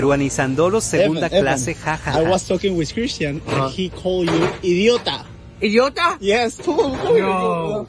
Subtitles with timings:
[0.00, 2.18] Peruanizándolo segunda Evan, clase, jaja.
[2.18, 5.26] I was talking with Christian and he called you idiota.
[5.60, 6.16] ¿Idiota?
[6.20, 7.86] Yes, No.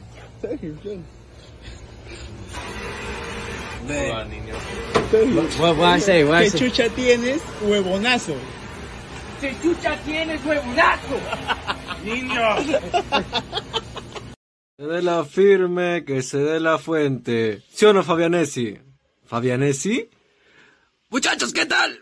[5.12, 5.36] him.
[5.58, 6.24] What, what I say?
[6.24, 6.58] What I ¿Qué say?
[6.60, 7.40] chucha tienes?
[7.62, 8.34] Huevonazo.
[9.40, 11.18] ¿Qué chucha tienes, huevonazo?
[12.04, 12.42] Niño.
[14.78, 17.62] Se dé la firme, que se dé la fuente.
[17.72, 18.78] ¿Sí o no, Fabianesi?
[19.24, 20.10] ¿Fabianesi?
[21.08, 22.01] Muchachos, ¿qué tal?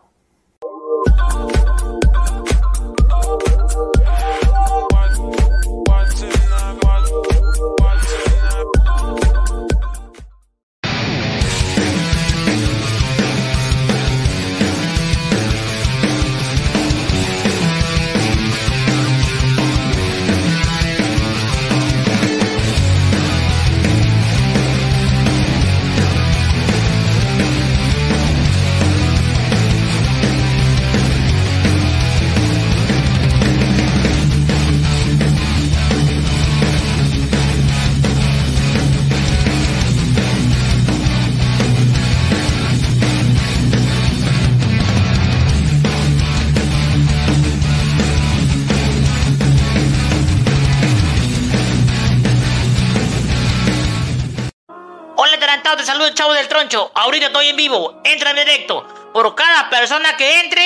[56.11, 56.91] Tarantado, te saludo el chavo del troncho.
[56.95, 58.01] Ahorita estoy en vivo.
[58.03, 58.85] Entra en directo.
[59.13, 60.63] Por cada persona que entre,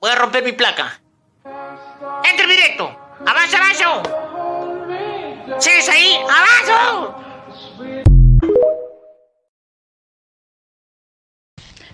[0.00, 1.00] voy a romper mi placa.
[2.24, 2.96] Entra en directo.
[3.26, 4.02] Avanza, avanza.
[5.58, 6.18] ¿Sigues ahí?
[6.22, 7.22] ¡Avanzo!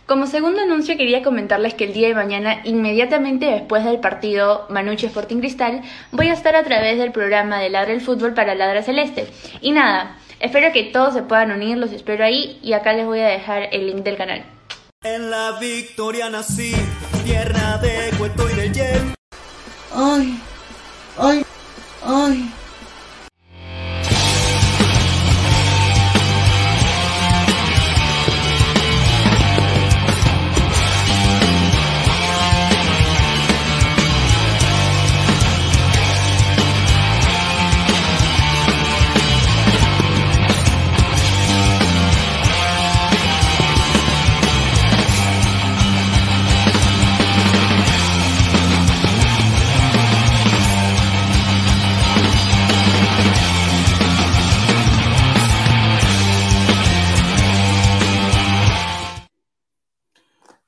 [0.06, 5.06] Como segundo anuncio quería comentarles que el día de mañana, inmediatamente después del partido Manucci
[5.06, 8.82] Sporting Cristal, voy a estar a través del programa de Ladra el Fútbol para Ladra
[8.82, 9.28] Celeste.
[9.60, 13.20] Y nada, espero que todos se puedan unir, los espero ahí y acá les voy
[13.20, 14.44] a dejar el link del canal.
[15.04, 16.74] En la victoria nací,
[17.24, 19.14] tierra de cuento y de.
[19.94, 20.40] Ay,
[21.18, 21.44] ay,
[22.04, 22.52] ay.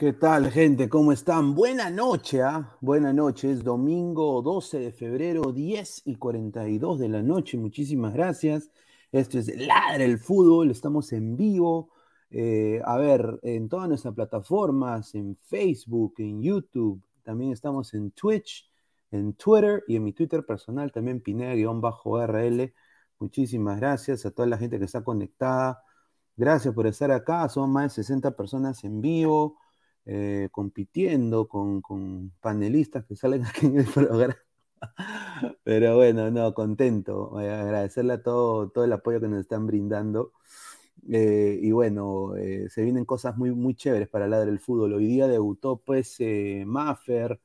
[0.04, 0.86] ¿Qué tal, gente?
[0.90, 1.54] ¿Cómo están?
[1.54, 2.76] Buena noche, ¿ah?
[2.82, 3.50] Buena noche.
[3.50, 7.56] Es domingo 12 de febrero, 10 y 42 de la noche.
[7.56, 8.70] Muchísimas gracias.
[9.10, 10.70] Esto es Ladra el Fútbol.
[10.70, 11.88] Estamos en vivo.
[12.28, 17.02] eh, a ver, en todas nuestras plataformas, en Facebook, en YouTube.
[17.22, 18.70] También estamos en Twitch,
[19.10, 22.74] en Twitter y en mi Twitter personal también, Pineda-RL.
[23.20, 25.82] Muchísimas gracias a toda la gente que está conectada.
[26.36, 27.48] Gracias por estar acá.
[27.48, 29.63] Son más de 60 personas en vivo
[30.06, 34.36] eh, compitiendo con, con panelistas que salen aquí en el programa.
[35.64, 37.40] Pero bueno, no, contento.
[37.40, 40.32] Eh, agradecerle a todo, todo el apoyo que nos están brindando.
[41.10, 42.32] Eh, y bueno,
[42.70, 44.94] se vienen cosas muy, muy chéveres para Ladra el Fútbol.
[44.94, 46.18] Hoy día debutó pues
[46.66, 47.40] Maffer,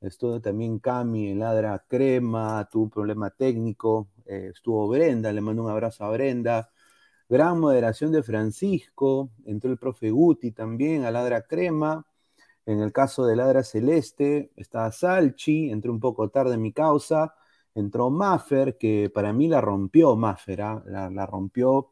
[0.00, 5.70] estuvo también Cami en Ladra Crema, tuvo un problema técnico, estuvo Brenda, le mando un
[5.70, 6.70] abrazo a Brenda.
[7.34, 12.06] Gran moderación de Francisco, entró el profe Guti también a Ladra Crema.
[12.64, 17.34] En el caso de Ladra Celeste, está Salchi, entró un poco tarde en mi causa.
[17.74, 20.84] Entró Maffer, que para mí la rompió Maffer, ¿ah?
[20.86, 21.90] la, rompió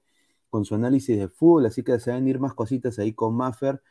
[0.48, 3.34] con su análisis de fútbol, así que se van a ir más cositas ahí con
[3.34, 3.82] Maffer.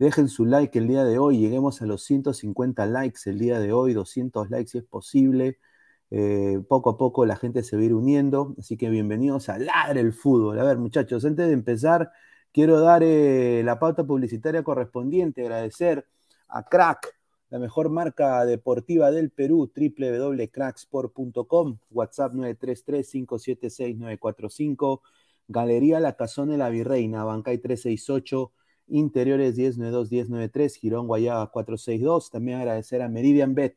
[0.00, 3.72] Dejen su like el día de hoy, lleguemos a los 150 likes el día de
[3.72, 5.60] hoy, 200 likes si es posible.
[6.10, 9.58] Eh, poco a poco la gente se va a ir uniendo, así que bienvenidos a
[9.58, 10.58] Ladre el Fútbol.
[10.60, 12.10] A ver, muchachos, antes de empezar,
[12.52, 16.06] quiero dar eh, la pauta publicitaria correspondiente, agradecer
[16.48, 17.14] a Crack,
[17.50, 25.00] la mejor marca deportiva del Perú, www.cracksport.com, WhatsApp 933-576-945,
[25.48, 28.52] Galería La Cazón de la Virreina, Bancay 368,
[28.88, 32.30] Interiores 1092-1093, Girón Guayaba 462.
[32.30, 33.76] También agradecer a Meridian Bet,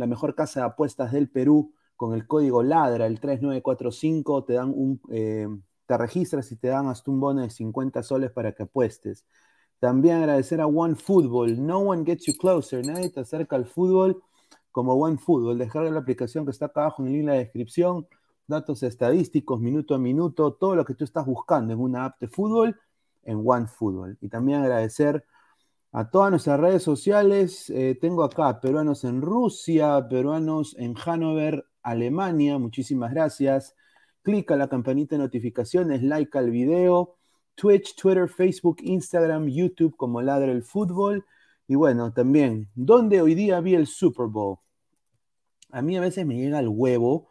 [0.00, 4.72] la mejor casa de apuestas del Perú, con el código LADRA, el 3945, te dan
[4.74, 5.46] un, eh,
[5.84, 9.26] te registras y te dan hasta un bono de 50 soles para que apuestes.
[9.78, 11.64] También agradecer a One Football.
[11.64, 12.84] No one gets you closer.
[12.84, 14.22] Nadie te acerca al fútbol
[14.72, 15.58] como One Football.
[15.58, 18.06] Descarga la aplicación que está acá abajo en el link de la descripción.
[18.46, 22.28] Datos estadísticos, minuto a minuto, todo lo que tú estás buscando en una app de
[22.28, 22.80] fútbol
[23.24, 24.16] en One Football.
[24.22, 25.26] Y también agradecer
[25.92, 27.70] a todas nuestras redes sociales.
[27.70, 32.58] Eh, tengo acá peruanos en Rusia, peruanos en Hannover, Alemania.
[32.58, 33.74] Muchísimas gracias.
[34.22, 37.16] Clica la campanita de notificaciones, like al video.
[37.54, 41.26] Twitch, Twitter, Facebook, Instagram, YouTube como Ladra el Fútbol.
[41.66, 44.58] Y bueno, también, ¿dónde hoy día vi el Super Bowl?
[45.70, 47.30] A mí a veces me llega el huevo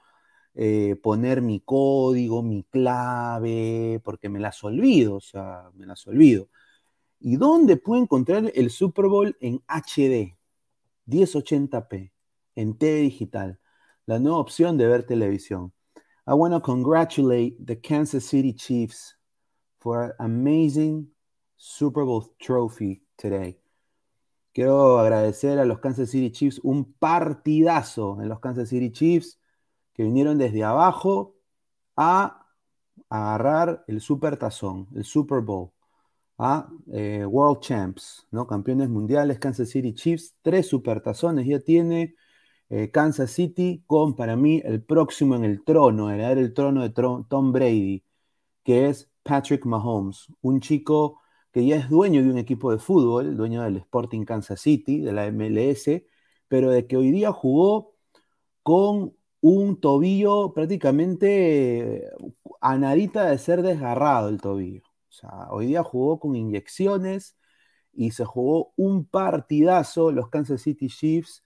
[0.55, 6.49] eh, poner mi código, mi clave, porque me las olvido, o sea, me las olvido.
[7.19, 10.37] ¿Y dónde puedo encontrar el Super Bowl en HD?
[11.05, 12.11] 1080p,
[12.55, 13.59] en TV digital,
[14.05, 15.73] la nueva opción de ver televisión.
[16.25, 19.17] I want to congratulate the Kansas City Chiefs
[19.79, 21.11] for an amazing
[21.57, 23.59] Super Bowl trophy today.
[24.53, 29.39] Quiero agradecer a los Kansas City Chiefs un partidazo en los Kansas City Chiefs
[29.93, 31.35] que vinieron desde abajo
[31.97, 32.45] a
[33.09, 35.71] agarrar el Super Tazón, el Super Bowl,
[36.39, 38.47] a eh, World Champs, ¿no?
[38.47, 42.15] Campeones mundiales, Kansas City Chiefs, tres Super Tazones ya tiene
[42.69, 46.91] eh, Kansas City con, para mí, el próximo en el trono, heredar el trono de
[46.91, 48.03] Tom Brady,
[48.63, 51.19] que es Patrick Mahomes, un chico
[51.51, 55.11] que ya es dueño de un equipo de fútbol, dueño del Sporting Kansas City, de
[55.13, 56.05] la MLS,
[56.47, 57.95] pero de que hoy día jugó
[58.63, 62.09] con un tobillo prácticamente
[62.61, 64.88] a nadita de ser desgarrado el tobillo.
[65.09, 67.37] O sea, hoy día jugó con inyecciones
[67.93, 70.11] y se jugó un partidazo.
[70.11, 71.43] Los Kansas City Chiefs,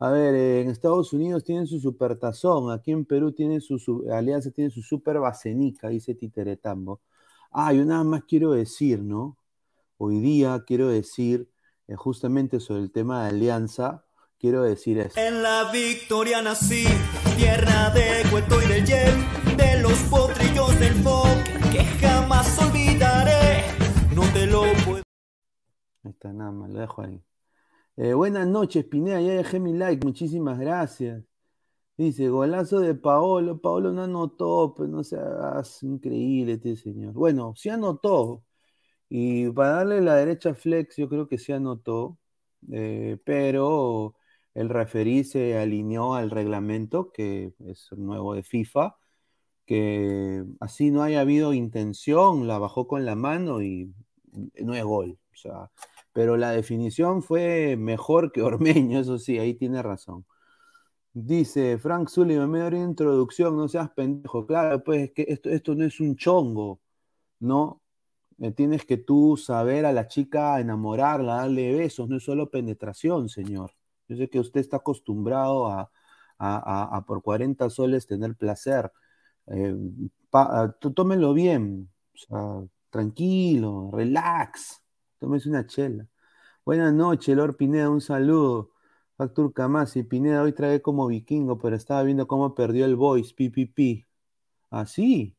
[0.00, 4.70] A ver, en Estados Unidos tienen su supertazón, aquí en Perú tienen su, Alianza tiene
[4.70, 7.00] su super basenica, dice Titeretambo.
[7.50, 9.36] Ah, yo nada más quiero decir, ¿no?
[9.96, 11.50] Hoy día quiero decir
[11.88, 14.04] eh, justamente sobre el tema de Alianza,
[14.38, 15.20] quiero decir esto.
[15.20, 16.84] En la victoria nací,
[17.36, 23.64] tierra de cuento y de Yel, de los potrillos del folk, que jamás olvidaré,
[24.14, 25.02] no te lo puedo.
[26.04, 27.20] Ahí está, nada más, lo dejo ahí.
[27.96, 31.24] Eh, buenas noches, Pineda, ya dejé mi like, muchísimas gracias.
[31.96, 37.12] Dice, golazo de Paolo, Paolo no anotó, pero no seas increíble este señor.
[37.12, 38.44] Bueno, sí anotó,
[39.08, 42.18] y para darle la derecha flex, yo creo que sí anotó,
[42.70, 44.14] eh, pero
[44.58, 48.96] el referí se alineó al reglamento, que es nuevo de FIFA,
[49.66, 53.94] que así no haya habido intención, la bajó con la mano y
[54.60, 55.18] no es gol.
[55.32, 55.70] O sea,
[56.12, 58.42] pero la definición fue mejor que
[58.82, 60.26] Ormeño, eso sí, ahí tiene razón.
[61.12, 64.46] Dice Frank Sullivan, me una introducción, no seas pendejo.
[64.46, 66.80] Claro, pues es que esto, esto no es un chongo,
[67.40, 67.82] ¿no?
[68.40, 73.28] Eh, tienes que tú saber a la chica enamorarla, darle besos, no es solo penetración,
[73.28, 73.77] señor.
[74.08, 75.90] Yo sé que usted está acostumbrado a,
[77.06, 78.90] por 40 soles tener placer.
[79.46, 79.76] Eh,
[80.32, 81.90] ah, tómelo bien,
[82.90, 84.82] tranquilo, relax,
[85.18, 86.06] tómese una chela.
[86.64, 88.72] Buenas noches, Lord Pineda, un saludo.
[89.16, 94.06] Factur Kamasi, Pineda hoy trae como vikingo, pero estaba viendo cómo perdió el voice, PPP.
[94.70, 95.36] ¿Ah, sí?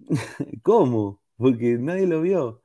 [0.62, 1.22] ¿Cómo?
[1.36, 2.62] Porque nadie lo vio.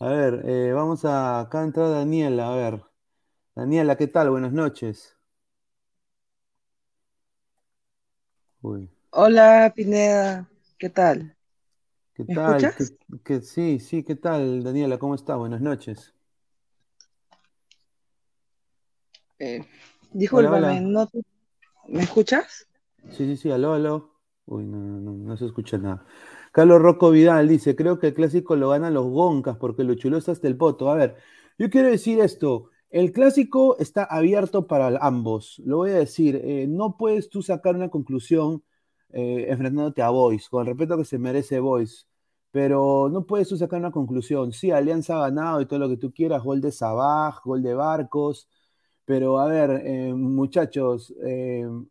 [0.00, 2.89] A ver, eh, vamos a acá entrar Daniela, a ver.
[3.60, 4.30] Daniela, ¿qué tal?
[4.30, 5.18] Buenas noches.
[9.10, 10.48] Hola, Pineda,
[10.78, 11.36] ¿qué tal?
[12.14, 12.64] ¿Qué ¿Me tal?
[12.64, 12.94] Escuchas?
[13.42, 14.98] Sí, sí, ¿qué tal, Daniela?
[14.98, 15.36] ¿Cómo está?
[15.36, 16.14] Buenas noches.
[19.38, 19.62] Eh,
[20.80, 21.20] ¿no te...
[21.86, 22.66] ¿me escuchas?
[23.10, 24.14] Sí, sí, sí, aló, aló.
[24.46, 26.06] Uy, no, no, no, se escucha nada.
[26.50, 30.16] Carlos Rocco Vidal dice, creo que el clásico lo ganan los Goncas porque lo chuló
[30.16, 30.90] hasta el poto.
[30.90, 31.16] A ver,
[31.58, 35.60] yo quiero decir esto el clásico está abierto para ambos.
[35.64, 38.64] Lo voy a decir, eh, no puedes tú sacar una conclusión
[39.10, 42.08] eh, enfrentándote a Boys, con el respeto que se merece Boys,
[42.50, 44.52] pero no puedes tú sacar una conclusión.
[44.52, 47.74] Sí, Alianza ha ganado y todo lo que tú quieras, gol de Sabaj, gol de
[47.74, 48.48] Barcos.
[49.04, 51.12] Pero a ver, eh, muchachos,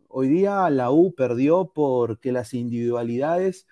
[0.07, 3.67] hoy día la U perdió porque las individualidades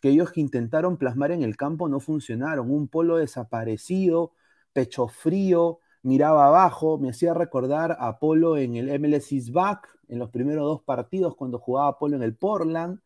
[0.00, 2.70] que ellos intentaron plasmar en el campo no funcionaron.
[2.70, 4.32] Un polo desaparecido,
[4.72, 10.30] pecho frío, miraba abajo, me hacía recordar a Polo en el MLS Back, en los
[10.30, 13.00] primeros dos partidos cuando jugaba Polo en el Portland.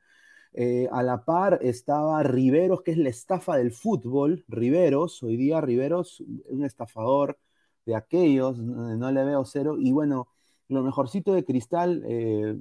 [0.55, 4.45] Eh, a la par estaba Riveros, que es la estafa del fútbol.
[4.49, 7.38] Riveros, hoy día Riveros, un estafador
[7.87, 9.77] de aquellos, no, no le veo cero.
[9.79, 10.29] Y bueno,
[10.69, 12.57] lo mejorcito de Cristal, eh,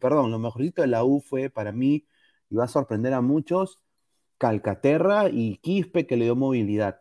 [0.00, 2.06] perdón, lo mejorcito de la U fue para mí,
[2.50, 3.78] y va a sorprender a muchos,
[4.38, 6.98] Calcaterra y Quispe que le dio movilidad.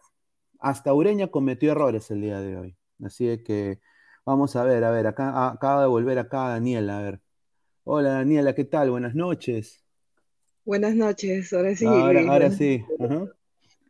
[0.62, 2.78] Hasta Ureña cometió errores el día de hoy.
[3.04, 3.82] Así que
[4.26, 7.21] vamos a ver, a ver, acá acaba de volver acá Daniela, a ver.
[7.86, 8.91] Hola Daniela, ¿qué tal?
[8.91, 9.84] Buenas noches.
[10.65, 12.84] Buenas noches, ahora sí, Ahora, Luis, ahora sí.
[13.00, 13.28] Ajá.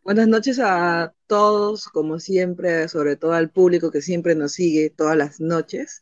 [0.03, 5.17] buenas noches a todos, como siempre, sobre todo al público que siempre nos sigue todas
[5.17, 6.01] las noches.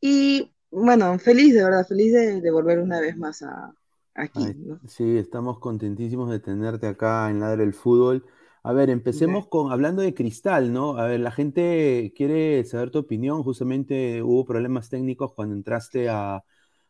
[0.00, 3.74] Y bueno, feliz, de verdad, feliz de, de volver una vez más a,
[4.14, 4.80] aquí, Ay, ¿no?
[4.88, 8.24] sí, estamos contentísimos de tenerte acá en Ladre el Fútbol.
[8.66, 10.96] A ver, empecemos con hablando de Cristal, ¿no?
[10.98, 13.42] A ver, la gente quiere saber tu opinión.
[13.42, 16.36] Justamente hubo problemas técnicos cuando entraste a,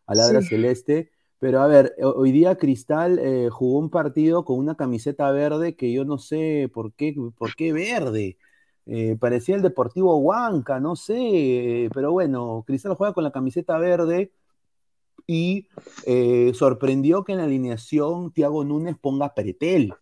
[0.07, 0.49] a Ladra Sí.
[0.49, 1.11] Celeste.
[1.41, 5.75] Pero a ver, ho- hoy día Cristal eh, jugó un partido con una camiseta verde
[5.77, 8.39] que yo no sé por qué, por qué verde.
[8.87, 11.91] Eh, parecía el Deportivo Huanca, no sé.
[11.93, 14.33] Pero bueno, Cristal juega con la camiseta verde
[15.27, 15.69] y
[16.07, 19.95] eh, sorprendió que en la alineación Thiago Núñez ponga Pretel,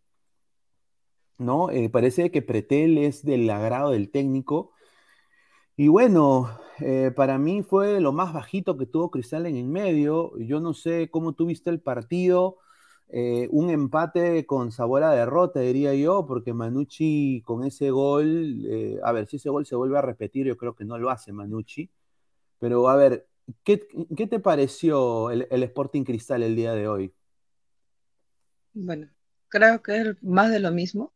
[1.43, 1.71] ¿no?
[1.71, 4.73] Eh, parece que Pretel es del agrado del técnico.
[5.77, 6.51] Y bueno,
[6.81, 10.37] eh, para mí fue lo más bajito que tuvo Cristal en el medio.
[10.39, 12.59] Yo no sé cómo tuviste el partido.
[13.09, 18.67] eh, un empate con sabor a derrota, diría yo, porque Manucci con ese gol,
[19.05, 21.33] a ver, si ese gol se vuelve a repetir, yo creo que no lo hace
[21.33, 21.91] Manucci.
[22.59, 23.29] Pero a ver,
[23.65, 27.15] ¿qué, qué te pareció el, el Sporting Cristal el día de hoy?
[28.75, 29.09] Bueno,
[29.49, 31.13] creo que es más de lo mismo,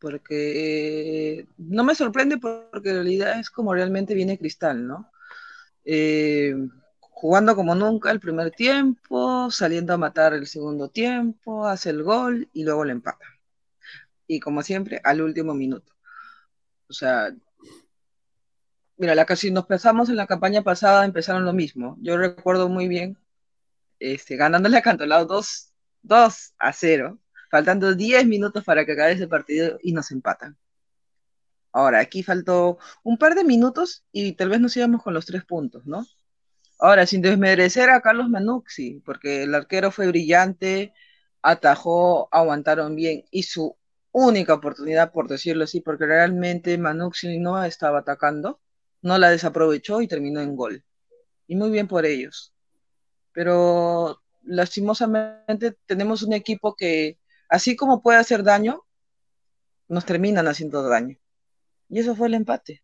[0.00, 5.10] porque eh, no me sorprende porque en realidad es como realmente viene Cristal, ¿no?
[5.84, 6.54] Eh,
[7.00, 12.48] jugando como nunca el primer tiempo, saliendo a matar el segundo tiempo, hace el gol
[12.52, 13.26] y luego le empata.
[14.26, 15.92] Y como siempre, al último minuto.
[16.88, 17.34] O sea,
[18.98, 21.96] mira, la, si nos pensamos en la campaña pasada, empezaron lo mismo.
[22.00, 23.18] Yo recuerdo muy bien,
[23.98, 27.18] este, ganándole a Cantolao 2, 2 a 0,
[27.50, 30.56] faltando 10 minutos para que acabe ese partido y nos empatan.
[31.72, 35.44] Ahora, aquí faltó un par de minutos y tal vez nos íbamos con los tres
[35.44, 36.06] puntos, ¿no?
[36.78, 40.92] Ahora, sin desmerecer a Carlos Manucci, porque el arquero fue brillante,
[41.42, 43.76] atajó, aguantaron bien, y su
[44.12, 48.60] única oportunidad, por decirlo así, porque realmente Manucci no estaba atacando,
[49.02, 50.84] no la desaprovechó y terminó en gol.
[51.46, 52.54] Y muy bien por ellos.
[53.32, 57.17] Pero lastimosamente tenemos un equipo que,
[57.48, 58.84] así como puede hacer daño,
[59.88, 61.16] nos terminan haciendo daño.
[61.88, 62.82] Y eso fue el empate.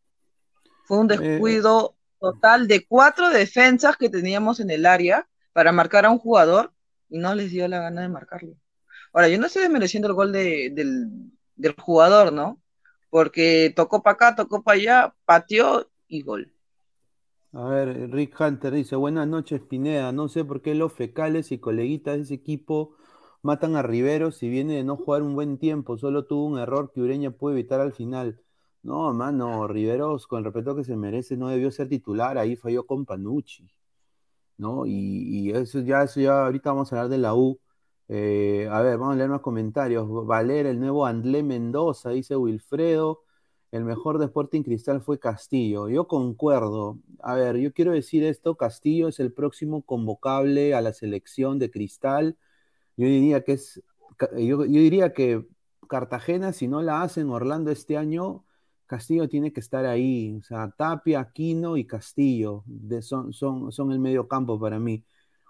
[0.86, 6.10] Fue un descuido total de cuatro defensas que teníamos en el área para marcar a
[6.10, 6.72] un jugador
[7.08, 8.54] y no les dio la gana de marcarlo.
[9.12, 11.08] Ahora, yo no estoy desmereciendo el gol de, del,
[11.54, 12.60] del jugador, ¿no?
[13.10, 16.52] Porque tocó para acá, tocó para allá, pateó y gol.
[17.52, 21.58] A ver, Rick Hunter dice, buenas noches Pineda, no sé por qué los fecales y
[21.58, 22.96] coleguitas de ese equipo
[23.44, 26.92] matan a Rivero si viene de no jugar un buen tiempo, solo tuvo un error
[26.92, 28.40] que Ureña puede evitar al final.
[28.82, 32.86] No, mano, Riveros, con el respeto que se merece, no debió ser titular, ahí falló
[32.86, 33.70] con Panucci,
[34.58, 34.86] ¿no?
[34.86, 34.92] Y,
[35.48, 37.60] y eso ya, eso ya, ahorita vamos a hablar de la U.
[38.08, 40.06] Eh, a ver, vamos a leer más comentarios.
[40.26, 43.22] Valer, el nuevo Andlé Mendoza, dice Wilfredo.
[43.72, 45.88] El mejor de Sporting Cristal fue Castillo.
[45.88, 46.98] Yo concuerdo.
[47.20, 51.70] A ver, yo quiero decir esto, Castillo es el próximo convocable a la selección de
[51.70, 52.36] Cristal.
[52.96, 53.82] Yo diría que es,
[54.36, 55.46] yo, yo diría que
[55.88, 58.44] Cartagena, si no la hacen Orlando este año,
[58.86, 60.36] Castillo tiene que estar ahí.
[60.40, 62.64] O sea, Tapia, Aquino y Castillo
[63.02, 65.04] son, son, son el medio campo para mí.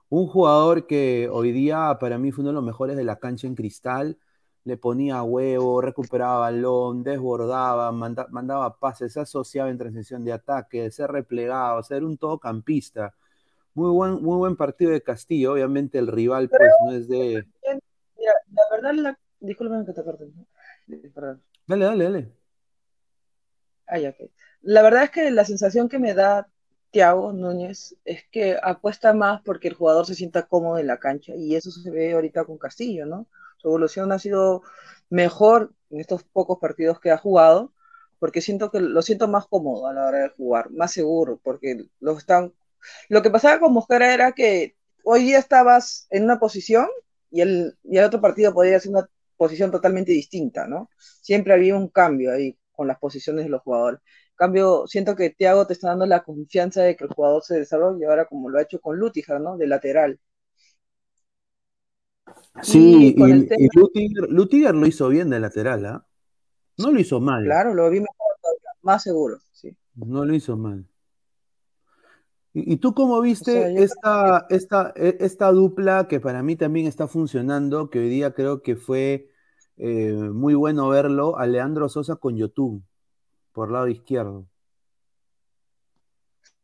[0.09, 3.47] Un jugador que hoy día para mí fue uno de los mejores de la cancha
[3.47, 4.19] en cristal.
[4.65, 10.91] Le ponía huevo, recuperaba balón, desbordaba, manda- mandaba pases, se asociaba en transición de ataque,
[10.91, 13.15] se replegaba, o sea, era un todocampista.
[13.75, 15.53] Muy buen, muy buen partido de Castillo.
[15.53, 17.45] Obviamente el rival pues no es de...
[18.17, 19.19] Mira, la verdad, la...
[19.41, 20.27] discúlpame que te corte.
[21.13, 21.43] Perdón.
[21.67, 22.33] Dale, dale, dale.
[23.87, 24.31] Ah, ok.
[24.63, 26.49] La verdad es que la sensación que me da
[26.91, 31.35] Thiago Núñez es que apuesta más porque el jugador se sienta cómodo en la cancha
[31.35, 33.27] y eso se ve ahorita con Castillo, ¿no?
[33.57, 34.63] Su evolución ha sido
[35.11, 37.73] mejor en estos pocos partidos que ha jugado
[38.21, 41.87] porque siento que lo siento más cómodo a la hora de jugar, más seguro, porque
[42.01, 42.53] lo están...
[43.09, 46.89] Lo que pasaba con Mosquera era que hoy día estabas en una posición
[47.31, 50.91] y el, y el otro partido podría ser una posición totalmente distinta, ¿no?
[51.23, 54.01] Siempre había un cambio ahí con las posiciones de los jugadores.
[54.31, 57.59] En cambio, siento que Thiago te está dando la confianza de que el jugador se
[57.59, 59.57] desarrolle ahora como lo ha hecho con Lutiger, ¿no?
[59.57, 60.21] De lateral.
[62.63, 66.07] Sí, Y y, el y tema- Lutiger, Lutiger lo hizo bien de lateral, ¿ah?
[66.79, 67.63] No lo hizo mal.
[67.63, 69.77] Claro, lo vi mejor todavía, más seguro, sí.
[69.97, 70.87] No lo hizo mal.
[72.57, 76.55] ¿Y, tú cómo viste O sea, yo esta, esta, e- esta dupla que para mí
[76.55, 79.29] también está funcionando, que hoy día creo que fue
[79.77, 82.87] eh, muy bueno verlo, a Leandro Sosa con Yotun,
[83.53, 84.47] por lado izquierdo?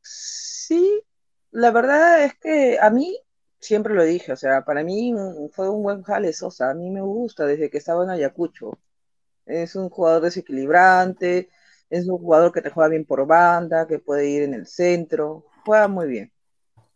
[0.02, 1.02] Sí,
[1.50, 3.18] la verdad es que a mí,
[3.58, 5.12] siempre lo dije, o sea, para mí
[5.52, 8.78] fue un buen jale Sosa, a mí me gusta desde que estaba en Ayacucho.
[9.46, 11.50] Es un jugador desequilibrante,
[11.90, 15.46] es un jugador que te juega bien por banda, que puede ir en el centro,
[15.64, 16.32] juega muy bien.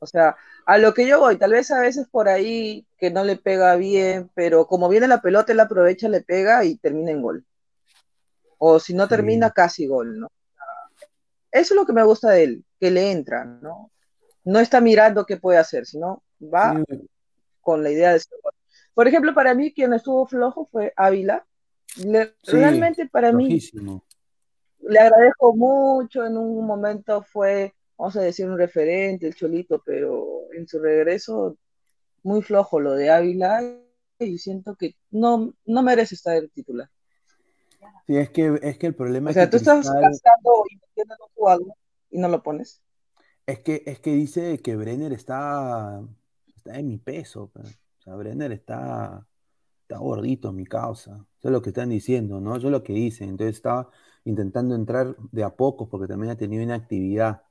[0.00, 3.24] O sea, a lo que yo voy, tal vez a veces por ahí que no
[3.24, 7.22] le pega bien, pero como viene la pelota, él aprovecha, le pega y termina en
[7.22, 7.46] gol.
[8.58, 10.28] O si no termina, casi gol, ¿no?
[11.52, 13.90] Eso es lo que me gusta de él, que le entra, ¿no?
[14.44, 16.82] No está mirando qué puede hacer, sino va
[17.62, 18.52] con la idea de ser gol.
[18.94, 21.46] Por ejemplo, para mí quien estuvo flojo fue Ávila.
[21.96, 23.64] Le- Sí, realmente para mí
[24.88, 30.26] le agradezco mucho, en un momento fue, vamos a decir, un referente, el Cholito, pero
[30.52, 31.56] en su regreso
[32.22, 33.62] muy flojo lo de Ávila
[34.18, 36.88] y siento que no, no merece estar el titular.
[38.06, 40.50] Sí, es que, es que el problema O es sea, que tú estás Cristal- gastando
[40.70, 41.74] y metiendo en un jugador
[42.10, 42.82] y no lo pones.
[43.46, 46.02] Es que, es que dice que Brenner está,
[46.56, 47.48] está en mi peso.
[47.48, 47.60] pe.
[47.60, 49.26] O sea, Brenner está,
[49.82, 51.26] está gordito, mi causa.
[51.38, 52.56] Eso es lo que están diciendo, ¿no?
[52.56, 53.30] Eso es lo que dicen.
[53.30, 53.90] Entonces estaba
[54.24, 57.42] intentando entrar de a pocos porque también ha tenido inactividad.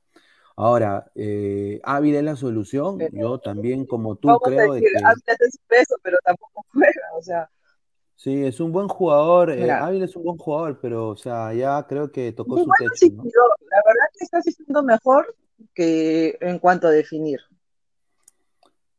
[0.56, 2.98] Ahora, eh, Ávila es la solución.
[3.12, 6.18] Yo también, como tú, Vamos a creo de que Ávila está en su peso, pero
[6.24, 7.50] tampoco juega, o sea,
[8.14, 9.50] sí, es un buen jugador.
[9.50, 9.70] eh.
[9.70, 13.06] Ávila es un buen jugador, pero, o sea, ya creo que tocó su techo.
[13.08, 15.34] La verdad que está asistiendo mejor
[15.74, 17.40] que en cuanto a definir.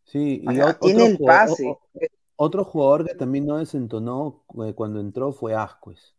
[0.03, 1.63] Sí, y sea, ot- tiene otro el jugador- pase.
[1.67, 1.79] o- o-
[2.37, 6.14] Otro jugador que también no desentonó eh, cuando entró fue Ascuez,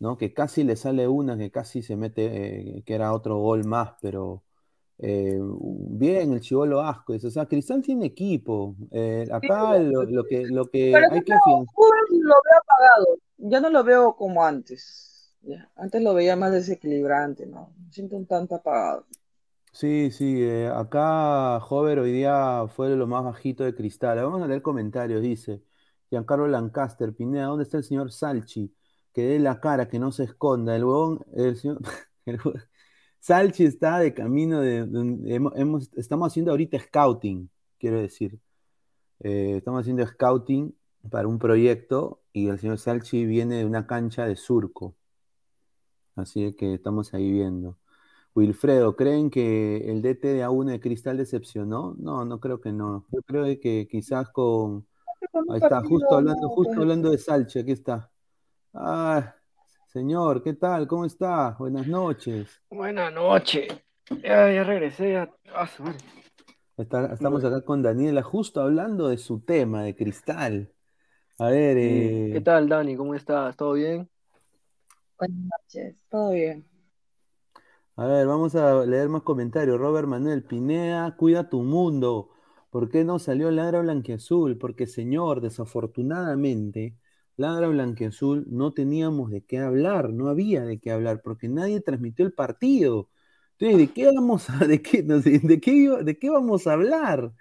[0.00, 0.18] ¿no?
[0.18, 3.92] Que casi le sale una, que casi se mete, eh, que era otro gol más,
[4.00, 4.42] pero
[4.98, 7.24] eh, bien el chivolo Ascuez.
[7.24, 8.74] O sea, Cristal tiene equipo.
[8.90, 11.32] Eh, acá lo, lo que, lo que Pero hay que.
[11.32, 13.18] Rubén lo veo apagado.
[13.38, 15.34] Ya no lo veo como antes.
[15.42, 17.72] Ya, Antes lo veía más desequilibrante, ¿no?
[17.78, 19.06] Me siento un tanto apagado.
[19.72, 24.18] Sí, sí, eh, acá Hover hoy día fue lo más bajito de Cristal.
[24.18, 25.62] Vamos a leer comentarios, dice
[26.10, 28.74] Giancarlo Lancaster, Pineda, ¿dónde está el señor Salchi?
[29.12, 30.76] Que dé la cara, que no se esconda.
[30.76, 31.78] El huevón, el señor,
[32.26, 32.62] el huevón-
[33.18, 38.38] Salchi está de camino de, de- hemos, hemos- estamos haciendo ahorita scouting, quiero decir.
[39.20, 40.74] Eh, estamos haciendo scouting
[41.10, 44.94] para un proyecto y el señor Salchi viene de una cancha de surco.
[46.16, 47.78] Así que estamos ahí viendo.
[48.34, 51.94] Wilfredo, ¿creen que el DT de A1 de Cristal decepcionó?
[51.98, 53.04] No, no creo que no.
[53.10, 54.86] Yo creo que quizás con...
[55.50, 58.10] Ahí está, justo hablando, justo hablando de Salchi, aquí está.
[58.72, 59.34] Ah,
[59.92, 60.86] señor, ¿qué tal?
[60.86, 61.56] ¿Cómo está?
[61.58, 62.48] Buenas noches.
[62.70, 63.66] Buenas noches.
[64.22, 65.12] Ya, ya regresé.
[65.12, 65.30] Ya.
[65.52, 65.68] Ah.
[66.76, 70.72] Está- estamos acá con Daniela, justo hablando de su tema, de Cristal.
[71.38, 71.76] A ver.
[71.76, 72.96] ¿Qué eh, tal, Dani?
[72.96, 73.56] ¿Cómo estás?
[73.56, 74.08] ¿Todo bien?
[75.18, 76.64] Buenas noches, todo bien.
[77.96, 79.78] A ver, vamos a leer más comentarios.
[79.78, 82.30] Robert Manuel Pineda, cuida tu mundo.
[82.70, 84.56] ¿Por qué no salió Ladra Blanquiazul?
[84.56, 86.96] Porque, señor, desafortunadamente,
[87.36, 92.24] Ladra Blanquiazul no teníamos de qué hablar, no había de qué hablar, porque nadie transmitió
[92.26, 93.08] el partido.
[93.58, 96.72] Entonces, ¿de qué vamos a, de qué, no sé, de qué, de qué vamos a
[96.74, 97.32] hablar?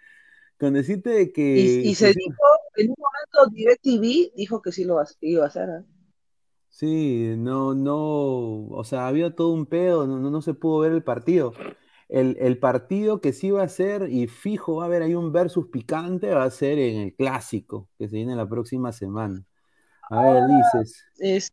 [0.59, 2.43] Con decirte de que Y, y se pusimos- dijo,
[2.75, 5.69] en un momento DirecTV dijo que sí lo iba a hacer.
[5.69, 5.85] ¿eh?
[6.69, 7.95] Sí, no, no,
[8.69, 11.53] o sea, había todo un pedo, no, no, no se pudo ver el partido.
[12.09, 15.31] el, el partido que sí va a ser, y fijo va a haber ahí un
[15.33, 19.45] versus picante, va a ser en el clásico, que se viene la próxima semana.
[20.09, 21.05] A ver, dices.
[21.17, 21.51] Es,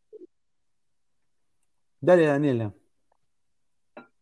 [2.00, 2.72] Dale, Daniela.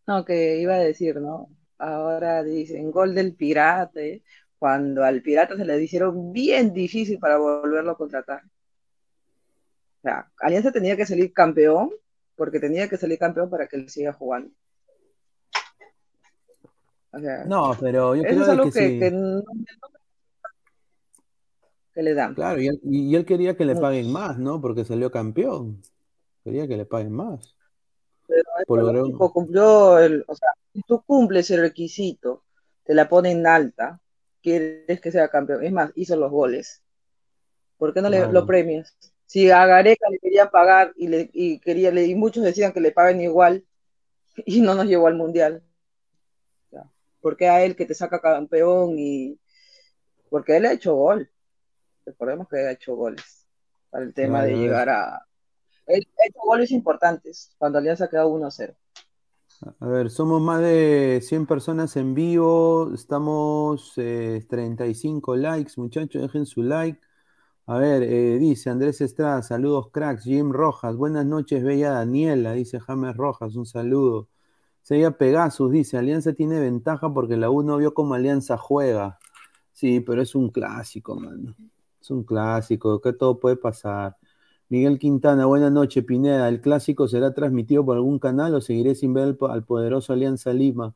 [0.06, 1.48] no, que iba a decir, ¿no?
[1.78, 4.22] Ahora dicen gol del pirata, ¿eh?
[4.58, 8.42] cuando al pirata se le hicieron bien difícil para volverlo a contratar.
[8.44, 11.90] O sea, Alianza tenía que salir campeón,
[12.36, 14.50] porque tenía que salir campeón para que él siga jugando.
[17.12, 18.98] O sea, No, pero yo creo es de algo que, que, sí.
[18.98, 19.42] que no-
[21.94, 22.34] que le dan.
[22.34, 24.60] Claro, y él, y él quería que le paguen más, ¿no?
[24.60, 25.80] Porque salió campeón.
[26.42, 27.56] Quería que le paguen más.
[28.26, 32.42] Pero Por el equipo cumplió el, o sea, si tú cumples el requisito,
[32.84, 34.00] te la ponen alta,
[34.42, 35.64] quieres que sea campeón.
[35.64, 36.82] Es más, hizo los goles.
[37.78, 38.96] ¿Por qué no le, lo premias?
[39.26, 42.92] Si a Gareca le querían pagar y, le, y, quería, y muchos decían que le
[42.92, 43.64] paguen igual
[44.46, 45.62] y no nos llevó al mundial.
[47.20, 48.98] ¿Por qué a él que te saca campeón?
[48.98, 49.40] y
[50.28, 51.30] Porque él ha hecho gol.
[52.06, 53.46] Recordemos que ha hecho goles
[53.90, 55.16] para el tema de llegar a...
[55.16, 58.74] Ha hecho goles importantes cuando Alianza quedó 1-0.
[59.80, 66.44] A ver, somos más de 100 personas en vivo, estamos eh, 35 likes, muchachos, dejen
[66.44, 67.00] su like.
[67.66, 72.78] A ver, eh, dice Andrés Estrada, saludos cracks, Jim Rojas, buenas noches, bella Daniela, dice
[72.80, 74.28] James Rojas, un saludo.
[74.82, 79.18] Seiya Pegasus dice, Alianza tiene ventaja porque la U no vio cómo Alianza juega.
[79.72, 81.54] Sí, pero es un clásico, mano.
[82.04, 84.18] Es un clásico, que todo puede pasar.
[84.68, 86.50] Miguel Quintana, buenas noches, Pineda.
[86.50, 90.12] ¿El clásico será transmitido por algún canal o seguiré sin ver al, po- al poderoso
[90.12, 90.94] Alianza Lima?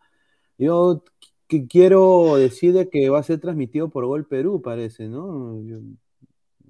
[0.58, 1.02] Yo
[1.46, 5.58] que quiero decir de que va a ser transmitido por Gol Perú, parece, ¿no?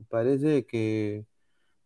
[0.08, 1.26] Parece que,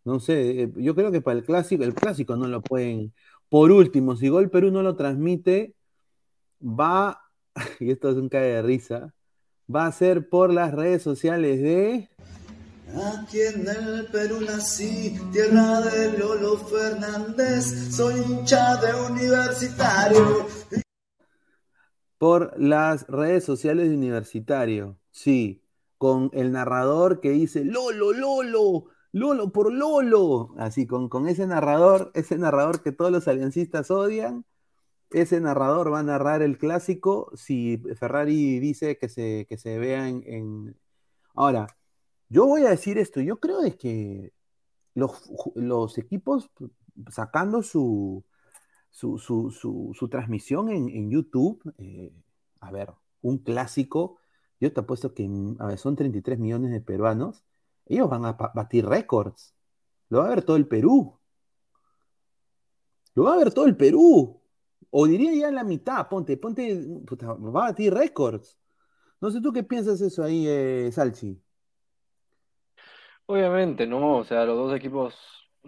[0.05, 3.15] no sé, eh, yo creo que para el clásico, el clásico no lo pueden.
[3.49, 5.75] Por último, si Gol Perú no lo transmite,
[6.61, 7.19] va,
[7.81, 9.15] y esto es un cae de risa,
[9.75, 12.11] va a ser por las redes sociales de...
[12.95, 17.65] Aquí en el Perú nací, tierra de Lolo Fernández,
[17.97, 20.47] soy hincha de universitario.
[22.19, 24.99] por las redes sociales de Universitario.
[25.11, 25.63] Sí,
[25.99, 30.55] con el narrador que dice Lolo, Lolo, Lolo por Lolo.
[30.59, 34.45] Así, con, con ese narrador, ese narrador que todos los aliancistas odian,
[35.11, 40.09] ese narrador va a narrar el clásico si Ferrari dice que se, que se vea
[40.09, 40.77] en, en-
[41.35, 41.67] Ahora,
[42.33, 44.33] yo voy a decir esto, yo creo que
[44.95, 46.51] los, equipos
[47.11, 48.25] sacando su,
[48.91, 52.11] su, su, transmisión en, YouTube, eh,
[52.61, 52.91] a ver,
[53.21, 54.19] un clásico,
[54.61, 57.45] yo te apuesto que mm, a ver, son 33 millones de peruanos,
[57.85, 59.55] ellos van a batir récords,
[60.09, 61.19] lo va a ver todo el Perú,
[63.15, 64.41] lo va a ver todo el Perú,
[64.91, 68.59] o diría ya la mitad, ponte, ponte, puta, va a batir récords.
[69.21, 71.41] No sé tú qué piensas eso ahí, eh, Salchi.
[73.33, 74.19] Obviamente, ¿no?
[74.19, 75.15] O sea, los dos equipos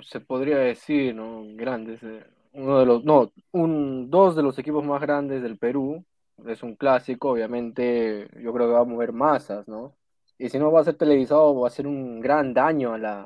[0.03, 1.45] se podría decir, ¿no?
[1.57, 2.03] Grandes.
[2.03, 6.05] eh, Uno de los, no, un, dos de los equipos más grandes del Perú.
[6.47, 9.97] Es un clásico, obviamente, yo creo que va a mover masas, ¿no?
[10.39, 13.23] Y si no va a ser televisado, va a ser un gran daño a la,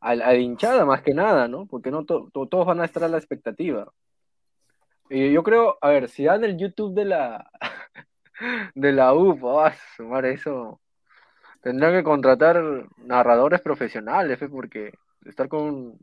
[0.00, 1.66] a a hinchada más que nada, ¿no?
[1.66, 3.92] Porque no to- to- todos van a estar a la expectativa.
[5.08, 7.50] Y yo creo, a ver, si dan el YouTube de la
[8.74, 10.80] de la U, a sumar eso.
[11.62, 12.62] Tendrán que contratar
[12.98, 14.92] narradores profesionales, fe, porque
[15.24, 15.98] estar con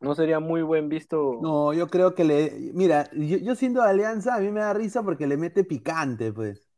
[0.00, 1.38] no sería muy buen visto.
[1.42, 2.70] No, yo creo que le.
[2.72, 6.68] Mira, yo, siendo de Alianza, a mí me da risa porque le mete picante, pues.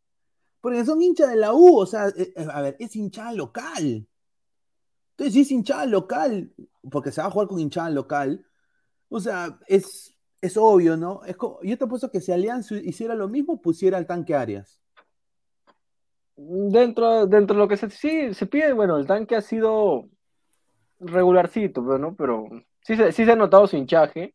[0.60, 4.06] Porque son hinchas de la U, o sea, eh, eh, a ver, es hinchada local.
[5.12, 6.52] Entonces, si es hinchada local,
[6.90, 8.44] porque se va a jugar con hinchada local,
[9.10, 11.24] o sea, es, es obvio, ¿no?
[11.26, 14.81] Es co- yo te apuesto que si Alianza hiciera lo mismo, pusiera al tanque Arias.
[16.44, 20.06] Dentro, dentro de lo que se, sí, se pide, bueno, el tanque ha sido
[21.00, 22.14] regularcito, pero, ¿no?
[22.14, 22.48] Pero
[22.82, 24.34] sí, se- sí se ha notado su hinchaje.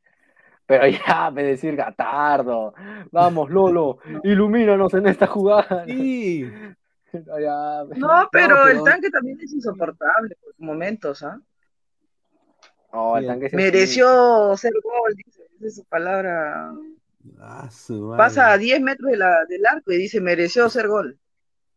[0.65, 0.83] Pero
[1.25, 2.73] ya, me decir Gatardo,
[3.11, 5.85] vamos, Lolo, ilumínanos en esta jugada.
[5.85, 6.49] Sí.
[7.13, 11.39] Ya, No, pero pero- el tanque también es insoportable por momentos, ¿ah?
[12.91, 16.73] No, el tanque sí- Mereció ser gol, dice, esa es su palabra.
[17.39, 18.13] Ah, su.
[18.17, 21.17] Pasa a 10 metros de la, del arco y dice, mereció ser gol.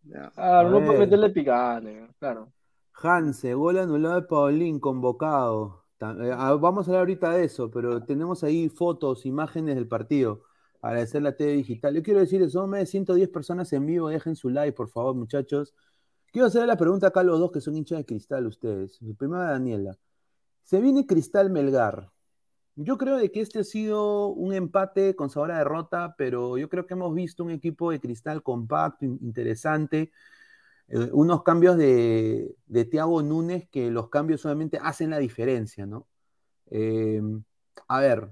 [0.03, 0.99] Claro, no puede ver.
[1.01, 2.53] meterle picante, claro.
[2.95, 5.85] Hanse, gol anulado de Paulín, convocado.
[6.01, 10.43] Eh, vamos a hablar ahorita de eso, pero tenemos ahí fotos, imágenes del partido.
[10.83, 11.95] Agradecer la TV digital.
[11.95, 14.09] Yo quiero decir, son más de 110 personas en vivo.
[14.09, 15.75] Dejen su like, por favor, muchachos.
[16.33, 18.99] Quiero hacer la pregunta acá a los dos que son hinchas de cristal, ustedes.
[19.19, 19.99] Primero Daniela.
[20.63, 22.11] Se viene Cristal Melgar.
[22.77, 26.69] Yo creo de que este ha sido un empate con sabor a derrota, pero yo
[26.69, 30.13] creo que hemos visto un equipo de cristal compacto, in- interesante,
[30.89, 36.09] eh, unos cambios de, de Thiago Núñez que los cambios solamente hacen la diferencia, ¿no?
[36.71, 37.23] Eh,
[37.89, 38.31] a ver,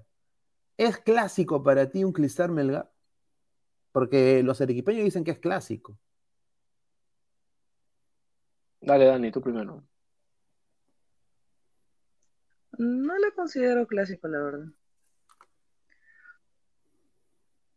[0.78, 2.90] ¿es clásico para ti un Cristal Melgar?
[3.92, 5.98] Porque los arequipeños dicen que es clásico.
[8.80, 9.84] Dale, Dani, tú primero.
[12.78, 14.66] No lo considero clásico, la verdad.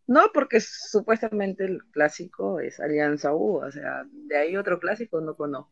[0.07, 5.35] No, porque supuestamente el clásico es Alianza U, o sea, de ahí otro clásico no
[5.35, 5.71] conozco.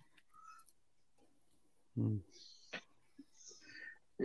[1.96, 2.18] Mm.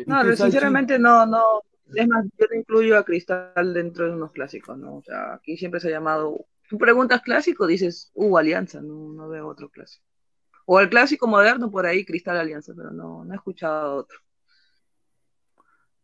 [0.07, 1.63] No, sinceramente no, no,
[1.95, 4.97] es más, yo no incluyo a Cristal dentro de unos clásicos, ¿no?
[4.97, 9.29] O sea, aquí siempre se ha llamado, tú preguntas clásico, dices U Alianza, no, no
[9.29, 10.05] veo otro clásico.
[10.67, 14.19] O el clásico moderno por ahí, Cristal Alianza, pero no, no he escuchado otro.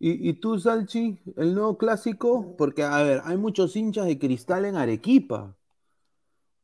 [0.03, 2.57] ¿Y, y tú, Salchi, el nuevo clásico?
[2.57, 5.55] Porque, a ver, hay muchos hinchas de cristal en Arequipa.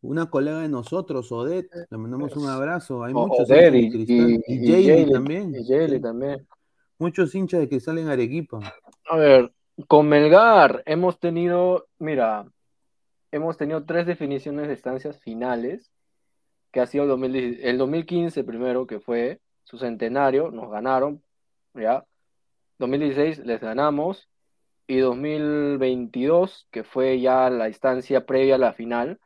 [0.01, 3.05] Una colega de nosotros, Odette, le mandamos un abrazo.
[3.05, 4.31] Hay muchos hinchas de cristal.
[4.31, 5.55] y, Y, y Jaylee también.
[5.55, 6.49] y Jaylee también.
[6.99, 8.59] Muchos hinchas de cristal en Arequipa.
[9.11, 9.53] A ver,
[9.87, 12.46] con Melgar hemos tenido, mira,
[13.33, 15.92] hemos tenido tres definiciones de estancias finales,
[16.72, 21.22] que ha sido el, 2010 el 2015 primero, que fue su centenario, nos ganaron,
[21.75, 22.07] ya.
[22.78, 24.28] 2016 les ganamos,
[24.86, 29.20] y 2022, que fue ya la instancia previa a la final,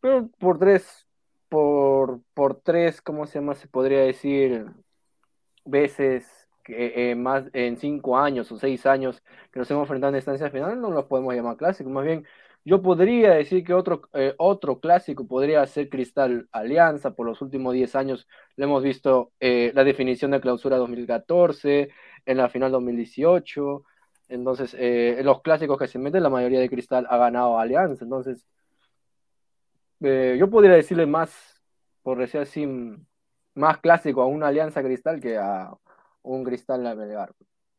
[0.00, 1.06] pero por tres,
[1.48, 3.54] por, por tres, ¿cómo se llama?
[3.54, 4.66] Se podría decir,
[5.64, 10.16] veces que eh, más en cinco años o seis años que nos hemos enfrentado en
[10.16, 11.92] instancias finales, no los podemos llamar clásicos.
[11.92, 12.26] Más bien,
[12.64, 17.14] yo podría decir que otro, eh, otro clásico podría ser Cristal Alianza.
[17.14, 21.90] Por los últimos 10 años le hemos visto eh, la definición de clausura 2014,
[22.26, 23.84] en la final 2018.
[24.28, 28.04] Entonces, eh, en los clásicos que se meten, la mayoría de Cristal ha ganado Alianza.
[28.04, 28.46] Entonces,
[30.00, 31.62] eh, yo podría decirle más,
[32.02, 32.66] por decir así,
[33.54, 35.72] más clásico a una Alianza Cristal que a
[36.22, 37.32] un Cristal la Melgar.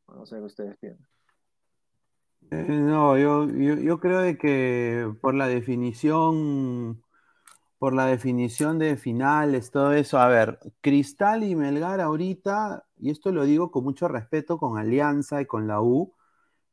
[0.08, 1.08] No sé qué ustedes piensan.
[2.50, 7.04] Eh, no, yo, yo, creo que por la definición,
[7.80, 13.32] por la definición de finales, todo eso, a ver, Cristal y Melgar ahorita, y esto
[13.32, 16.14] lo digo con mucho respeto con Alianza y con la U,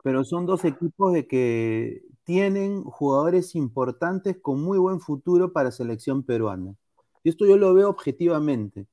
[0.03, 6.23] pero son dos equipos de que tienen jugadores importantes con muy buen futuro para selección
[6.23, 6.75] peruana.
[7.23, 8.87] Y esto yo lo veo objetivamente.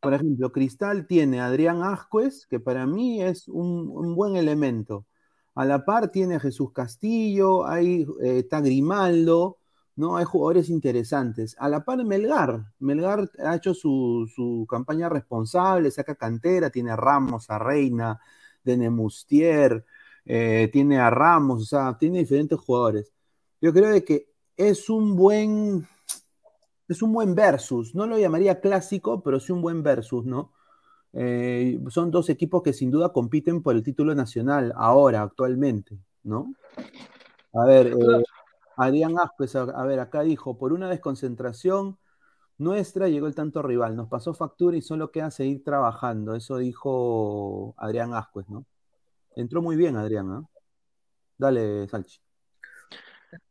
[0.00, 5.06] Por ejemplo, Cristal tiene a Adrián Ascuez, que para mí es un, buen elemento.
[5.54, 9.58] A la par tiene a Jesús Castillo, hay, eh, está Grimaldo,
[9.96, 10.16] ¿no?
[10.16, 11.56] Hay jugadores interesantes.
[11.58, 12.72] A la par Melgar.
[12.78, 18.20] Melgar ha hecho su, su campaña responsable, saca cantera, tiene a Ramos, a Reina,
[18.64, 19.84] de Nemustier,
[20.24, 23.12] eh, tiene a Ramos, o sea, tiene diferentes jugadores.
[23.60, 25.86] Yo creo de que es un buen,
[26.88, 27.94] es un buen versus.
[27.94, 30.52] No lo llamaría clásico, pero sí un buen versus, ¿no?
[31.12, 36.52] Eh, son dos equipos que sin duda compiten por el título nacional ahora, actualmente, ¿no?
[37.52, 38.24] A ver, eh,
[38.76, 41.98] Adrián Ascuez, a, ver, acá dijo, por una desconcentración
[42.58, 46.34] nuestra llegó el tanto rival, nos pasó factura y solo queda seguir trabajando.
[46.34, 48.64] Eso dijo Adrián Ascuez, ¿no?
[49.34, 50.44] Entró muy bien, Adrián, ¿ah?
[51.36, 52.20] Dale, Salchi.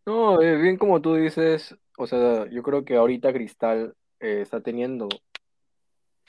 [0.06, 4.62] No, eh, bien como tú dices, o sea, yo creo que ahorita Cristal eh, está
[4.62, 5.10] teniendo,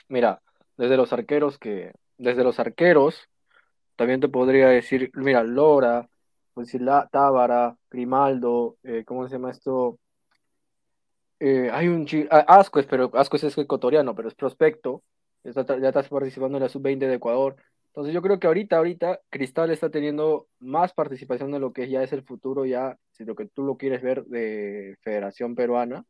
[0.09, 0.41] mira,
[0.77, 3.29] desde los arqueros que, desde los arqueros,
[3.95, 6.09] también te podría decir, mira, Lora,
[6.55, 9.99] pues decir, la, Tábara, Grimaldo, eh, ¿cómo se llama esto?
[11.39, 15.03] Eh, hay un chi ah, Ascuez, pero Ascuez es ecuatoriano, pero es prospecto,
[15.43, 17.57] está, ya está participando en la sub-20 de Ecuador.
[17.87, 22.03] Entonces yo creo que ahorita, ahorita, Cristal está teniendo más participación de lo que ya
[22.03, 26.05] es el futuro, ya, si lo que tú lo quieres ver de Federación Peruana,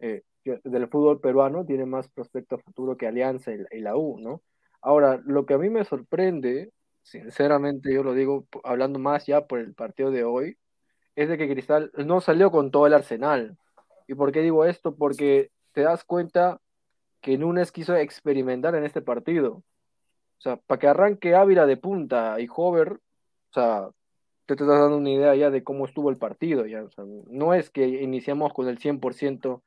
[0.00, 4.42] eh, del fútbol peruano, tiene más prospecto futuro que Alianza y, la U, ¿no?
[4.80, 6.72] Ahora, lo que a mí me sorprende,
[7.02, 10.58] sinceramente yo lo digo hablando más ya por el partido de hoy,
[11.16, 13.58] es de que Cristal no salió con todo el arsenal.
[14.08, 14.94] ¿Y por qué digo esto?
[14.96, 16.60] Porque te das cuenta
[17.20, 19.56] que Núñez quiso experimentar en este partido.
[20.38, 23.90] O sea, para que arranque Ávila de punta y Hover, o sea,
[24.46, 26.66] te estás dando una idea ya de cómo estuvo el partido.
[26.66, 26.84] Ya.
[27.28, 29.62] No es que iniciamos con el 100%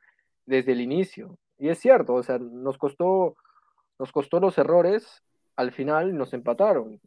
[0.46, 1.38] desde el inicio.
[1.58, 3.36] Y es cierto, o sea, nos costó,
[4.00, 5.24] nos costó los errores
[5.56, 7.00] al final nos empataron.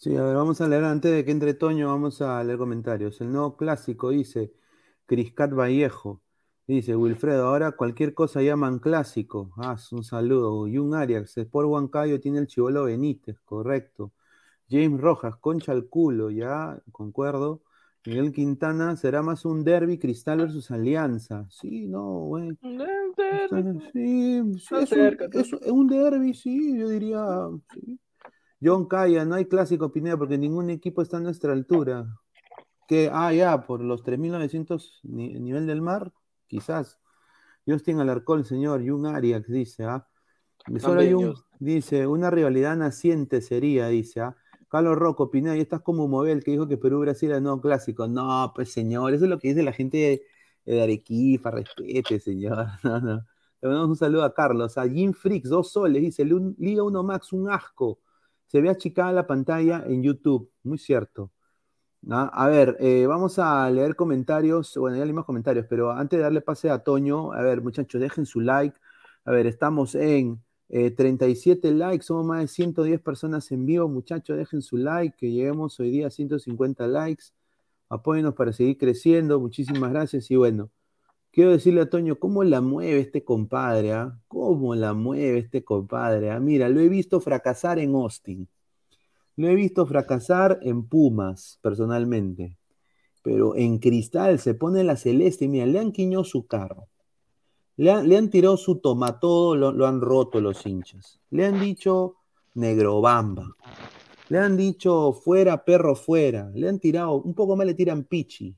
[0.00, 3.20] Sí, a ver, vamos a leer antes de que entre Toño, vamos a leer comentarios.
[3.20, 4.52] El nuevo clásico dice
[5.06, 6.22] Criscat Vallejo.
[6.68, 9.50] Dice Wilfredo, ahora cualquier cosa llaman clásico.
[9.56, 10.68] Ah, un saludo.
[10.68, 14.12] Y un Arias, Sport Huancayo tiene el Chivolo Benítez, correcto.
[14.70, 17.62] James Rojas, concha al culo, ya, concuerdo.
[18.06, 21.48] Miguel Quintana, será más un derby Cristal versus Alianza.
[21.50, 22.56] Sí, no, güey.
[22.62, 22.78] Sí,
[23.92, 27.48] sí, es, un, es un derby, sí, yo diría.
[27.74, 27.98] sí.
[28.62, 32.06] John Calla, no hay clásico Pineda porque ningún equipo está a nuestra altura.
[32.88, 36.12] Que, ah, ya, por los 3.900 ni- nivel del mar,
[36.46, 36.98] quizás.
[37.66, 40.08] Justin Alarcón, señor, y un Arias, dice, ¿ah?
[40.80, 44.36] Solo hay un, dice, una rivalidad naciente sería, dice, ¿ah?
[44.68, 48.06] Carlos Rocco, Pineda, y estás como Mobel, que dijo que Perú-Brasil era no clásico.
[48.08, 50.22] No, pues señor, eso es lo que dice la gente
[50.66, 52.66] de, Arequipa, respete, señor.
[52.84, 53.22] No, no.
[53.60, 54.76] Le mandamos un saludo a Carlos.
[54.78, 57.98] A Jim Freaks, dos soles, dice, "Lu- Liga 1 Max, un asco.
[58.48, 61.30] Se ve achicada la pantalla en YouTube, muy cierto.
[62.10, 64.76] A ver, eh, vamos a leer comentarios.
[64.76, 68.24] Bueno, ya leímos comentarios, pero antes de darle pase a Toño, a ver, muchachos, dejen
[68.24, 68.78] su like.
[69.24, 73.88] A ver, estamos en eh, 37 likes, somos más de 110 personas en vivo.
[73.88, 77.24] Muchachos, dejen su like, que lleguemos hoy día a 150 likes.
[77.90, 79.40] Apóyenos para seguir creciendo.
[79.40, 80.30] Muchísimas gracias.
[80.30, 80.70] Y bueno,
[81.38, 83.92] quiero decirle a Toño, ¿cómo la mueve este compadre?
[83.92, 84.18] ah?
[84.26, 86.32] ¿Cómo la mueve este compadre?
[86.32, 86.40] ah?
[86.40, 88.48] Mira, lo he visto fracasar en Austin.
[89.36, 92.56] Lo he visto fracasar en Pumas, personalmente.
[93.22, 96.88] Pero en Cristal se pone la celeste y mira, le han quiñado su carro.
[97.76, 101.20] Le han, tirado su tomatodo, lo, lo han roto los hinchas.
[101.30, 102.16] Le han dicho
[102.54, 103.54] negrobamba.
[104.28, 106.50] Le han dicho fuera, perro, fuera.
[106.52, 108.57] Le han tirado, un poco más le tiran pichi.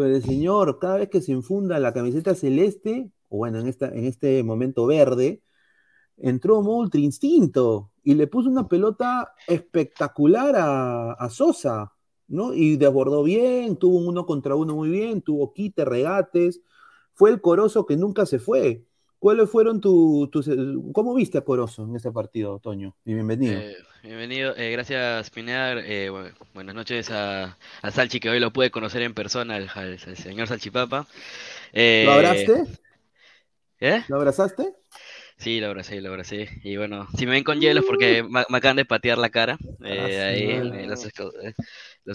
[0.00, 3.88] Pero el señor, cada vez que se infunda la camiseta celeste, o bueno, en, esta,
[3.88, 5.42] en este momento verde,
[6.16, 11.92] entró Moultrie instinto y le puso una pelota espectacular a, a Sosa,
[12.28, 12.54] ¿no?
[12.54, 16.62] Y desbordó bien, tuvo un uno contra uno muy bien, tuvo quite, regates,
[17.12, 18.86] fue el Corozo que nunca se fue.
[19.20, 20.48] ¿Cuáles fueron tu- tus...
[20.94, 22.96] ¿Cómo viste a Corozo en ese partido, Toño?
[23.04, 23.52] Y bienvenido.
[23.52, 25.74] Eh, bienvenido, eh, gracias Pineda.
[25.78, 29.68] eh, bu- buenas noches a, a Salchi, que hoy lo pude conocer en persona, al,
[29.74, 31.06] al- al señor Salchipapa.
[31.74, 32.64] Eh, ¿Lo abraste?
[33.80, 34.02] ¿Eh?
[34.08, 34.74] ¿Lo abrazaste?
[35.36, 36.48] Sí, lo abracé, lo abracé.
[36.62, 39.30] Y bueno, si me ven con hielo es porque me, me acaban de patear la
[39.30, 39.58] cara.
[39.84, 41.04] eh, Ah, ahí, eh, los,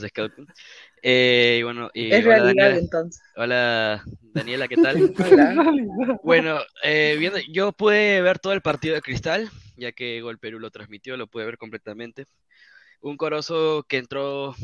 [0.04, 0.40] scout-
[1.08, 2.78] eh, y bueno, y Es hola realidad, Daniela.
[2.78, 3.22] entonces.
[3.36, 4.04] Hola
[4.34, 5.14] Daniela, ¿qué tal?
[5.20, 6.20] Hola.
[6.24, 10.60] Bueno, eh, viendo, yo pude ver todo el partido de Cristal, ya que Gol Perú
[10.60, 12.26] lo transmitió, lo pude ver completamente.
[13.02, 14.56] Un Corozo que entró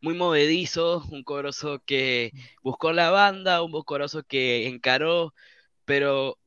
[0.00, 2.32] muy movedizo, un Corozo que
[2.62, 5.34] buscó la banda, un Corozo que encaró,
[5.84, 6.38] pero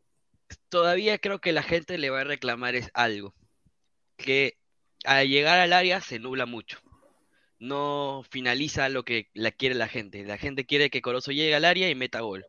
[0.70, 3.36] todavía creo que la gente le va a reclamar es algo,
[4.18, 4.58] que
[5.04, 6.80] al llegar al área se nubla mucho.
[7.60, 10.24] No finaliza lo que la quiere la gente.
[10.26, 12.46] La gente quiere que Corozo llegue al área y meta gol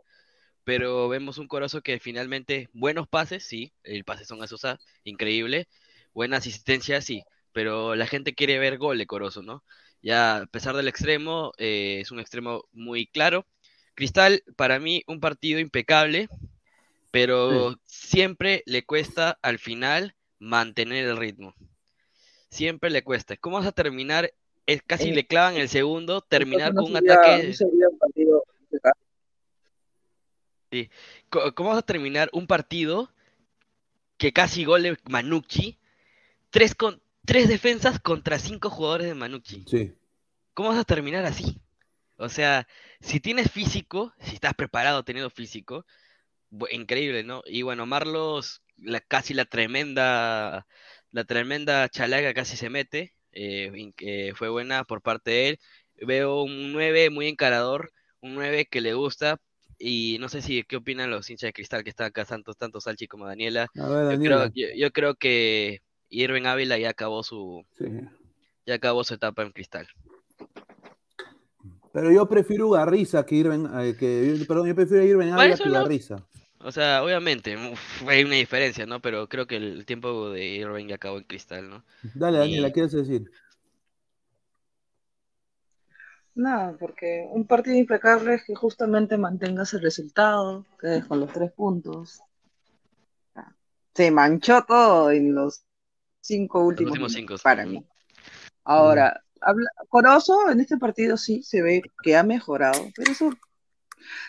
[0.67, 5.69] pero vemos un Corozo que finalmente, buenos pases, sí, el pase son a Sosa, increíble,
[6.13, 9.63] buena asistencia, sí, pero la gente quiere ver gol de Corozo, ¿no?
[10.03, 13.47] Ya a pesar del extremo, eh, es un extremo muy claro.
[13.95, 16.29] Cristal, para mí, un partido impecable,
[17.13, 21.55] pero siempre le cuesta al final mantener el ritmo.
[22.51, 23.37] Siempre le cuesta.
[23.37, 24.33] ¿Cómo vas a terminar?
[24.67, 27.49] Es, casi Eh, le clavan el segundo, terminar no con un sería- ataque.
[27.49, 29.01] no sería un partido impecable.
[30.73, 30.91] Sí.
[31.31, 33.11] Co- ¿Cómo vas a terminar un partido
[34.19, 35.79] que casi gol de Manucci?
[36.51, 39.65] Tres, con, tres defensas contra cinco jugadores de Manucci.
[39.69, 39.95] Sí.
[40.55, 41.61] ¿Cómo vas a terminar así?
[42.17, 42.67] O sea,
[43.01, 45.85] si tienes físico, si estás preparado teniendo físico,
[46.71, 47.43] increíble, ¿no?
[47.45, 50.67] Y bueno, Marlos, la, casi la tremenda,
[51.11, 55.59] la tremenda chalaga casi se mete, eh, fue buena por parte de él.
[56.01, 59.39] Veo un 9 muy encarador, un 9 que le gusta,
[59.79, 62.81] y no sé si qué opinan los hinchas de cristal que están acá, tanto, tanto
[62.81, 63.69] Salchi como Daniela.
[63.79, 67.87] A Yo creo, yo, yo creo que Irving Ávila ya acabó su, Sí.
[68.67, 69.87] ya acabó su etapa en cristal.
[71.93, 75.71] Pero yo prefiero Garriza que Irving, eh, que, perdón, yo prefiero Irving Por Ávila que
[75.71, 76.27] Garriza.
[76.61, 79.01] O sea, obviamente, uf, hay una diferencia, ¿no?
[79.01, 81.85] Pero creo que el tiempo de Irving ya acabó en cristal, ¿no?
[82.15, 83.31] Dale, Y- Daniela, ¿qué quieres decir?
[86.35, 91.51] Nada, porque un partido impecable es que justamente mantengas el resultado, quedes con los tres
[91.53, 92.21] puntos.
[93.95, 95.65] Se manchó todo en los
[96.21, 97.71] cinco últimos cinco, para sí.
[97.71, 97.85] mí.
[98.65, 103.31] Ahora, habla- Corozo en este partido sí se ve que ha mejorado, pero eso,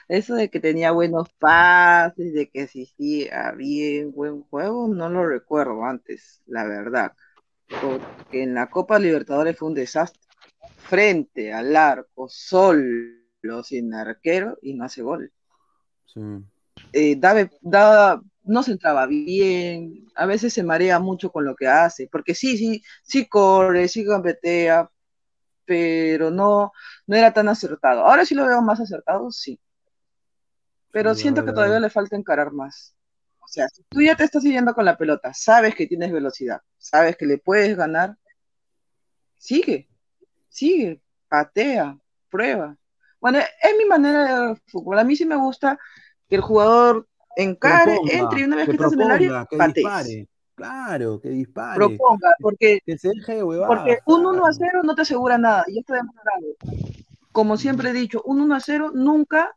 [0.07, 5.83] eso de que tenía buenos pases, de que existía bien buen juego, no lo recuerdo
[5.85, 7.13] antes, la verdad.
[7.81, 10.21] Porque en la Copa Libertadores fue un desastre.
[10.77, 15.31] Frente al arco, solo sin arquero y no hace gol.
[16.05, 16.21] Sí.
[16.93, 17.19] Eh,
[18.43, 22.57] no se entraba bien, a veces se marea mucho con lo que hace, porque sí,
[22.57, 24.89] sí, sí corre, sí gambetea,
[25.67, 26.71] pero no,
[27.05, 28.05] no era tan acertado.
[28.05, 29.59] Ahora sí lo veo más acertado, sí.
[30.91, 32.95] Pero siento que todavía le falta encarar más.
[33.41, 36.61] O sea, si tú ya te estás yendo con la pelota, sabes que tienes velocidad,
[36.77, 38.17] sabes que le puedes ganar,
[39.37, 39.89] sigue,
[40.49, 41.97] sigue, patea,
[42.29, 42.75] prueba.
[43.19, 44.99] Bueno, es mi manera de ver fútbol.
[44.99, 45.77] A mí sí me gusta
[46.29, 49.45] que el jugador encare, Proponga, entre y una vez que que estás en el área,
[49.45, 50.27] patees.
[50.57, 51.75] Claro, que dispare.
[51.75, 55.63] Proponga, porque, Que se deje de porque un 1 a 0 no te asegura nada,
[55.67, 56.47] y esto demostrado.
[57.31, 59.55] Como siempre he dicho, un 1 a 0 nunca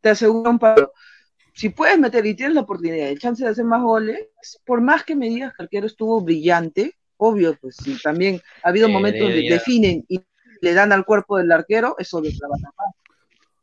[0.00, 0.92] te asegura un palo.
[1.52, 4.28] Si puedes meter y tienes la oportunidad, el chance de hacer más goles,
[4.64, 8.68] por más que me digas que el arquero estuvo brillante, obvio, pues sí, también ha
[8.68, 10.20] habido Eh, momentos donde definen y
[10.60, 12.94] le dan al cuerpo del arquero, eso lo trabaja más.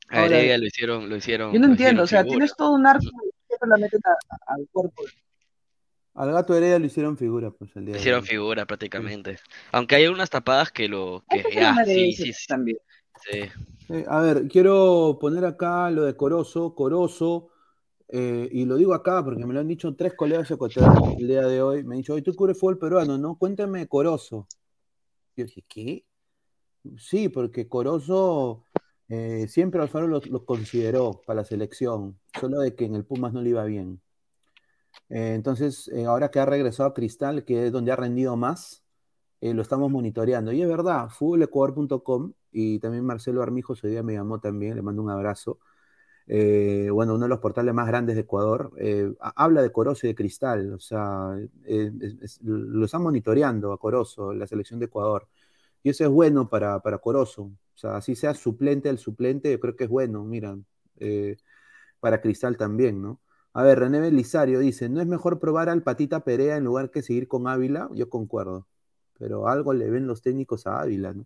[0.10, 1.54] A Ahora, Heredia lo hicieron, lo hicieron.
[1.54, 2.32] Yo no entiendo, o sea, figura.
[2.34, 5.04] tienes todo un arco y la meten a- a- al cuerpo.
[6.14, 8.28] Al gato Heredia lo hicieron figura, pues el día Lo hicieron hoy.
[8.28, 9.40] figura prácticamente.
[9.72, 11.44] Aunque hay unas tapadas que lo que
[11.86, 12.78] sí, sí, sí, también.
[13.30, 13.40] sí.
[13.90, 16.76] Eh, a ver, quiero poner acá lo de Corozo.
[16.76, 17.50] Corozo,
[18.10, 21.42] eh, y lo digo acá porque me lo han dicho tres colegas ecuatorianos el día
[21.48, 21.84] de hoy.
[21.84, 23.36] Me han dicho, hoy tú cubres fútbol peruano, ¿no?
[23.38, 24.48] Cuéntame de Corozo.
[25.36, 26.06] Yo dije, ¿qué?
[26.98, 28.66] Sí, porque Corozo
[29.08, 33.34] eh, siempre Alfaro lo, lo consideró para la selección, solo de que en el Pumas
[33.34, 34.02] no le iba bien.
[35.10, 38.84] Eh, entonces, eh, ahora que ha regresado a Cristal, que es donde ha rendido más,
[39.42, 40.52] eh, lo estamos monitoreando.
[40.54, 45.02] Y es verdad, futbolecuador.com y también Marcelo Armijos hoy día me llamó también, le mando
[45.04, 45.60] un abrazo.
[46.28, 48.72] Bueno, uno de los portales más grandes de Ecuador,
[49.22, 51.36] ha- habla de Corozo y de Cristal, o sea,
[52.44, 55.28] lo están monitoreando a Corozo, la selección de Ecuador.
[55.84, 59.60] Y eso es bueno para, para Corozo, o sea, así sea suplente del suplente, yo
[59.60, 60.58] creo que es bueno, mira,
[62.00, 63.20] para Cristal también, ¿no?
[63.54, 67.02] A ver, René Belisario dice, ¿no es mejor probar al Patita Perea en lugar que
[67.02, 67.90] seguir con Ávila?
[67.94, 68.68] Yo concuerdo,
[69.20, 71.26] pero algo le ven los técnicos a Ávila, ¿no?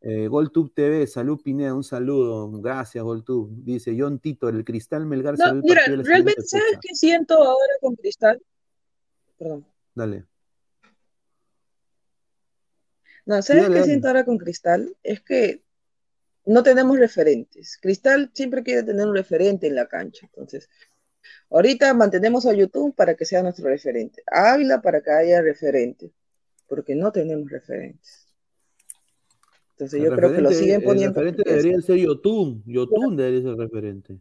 [0.00, 3.50] Eh, GolTube TV, salud Pineda, un saludo, gracias GolTube.
[3.64, 8.42] Dice John Tito, el Cristal Melgar No, mira, realmente, ¿sabes qué siento ahora con Cristal?
[9.38, 9.66] Perdón.
[9.94, 10.24] Dale.
[13.24, 13.90] No, ¿sabes dale, qué dale.
[13.90, 14.96] siento ahora con Cristal?
[15.02, 15.62] Es que
[16.44, 17.78] no tenemos referentes.
[17.80, 20.26] Cristal siempre quiere tener un referente en la cancha.
[20.26, 20.68] Entonces,
[21.50, 24.22] ahorita mantenemos a YouTube para que sea nuestro referente.
[24.30, 26.10] A Ávila para que haya referente.
[26.68, 28.26] Porque no tenemos referentes.
[29.72, 31.20] Entonces, El yo creo que lo referente- siguen el poniendo.
[31.20, 32.62] referente porque debería es- ser Yotun.
[32.66, 34.18] Yotun debería ser el referente.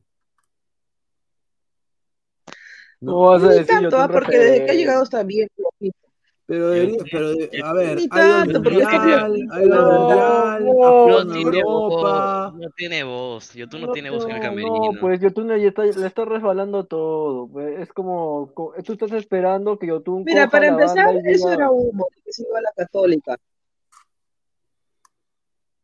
[3.00, 4.78] ¿Cómo vas a Ni decir tanto, ah, porque desde que ha referente?
[4.78, 5.48] llegado está bien.
[6.48, 12.52] Pero debería, pero de- a ver, Ni tanto, que- mundial, No, mundial, tiene Europa.
[12.52, 13.54] voz, no tiene voz.
[13.54, 14.92] YouTube no, No, tiene voz en el no, camerino.
[14.94, 17.48] No, pues Yotun le está, le está resbalando todo.
[17.48, 22.08] pues, Es como, co- tú estás esperando que Yotun Mira, para empezar, eso era humo,
[22.24, 23.38] que se iba a la católica.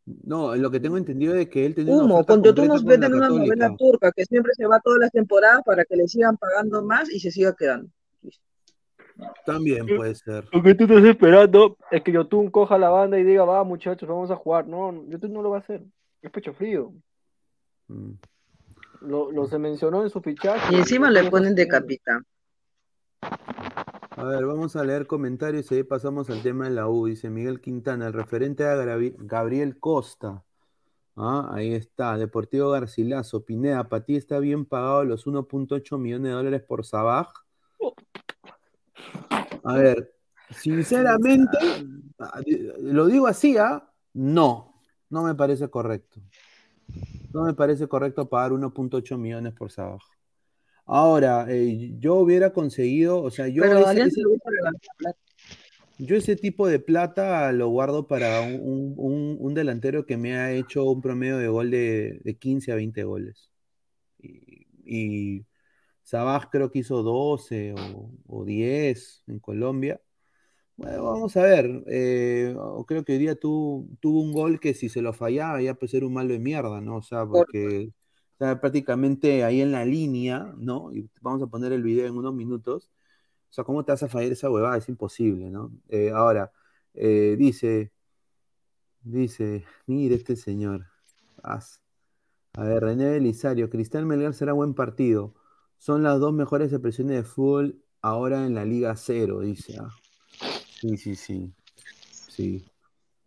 [0.05, 2.83] No, lo que tengo entendido es que él tenía una Humo, oferta con concreta nos
[2.83, 6.37] venden una novela turca que siempre se va todas las temporadas para que le sigan
[6.37, 7.89] pagando más y se siga quedando.
[9.45, 10.47] También puede ser.
[10.51, 14.07] Lo que tú estás esperando es que Yotun coja la banda y diga, va muchachos,
[14.07, 14.67] vamos a jugar.
[14.67, 15.83] No, Yotun no lo va a hacer.
[16.21, 16.93] Es pecho frío.
[17.87, 18.11] Mm.
[19.01, 20.75] Lo, lo se mencionó en su fichaje.
[20.75, 22.23] Y encima le ponen de capitán.
[24.21, 27.07] A ver, vamos a leer comentarios y ahí pasamos al tema de la U.
[27.07, 30.43] Dice Miguel Quintana, el referente a Gabriel Costa.
[31.15, 33.43] Ah, ahí está, Deportivo Garcilaso.
[33.43, 37.31] Pineda, para ti está bien pagado los 1.8 millones de dólares por Sabaj.
[39.63, 40.13] A ver,
[40.49, 41.57] sinceramente,
[42.19, 43.87] ah, di- lo digo así, ¿ah?
[44.13, 46.19] No, no me parece correcto.
[47.33, 50.01] No me parece correcto pagar 1.8 millones por Sabaj.
[50.85, 54.11] Ahora, eh, yo hubiera conseguido, o sea, yo Pero ese-
[55.99, 60.51] yo tipo de plata lo guardo para un, un- un- un delantero que me ha
[60.51, 63.51] hecho un promedio de gol de, de 15 a 20 goles.
[64.19, 65.45] Y, y
[66.11, 70.01] Sabaj creo que hizo 12 o, o 10 en Colombia.
[70.77, 71.83] Bueno, vamos a ver.
[71.87, 72.55] eh,
[72.87, 75.93] creo que hoy día tu- tuvo un gol que si se lo fallaba ya pues
[75.93, 76.97] era un malo de mierda, ¿no?
[76.97, 77.91] O sea, porque
[78.33, 80.93] está prácticamente ahí en la línea, ¿no?
[80.93, 82.91] Y vamos a poner el video en unos minutos.
[83.51, 84.77] O sea, ¿cómo te vas a fallar esa huevada?
[84.77, 85.71] Es imposible, ¿no?
[85.89, 86.51] Eh, ahora,
[86.95, 87.91] eh, dice,
[89.03, 90.87] dice, mire este señor.
[91.43, 91.81] As-
[92.53, 95.35] A ver, René Belisario, Cristal Melgar será buen partido.
[95.81, 99.77] Son las dos mejores expresiones de fútbol ahora en la Liga Cero, dice.
[99.81, 99.89] ah.
[100.79, 101.51] Sí, sí, sí.
[102.29, 102.63] Sí.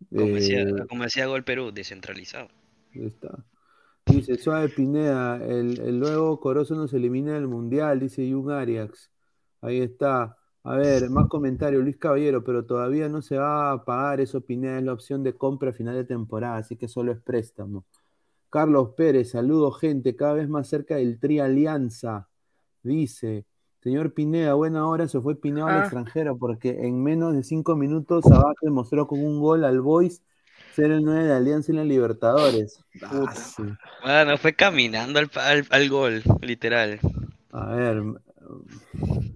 [0.09, 2.47] Como decía, Eh, como decía Gol Perú, descentralizado.
[2.93, 3.43] Ahí está.
[4.05, 9.11] Dice Suave Pineda, el, el nuevo Corozo nos elimina del Mundial, dice Jung Arias.
[9.59, 10.37] Ahí está.
[10.63, 14.77] A ver, más comentarios, Luis Caballero, pero todavía no se va a pagar eso, Pineda,
[14.77, 17.83] es la opción de compra a final de temporada, así que solo es préstamo.
[18.49, 22.29] Carlos Pérez, saludos gente, cada vez más cerca del Tri Alianza.
[22.85, 23.45] Dice,
[23.81, 25.81] señor Pineda, buena hora, se fue Pineda al Ah.
[25.81, 30.21] extranjero porque en menos de cinco minutos Sabaj demostró con un gol al Boys
[30.75, 32.79] ser el 9 de Alianza en la Libertadores.
[33.03, 33.33] Ah.
[34.03, 36.99] Bueno, fue caminando al, al, al gol, literal.
[37.51, 38.03] A ver,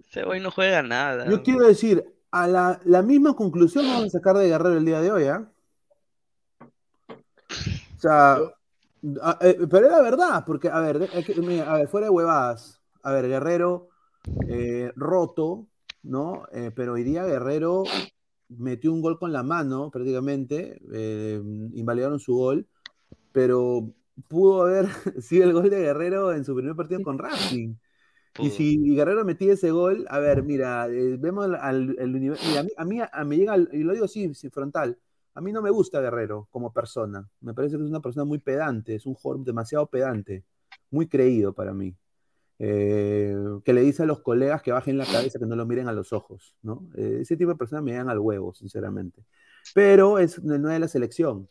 [0.09, 1.27] Ese güey no juega nada.
[1.29, 5.01] yo quiero decir, a la, la misma conclusión vamos a sacar de Guerrero el día
[5.01, 5.47] de hoy, ¿ah?
[7.09, 8.37] O sea,
[9.21, 13.11] a- eh, pero es la verdad, porque, a ver, a ver, fuera de huevadas, a
[13.13, 13.89] ver, Guerrero
[14.47, 15.67] eh, roto,
[16.03, 16.45] ¿no?
[16.51, 17.83] Eh, pero hoy día Guerrero
[18.49, 21.41] metió un gol con la mano, prácticamente, eh,
[21.73, 22.67] invalidaron su gol,
[23.31, 23.93] pero
[24.27, 24.87] pudo haber
[25.21, 27.75] sido el gol de Guerrero en su primer partido con Racing.
[28.37, 32.45] Y si Guerrero metía ese gol, a ver, mira, eh, vemos al, al- el universo.
[32.47, 34.97] Mira, a mí, a mí a- me llega, el- y lo digo así, sí, frontal.
[35.35, 37.29] A mí no me gusta Guerrero como persona.
[37.41, 40.45] Me parece que es una persona muy pedante, es un jugador demasiado pedante,
[40.91, 41.95] muy creído para mí.
[42.61, 43.33] Eh,
[43.63, 45.93] que le dice a los colegas que bajen la cabeza, que no lo miren a
[45.93, 46.89] los ojos, ¿no?
[46.95, 49.23] Eh, ese tipo de personas me dan al huevo, sinceramente.
[49.73, 51.47] Pero es no es la selección.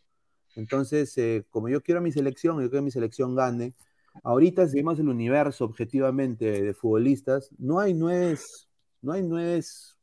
[0.54, 3.74] Entonces, eh, como yo quiero a mi selección, yo quiero que mi selección gane,
[4.22, 8.68] ahorita si vemos el universo objetivamente de futbolistas, no hay nueves,
[9.00, 9.96] no hay nueves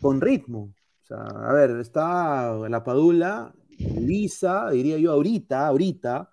[0.00, 0.72] con ritmo.
[1.10, 6.30] O a ver, está la Padula, lisa, diría yo ahorita, ahorita,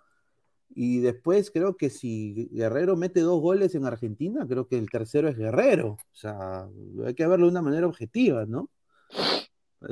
[0.74, 5.28] y después creo que si Guerrero mete dos goles en Argentina, creo que el tercero
[5.28, 5.91] es Guerrero.
[5.93, 6.67] O sea,
[7.05, 8.69] hay que verlo de una manera objetiva, ¿no?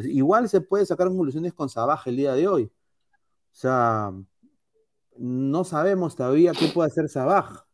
[0.04, 2.64] Igual se puede sacar conclusiones con Sabaj el día de hoy.
[2.64, 4.14] O sea,
[5.18, 7.66] no sabemos todavía qué puede hacer Sabaj.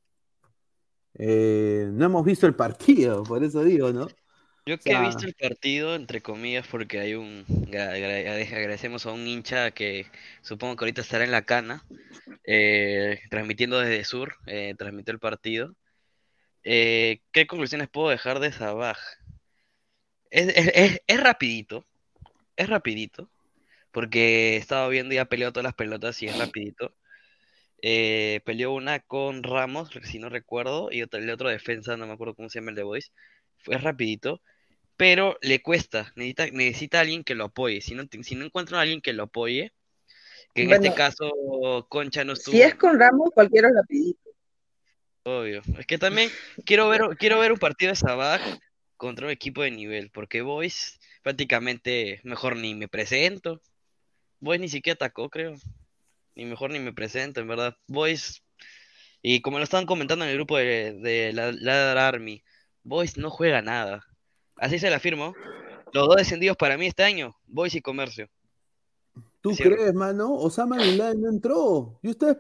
[1.14, 4.08] Eh, no hemos visto el partido, por eso digo, ¿no?
[4.66, 7.46] Yo O que he visto el partido, entre comillas, porque hay un...
[7.48, 10.08] gra- agra- Agradecemos a un hincha que
[10.42, 11.84] supongo que ahorita estará en la cana,
[12.46, 15.76] eh, transmitiendo desde Sur, eh, transmitió el partido.
[16.64, 19.00] Eh, ¿qué conclusiones puedo dejar de Sabaj?
[20.30, 21.86] Es, es, es- es rapidito,
[22.58, 23.30] es rapidito,
[23.92, 26.96] porque he estado viendo y ha peleado todas las pelotas y es rapidito.
[27.82, 32.14] Eh, peleó una con Ramos, si no recuerdo, y otra, el otro defensa, no me
[32.14, 33.12] acuerdo cómo se llama el de Boys.
[33.60, 34.42] Fue rapidito,
[34.98, 37.82] pero le cuesta, necesita, necesita alguien que lo apoye.
[37.82, 39.74] Si no, si no encuentra a alguien que lo apoye,
[40.54, 41.32] que en este caso
[41.90, 44.30] Concha no estuvo, Si es con Ramos, cualquiera es rapidito.
[45.24, 45.62] obvio.
[45.78, 46.30] Es que también
[46.66, 48.42] quiero ver, quiero ver un partido de Sabaj
[48.96, 53.62] contra un equipo de nivel, porque Boys prácticamente mejor ni me presento.
[54.40, 55.56] Boys ni siquiera atacó, creo.
[56.36, 57.76] Ni mejor ni me presento, en verdad.
[57.88, 58.44] Boys,
[59.22, 62.44] y como lo estaban comentando en el grupo de, de la Ladder Army,
[62.84, 64.06] Boys no juega nada.
[64.58, 65.34] Así se la afirmo.
[65.94, 68.30] Los dos descendidos para mí este año, Boys y Comercio.
[69.42, 70.34] ¿Tú crees, mano?
[70.34, 72.00] Osama Bin Laden no entró.
[72.02, 72.38] Yo estaba,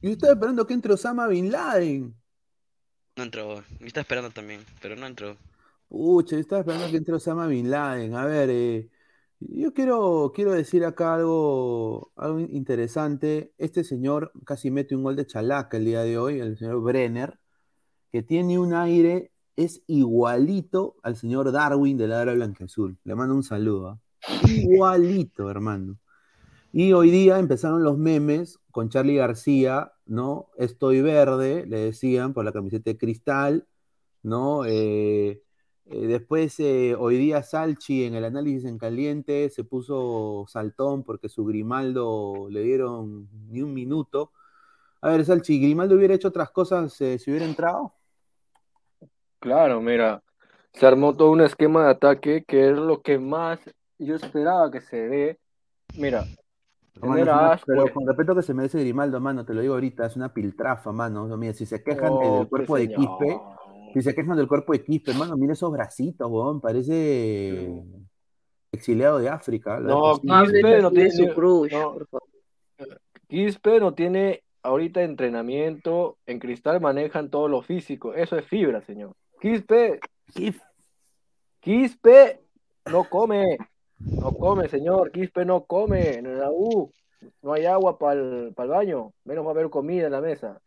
[0.00, 2.14] yo estaba esperando que entre Osama Bin Laden.
[3.16, 3.64] No entró.
[3.80, 5.36] Me está esperando también, pero no entró.
[5.88, 8.14] Pucha, yo estaba esperando que entre Osama Bin Laden.
[8.14, 8.90] A ver, eh,
[9.40, 13.52] yo quiero, quiero decir acá algo, algo interesante.
[13.58, 17.40] Este señor casi mete un gol de chalaca el día de hoy, el señor Brenner,
[18.12, 22.98] que tiene un aire, es igualito al señor Darwin de la Era Blanqueazul.
[23.04, 23.88] Le mando un saludo.
[23.88, 23.98] ¿ah?
[24.48, 25.98] Igualito, hermano.
[26.72, 30.48] Y hoy día empezaron los memes con Charlie García, ¿no?
[30.56, 33.66] Estoy verde, le decían, por la camiseta de cristal,
[34.22, 34.64] ¿no?
[34.64, 35.42] Eh,
[35.86, 41.28] eh, después, eh, hoy día Salchi en el análisis en caliente se puso saltón porque
[41.28, 44.32] su Grimaldo le dieron ni un minuto.
[45.02, 47.94] A ver, Salchi, ¿Grimaldo hubiera hecho otras cosas si hubiera entrado?
[49.42, 50.22] Claro, mira,
[50.72, 53.58] se armó todo un esquema de ataque que es lo que más
[53.98, 55.38] yo esperaba que se dé.
[55.96, 56.24] Mira,
[57.00, 60.14] Mano, una- pero con respeto que se merece Grimaldo, mano, te lo digo ahorita, es
[60.14, 61.26] una piltrafa, mano.
[61.26, 63.40] No, Mira, si se quejan de- Oh, del cuerpo de Quispe,
[63.94, 67.82] si se quejan del cuerpo de Quispe, mano, mira esos bracitos, weón, parece
[68.70, 69.80] exiliado de África.
[69.80, 70.20] lo No.
[70.20, 71.96] Quispe no tiene, su crush, no.
[73.26, 79.14] Quispe no tiene ahorita entrenamiento, en Cristal manejan todo lo físico, eso es fibra, señor.
[79.42, 79.98] Quispe,
[81.58, 82.40] Quispe
[82.88, 83.58] no come,
[83.98, 86.92] no come, señor, Quispe no come, en la U
[87.42, 90.60] no hay agua para el baño, menos va a haber comida en la mesa.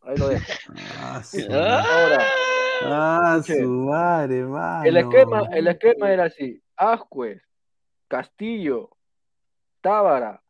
[0.00, 0.44] Ahí lo dejo.
[0.98, 2.24] Ah, su Ahora,
[2.82, 4.40] Ah, su madre,
[4.88, 7.40] el esquema, el esquema era así, Ascuez,
[8.08, 8.90] Castillo,
[9.80, 10.42] Tábara,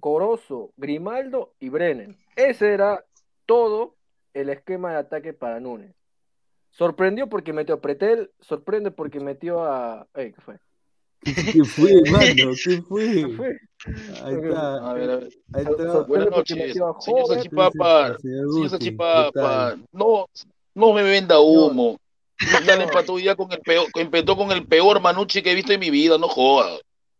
[0.00, 2.16] Corozo, Grimaldo y Brenner.
[2.34, 3.04] Ese era
[3.46, 3.94] todo
[4.34, 5.99] el esquema de ataque para Núñez.
[6.70, 10.06] Sorprendió porque metió a Pretel, sorprende porque metió a.
[10.14, 10.56] Ey, ¿Qué fue?
[11.52, 12.52] ¿Qué fue, mano?
[12.64, 13.12] ¿Qué fue?
[13.14, 13.58] ¿Qué fue?
[14.24, 14.90] Ahí está.
[14.90, 15.28] A ver, a ver.
[15.52, 16.00] Ahí está.
[16.02, 17.26] Buenas noches, señor Joven.
[17.26, 18.16] Salchipapa.
[18.18, 19.84] Señor ¿qué tal?
[19.92, 20.26] no,
[20.74, 21.98] no me venda humo.
[22.36, 25.72] Cristal empató hoy día con el peor, empezó con el peor Manucci que he visto
[25.72, 26.78] en mi vida, no joda.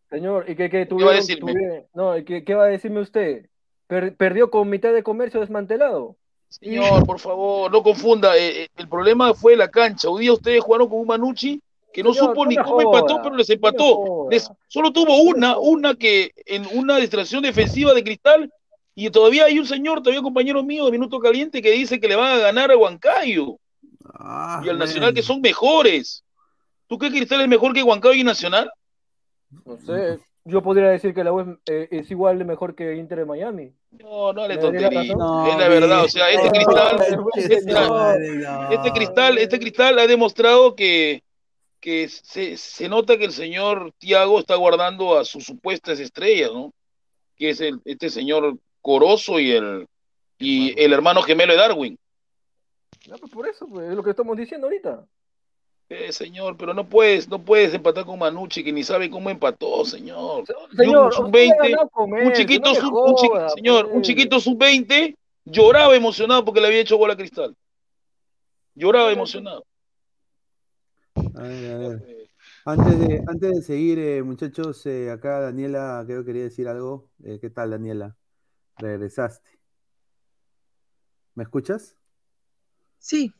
[0.08, 1.52] Señor, ¿y qué, qué, va a tuvieron- decirme?
[1.52, 3.46] tuvieron- no, ¿y qué, qué va a decirme usted?
[3.86, 6.16] Per- ¿Perdió con mitad de comercio desmantelado?
[6.50, 8.36] Señor, por favor, no confunda.
[8.36, 10.08] eh, eh, el problema fue la cancha.
[10.10, 11.60] Hoy día ustedes jugaron con un Manucci
[11.92, 14.26] que no Señor, supo no ni cómo empató, pero les empató.
[14.30, 18.52] Les- solo tuvo una, una que en una distracción defensiva de Cristal.
[18.94, 22.16] Y todavía hay un señor, todavía compañero mío de Minuto Caliente, que dice que le
[22.16, 23.56] van a ganar a Huancayo
[24.04, 24.86] Ah, y al man.
[24.86, 26.22] Nacional, que son mejores.
[26.88, 28.70] ¿Tú crees que Cristal es mejor que Huancayo y Nacional?
[29.64, 32.96] No sé, yo podría decir que la U es, eh, es igual de mejor que
[32.96, 33.72] Inter de Miami.
[33.92, 35.14] No, no le ¿Me daría tontería.
[35.14, 35.48] razón?
[35.48, 38.70] es la verdad, o sea, este No, cristal, no, este, no.
[38.70, 41.22] este cristal, este cristal ha demostrado que,
[41.80, 46.72] que se, se nota que el señor Tiago está guardando a sus supuestas estrellas, ¿no?
[47.36, 49.86] Que es el, este señor Corozo y el
[50.38, 51.98] y el hermano gemelo de Darwin.
[53.08, 55.04] No, pues por eso, pues, es lo que estamos diciendo ahorita.
[55.92, 59.84] Eh, señor, pero no puedes, no puedes empatar con Manucci que ni sabe cómo empató,
[59.84, 60.44] señor.
[60.44, 64.02] Un usted ha sub-20, ganado comercio, un chiquito, no sub- un chi- joda, señor, un
[64.02, 67.56] chiquito sub-20 lloraba emocionado porque le había hecho gol a Cristal.
[68.76, 69.66] Lloraba emocionado.
[71.16, 72.28] A ver, a ver.
[72.64, 77.08] Antes de, antes de seguir, eh, muchachos, eh, acá Daniela creo que quería decir algo.
[77.24, 78.16] Eh, ¿qué tal, Daniela?
[78.76, 79.58] Regresaste.
[81.34, 81.96] ¿Me escuchas?
[83.00, 83.32] Sí.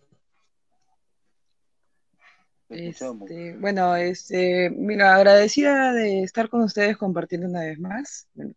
[2.71, 8.29] Este, bueno, este, mira, agradecida de estar con ustedes compartiendo una vez más.
[8.35, 8.55] Bueno,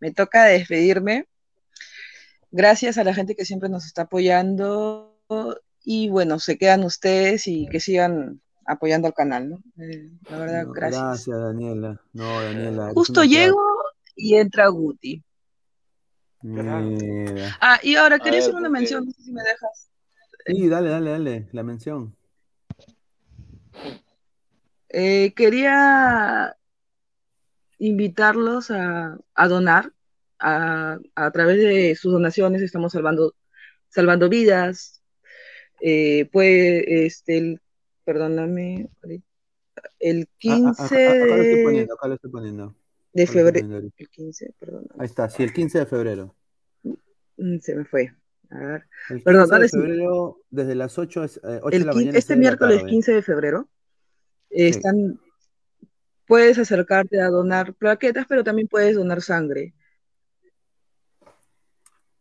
[0.00, 1.26] me toca despedirme.
[2.50, 5.16] Gracias a la gente que siempre nos está apoyando
[5.84, 9.62] y bueno, se quedan ustedes y que sigan apoyando al canal, ¿no?
[9.78, 11.02] Eh, la verdad, No, gracias.
[11.02, 12.00] Gracias, Daniela.
[12.12, 12.90] No, Daniela.
[12.94, 13.62] Justo llego
[14.16, 15.22] y entra Guti.
[16.42, 16.82] Mira.
[17.60, 19.88] Ah, y ahora quería hacer una mención, no sé si me dejas.
[20.46, 21.48] Sí, dale, dale, dale.
[21.52, 22.16] La mención.
[24.88, 26.56] Eh, quería
[27.78, 29.92] invitarlos a, a donar.
[30.44, 33.34] A, a través de sus donaciones estamos salvando,
[33.88, 35.02] salvando vidas.
[35.80, 37.60] Eh, puede, este,
[38.04, 38.88] perdóname,
[39.98, 41.36] el Ah, ah, 15 acá, acá
[42.08, 42.30] lo estoy
[43.12, 43.76] de, febrero.
[43.96, 46.34] El 15, perdón, Ahí está, sí, el 15 de febrero.
[47.36, 48.12] mm, se me fue.
[48.54, 50.40] A ver, El perdón, 15 ahora de sí.
[50.50, 52.18] desde las 8, es- eh, 8 de la mañana.
[52.18, 52.90] este 6 de la miércoles tarde.
[52.90, 53.68] 15 de febrero
[54.50, 55.18] eh, están,
[56.26, 59.72] puedes acercarte a donar plaquetas, pero también puedes donar sangre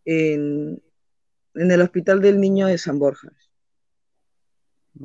[0.06, 0.82] en,
[1.56, 3.30] en el Hospital del Niño de San Borja.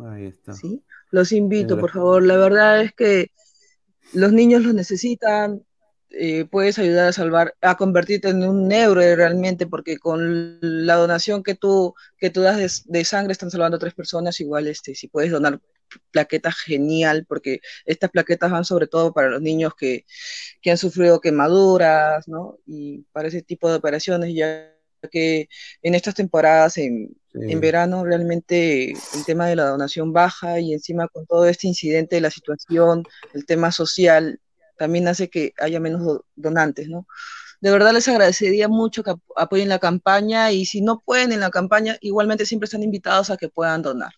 [0.05, 0.53] Ahí está.
[0.53, 0.85] ¿sí?
[1.11, 2.23] Los invito, por favor.
[2.23, 3.33] La verdad es que
[4.13, 5.66] los niños los necesitan.
[6.11, 11.43] Eh, puedes ayudar a salvar, a convertirte en un héroe realmente, porque con la donación
[11.43, 14.41] que tú, que tú das de, de sangre están salvando a tres personas.
[14.41, 15.61] Igual, este, si puedes donar
[16.11, 20.05] plaquetas, genial, porque estas plaquetas van sobre todo para los niños que,
[20.63, 22.59] que han sufrido quemaduras, ¿no?
[22.67, 24.73] Y para ese tipo de operaciones, ya
[25.11, 25.49] que
[25.83, 27.53] en estas temporadas, en, Sí.
[27.53, 32.17] en verano, realmente el tema de la donación baja y encima con todo este incidente
[32.17, 33.03] de la situación,
[33.35, 34.41] el tema social,
[34.77, 37.07] también hace que haya menos do- donantes, ¿no?
[37.61, 41.41] De verdad les agradecería mucho que ap- apoyen la campaña y si no pueden en
[41.41, 44.13] la campaña, igualmente siempre están invitados a que puedan donar.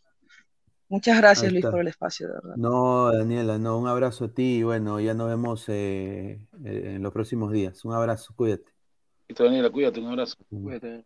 [0.89, 2.57] Muchas gracias, Luis, por el espacio, de verdad.
[2.57, 7.03] No, Daniela, no, un abrazo a ti y bueno, ya nos vemos eh, eh, en
[7.03, 7.85] los próximos días.
[7.85, 8.73] Un abrazo, cuídate.
[9.29, 10.35] Listo, Daniela, cuídate, un abrazo.
[10.49, 11.05] Cuídate.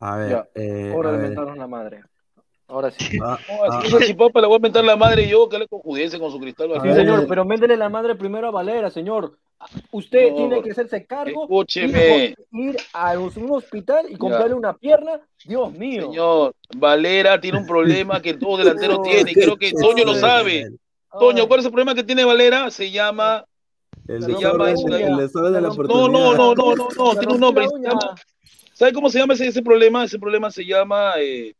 [0.00, 1.38] A ver, Ya, eh, hora a de ver.
[1.56, 2.04] la madre.
[2.66, 3.18] Ahora sí.
[3.22, 6.18] Ah, No, ah, si chipapa le voy a mentar la madre yo, que le conjudiese
[6.18, 6.70] con su cristal.
[6.80, 6.96] Sí, ver.
[6.96, 9.36] señor, pero méndele la madre primero a Valera, señor.
[9.90, 12.24] Usted No, tiene que hacerse cargo, escúcheme.
[12.26, 15.20] ir, ir a un hospital y comprarle una pierna.
[15.44, 16.02] Dios mío.
[16.06, 19.30] Señor, Valera tiene un problema que todo delantero tiene.
[19.30, 20.70] y Creo que Toño lo sabe.
[21.18, 22.70] Toño, ¿cuál es el problema que tiene Valera?
[22.70, 23.44] Se llama.
[24.08, 25.02] El se llama eso de ahí.
[25.04, 27.66] el desorden de la No, no, no, no, no, no, tiene un nombre.
[27.80, 28.14] llama-
[28.72, 30.04] ¿Sabe cómo se llama ese, ese problema?
[30.04, 31.12] Ese problema se llama.
[31.18, 31.54] eh,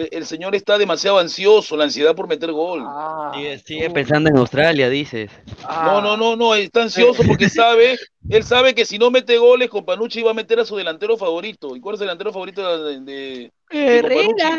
[0.00, 2.82] el, el señor está demasiado ansioso, la ansiedad por meter gol.
[2.86, 5.30] Ah, Sigue, sigue pensando en Australia, dices.
[5.68, 9.70] No, no, no, no, está ansioso porque sabe, él sabe que si no mete goles,
[9.70, 11.74] con Panucci va a meter a su delantero favorito.
[11.76, 14.56] ¿Y cuál es el delantero favorito de, de, de Companucci?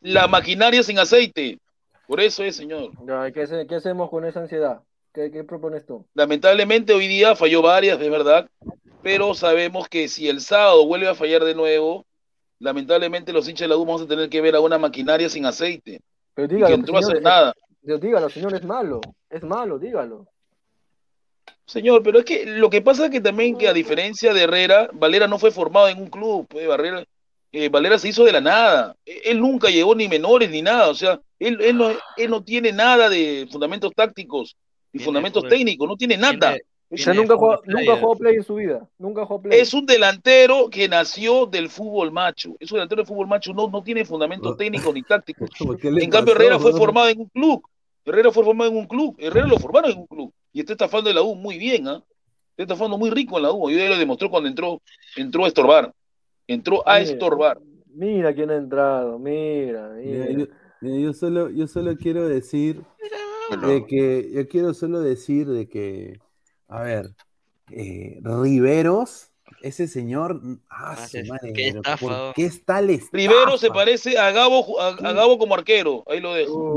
[0.00, 1.58] La maquinaria sin aceite.
[2.06, 2.90] Por eso es, señor.
[3.32, 4.80] ¿qué, qué hacemos con esa ansiedad?
[5.12, 6.04] ¿Qué, qué propones tú?
[6.14, 8.48] Lamentablemente hoy día falló varias, de verdad,
[9.02, 12.06] pero sabemos que si el sábado vuelve a fallar de nuevo,
[12.60, 15.46] lamentablemente los hinchas de la U vamos a tener que ver a una maquinaria sin
[15.46, 16.00] aceite.
[16.34, 17.54] Pero y que dígalo, entró a hacer señor, nada.
[17.82, 19.00] Dios, dígalo, señor, es malo.
[19.28, 20.26] Es malo, dígalo.
[21.66, 24.90] Señor, pero es que lo que pasa es que también que a diferencia de Herrera,
[24.92, 27.04] Valera no fue formado en un club, pues, Valera,
[27.52, 28.96] eh, Valera se hizo de la nada.
[29.06, 32.42] E- Él nunca llegó ni menores ni nada, o sea, él, él, no, él no
[32.42, 34.56] tiene nada de fundamentos tácticos
[34.92, 36.56] ni fundamentos técnicos, no tiene nada.
[36.92, 38.88] O sea, nunca jugó, nunca jugó play en su vida.
[38.98, 39.60] Nunca jugó play.
[39.60, 42.56] Es un delantero que nació del fútbol macho.
[42.58, 45.48] Es un delantero del fútbol macho, no, no tiene fundamentos técnicos ni tácticos.
[45.80, 47.62] ¿Qué le En cambio, Herrera fue formado en un club.
[48.04, 49.14] Herrera fue formado en un club.
[49.18, 50.32] Herrera lo formaron en un club.
[50.52, 52.02] Y está estafando de la U muy bien, ¿ah?
[52.56, 53.70] Está estafando muy rico en la U.
[53.70, 54.82] Y ya lo demostró cuando entró,
[55.16, 55.94] entró a estorbar.
[56.48, 57.10] Entró a Mira.
[57.12, 57.60] estorbar.
[57.92, 60.32] Mira quién ha entrado, mira, Mira, mira.
[60.32, 60.46] yo,
[60.80, 62.82] mira, yo solo, yo solo quiero decir
[63.66, 66.20] de que, yo quiero solo decir de que,
[66.70, 67.10] a ver,
[67.72, 69.26] eh, Riveros,
[69.62, 70.40] ese señor,
[70.70, 73.16] ah, su qué- madre, qué estafa, ¿por qué es tal estafa?
[73.16, 76.02] Rivero se parece a Gabo, a, a Gabo como arquero.
[76.08, 76.74] Ahí lo dejo.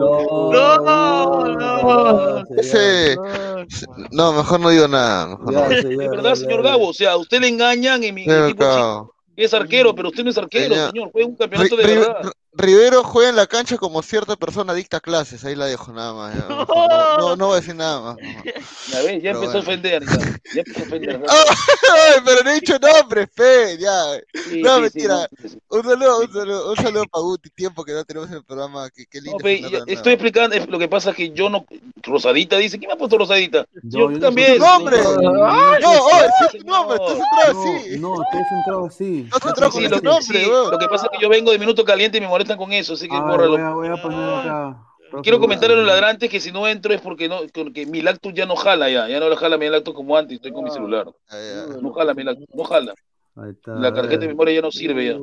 [0.52, 3.16] No, no, Ese.
[4.12, 5.28] No, mejor no digo nada.
[5.28, 5.72] Mejor no.
[5.72, 6.90] Es verdad, señor Gabo.
[6.90, 9.14] O sea, a usted le engañan en mi equipo.
[9.36, 10.92] Es arquero, pero usted no es arquero, Señor.
[10.92, 11.10] señor.
[11.12, 12.32] Juega un campeonato de verdad.
[12.56, 16.36] Rivero juega en la cancha como cierta persona dicta clases, ahí la dejo nada más.
[16.36, 16.48] ya.
[16.50, 16.66] No,
[17.20, 18.18] no, no voy a decir nada más.
[18.92, 20.04] Ya ves, ya Pero empezó a ofender.
[20.06, 20.18] Ya,
[20.54, 21.22] ya empezó a ofender.
[21.28, 24.04] Ay, pero no he dicho nombre, fe, ya.
[24.50, 25.16] Sí, no, sí, mentira.
[25.16, 25.58] no, sí, sí.
[25.70, 28.90] Un saludo, un saludo, un saludo para Guti, tiempo que no tenemos en el programa.
[28.92, 29.38] Qué, qué lindo.
[29.88, 31.66] Estoy explicando, es- lo que pasa es que yo no.
[32.04, 33.66] Rosadita dice, ¿quién me ha puesto Rosadita?
[33.82, 34.60] yo, yo no también.
[34.60, 34.98] nombre.
[34.98, 36.00] Ay, No, no,
[36.52, 38.00] sí, tu nombre, estás entrado así.
[38.00, 39.28] No, te has entrado así.
[39.32, 40.00] No has entrado con lo, ese
[40.34, 42.58] que, nombre, lo que pasa es que yo vengo de minuto caliente y me molestan
[42.58, 43.52] con eso, así que bórralo.
[43.52, 44.88] voy a, voy a poner acá.
[45.22, 48.34] Quiero comentar a los ladrantes que si no entro es porque no, porque mi lactus
[48.34, 50.72] ya no jala ya, ya no lo jala mi lactus como antes, estoy con mi
[50.72, 51.08] celular.
[51.82, 52.94] No jala mi lactus, no jala.
[53.36, 55.18] Ahí está, La tarjeta de memoria ya no sirve ya.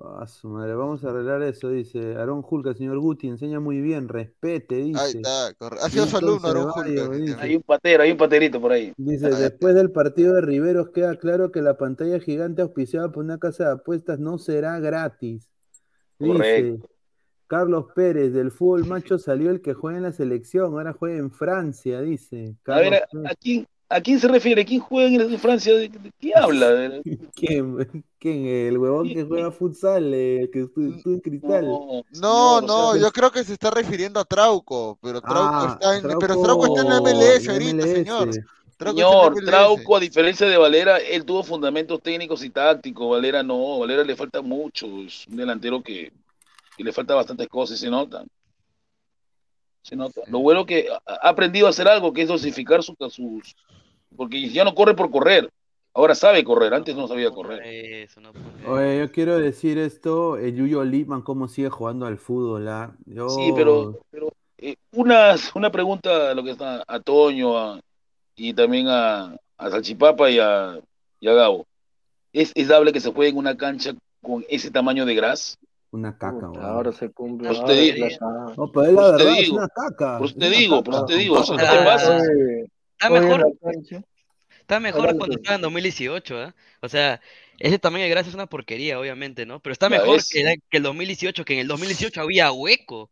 [0.00, 4.76] Ah, madre, vamos a arreglar eso, dice Aarón Julca, señor Guti, enseña muy bien, respete,
[4.76, 5.00] dice.
[5.00, 5.84] Ahí está, correcto.
[5.84, 7.42] Ha sido su alumno, Aarón Julca.
[7.42, 8.92] Hay un patero, hay un paterito por ahí.
[8.96, 13.38] Dice, después del partido de Riveros queda claro que la pantalla gigante auspiciada por una
[13.38, 15.48] casa de apuestas no será gratis.
[16.18, 16.78] Dice.
[17.46, 21.30] Carlos Pérez, del fútbol macho salió el que juega en la selección, ahora juega en
[21.30, 22.54] Francia, dice.
[22.66, 22.98] A ver, ¿a,
[23.30, 24.66] a quién, ¿a quién se refiere?
[24.66, 25.74] ¿Quién juega en, Francia?
[25.74, 27.00] ¿De, de qué habla?
[27.34, 28.04] ¿Quién?
[28.18, 28.44] ¿Quién?
[28.44, 31.64] El huevón que juega futsal, eh, que estuvo estuvo en cristal.
[31.66, 35.22] No, No, señor, no, o sea, yo creo que se está refiriendo a Trauco, pero
[35.22, 37.92] Trauco Ah, está en, pero Trauco Trauco está en la MLS de ahorita, MLS.
[37.94, 38.30] señor.
[38.78, 39.44] Trauco Señor.
[39.44, 43.10] Trauco, a diferencia de Valera, él tuvo fundamentos técnicos y tácticos.
[43.10, 44.86] Valera no, Valera le falta mucho.
[45.04, 46.12] Es un delantero que,
[46.76, 48.24] que le falta bastantes cosas y se nota.
[49.82, 50.20] Se nota.
[50.28, 53.56] Lo bueno que ha aprendido a hacer algo, que es dosificar sus, sus.
[54.16, 55.50] Porque ya no corre por correr.
[55.92, 57.60] Ahora sabe correr, antes no sabía correr.
[57.64, 58.30] Eso, no
[58.68, 62.94] Oye, yo quiero decir esto, el Yuyo Lipman, cómo sigue jugando al fútbol, ¿ah?
[63.06, 63.28] Yo...
[63.28, 67.80] Sí, pero, pero eh, una, una pregunta a lo que está a Toño a-
[68.38, 70.78] y también a, a Salchipapa y a,
[71.20, 71.66] y a Gabo.
[72.32, 75.58] ¿Es, ¿Es dable que se juegue en una cancha con ese tamaño de gras?
[75.90, 76.46] Una caca.
[76.60, 77.50] Ahora se cumple.
[77.50, 78.06] Eso ahora te es digo.
[78.56, 79.56] No, pero es la eso te verdad, es digo.
[79.56, 80.18] una caca.
[80.18, 81.34] Por eso es te digo, eso te digo.
[81.38, 82.22] O sea, no te pases.
[82.92, 83.46] Está mejor,
[84.60, 86.54] está mejor cuando estaba en 2018, ¿ah?
[86.82, 87.20] O sea,
[87.58, 89.60] ese tamaño de grasa es una porquería, obviamente, ¿no?
[89.60, 93.10] Pero está mejor que, que el 2018, que en el 2018 había hueco.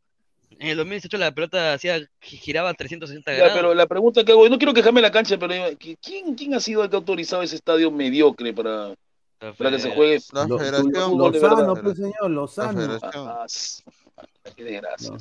[0.59, 3.55] En el 2018 la pelota hacía, gi- giraba a 360 Ya, grados.
[3.57, 6.35] pero la pregunta que hago, y no quiero quejarme la cancha, pero digo, ¿qui- ¿quién,
[6.35, 8.95] quién ha sido el que ha autorizado ese estadio mediocre para,
[9.59, 11.19] para que se juegue La Lo- federación.
[11.19, 12.81] Lozano, pues señor, La Lozano.
[12.81, 13.29] federación.
[13.29, 13.83] Ah, s-
[14.57, 15.13] qué desgracia.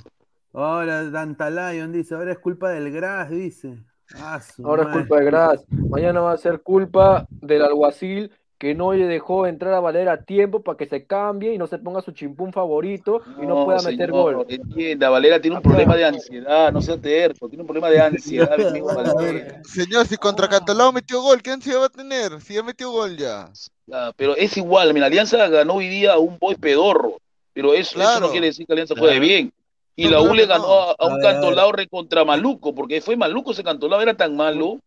[0.54, 3.78] Ahora Dantalayon dice, ahora es culpa del Gras, dice.
[4.16, 5.66] Ah, Ahora es culpa de Gras.
[5.70, 10.22] Mañana va a ser culpa del alguacil que no le dejó entrar a Valera a
[10.24, 13.82] tiempo para que se cambie y no se ponga su chimpún favorito y no pueda
[13.82, 14.46] meter gol.
[14.48, 18.56] Entienda, Valera tiene un problema de ansiedad, no sea terco, tiene un problema de ansiedad.
[19.66, 22.40] Señor, si contra Cantolao metió gol, ¿qué ansiedad va a tener?
[22.42, 23.50] Si ya metió gol ya.
[23.92, 27.18] Ah, pero es igual, mira, Alianza ganó hoy día a un boy pedorro,
[27.54, 29.26] pero eso, eso no quiere decir que Alianza juegue Claro.
[29.28, 29.54] bien.
[29.98, 30.74] Y No, la U le ganó no.
[30.74, 31.24] a, a un a ver.
[31.24, 34.80] cantolao recontra maluco, porque fue maluco ese cantolao, era tan malo.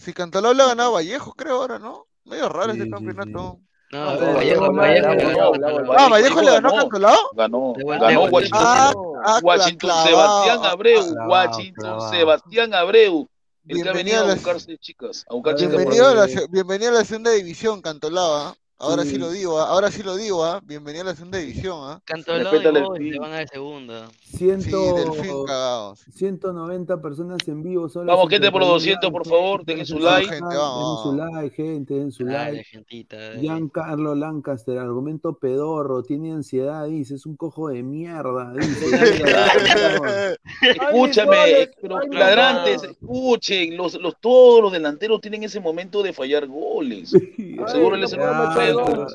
[0.00, 2.06] Si Cantolao le ha ganado Vallejo, creo ahora, ¿no?
[2.24, 3.30] Medio raro Sí, este sí, campeonato.
[3.30, 3.60] No,
[3.92, 7.16] Ah, Vallejo, Vallejo, Ah, Vallejo le ganó a Cantolao.
[7.34, 8.24] Ganó, ganó.
[8.24, 8.92] Washington, Ah,
[9.24, 10.06] ah, Washington clavado.
[10.44, 12.10] Sebastián Abreu, Clavado, Washington clavado.
[12.10, 13.28] Sebastián Abreu,
[13.68, 16.90] el que ha Bienvenido venido a buscarse chicas, a buscar chicas Bienvenido a la, bienvenido
[16.90, 18.34] a la segunda división, Cantolao.
[18.36, 18.56] ¿ah?
[18.78, 19.18] Ahora sí Sí.
[19.18, 19.68] lo digo, ¿ah?
[19.70, 20.60] ahora sí lo digo, ¿ah?
[20.62, 22.02] Bienvenido a la segunda división, ¿ah?
[22.04, 24.10] Cantolao Respétale y el Boys se van a de segunda.
[24.20, 26.00] Ciento, Delfín cagados.
[26.14, 27.88] 190 personas en vivo.
[27.88, 30.28] Solo Vamos, gente, por los 51 200, por favor, dejen su like.
[30.28, 31.02] Gente, vamos.
[31.04, 32.64] su like, gente, den su Dale, like.
[32.64, 33.16] gentita.
[33.16, 33.40] dale.
[33.40, 40.36] Giancarlo Lancaster, argumento pedorro, tiene ansiedad, dice, es un cojo de mierda, dice.
[40.60, 47.10] Escúchame, pero ladrantes, escuchen, los, los, todos los delanteros tienen ese momento de fallar goles.
[47.68, 48.12] Seguro les
[48.74, 49.06] pero,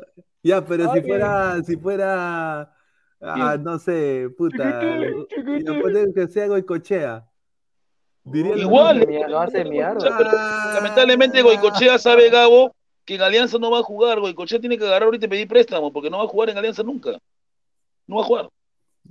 [0.43, 2.73] ya, pero si fuera, si fuera,
[3.21, 4.99] ah, no sé, puta,
[5.57, 7.27] y después de que sea Goicochea.
[8.23, 9.27] Diría Igual, mismo.
[9.27, 9.97] Lo hace miar.
[9.97, 10.31] pero
[10.75, 14.19] lamentablemente Goicochea sabe, Gabo, que en Alianza no va a jugar.
[14.19, 16.83] Goicochea tiene que agarrar ahorita y pedir préstamo, porque no va a jugar en Alianza
[16.83, 17.17] nunca.
[18.07, 18.49] No va a jugar.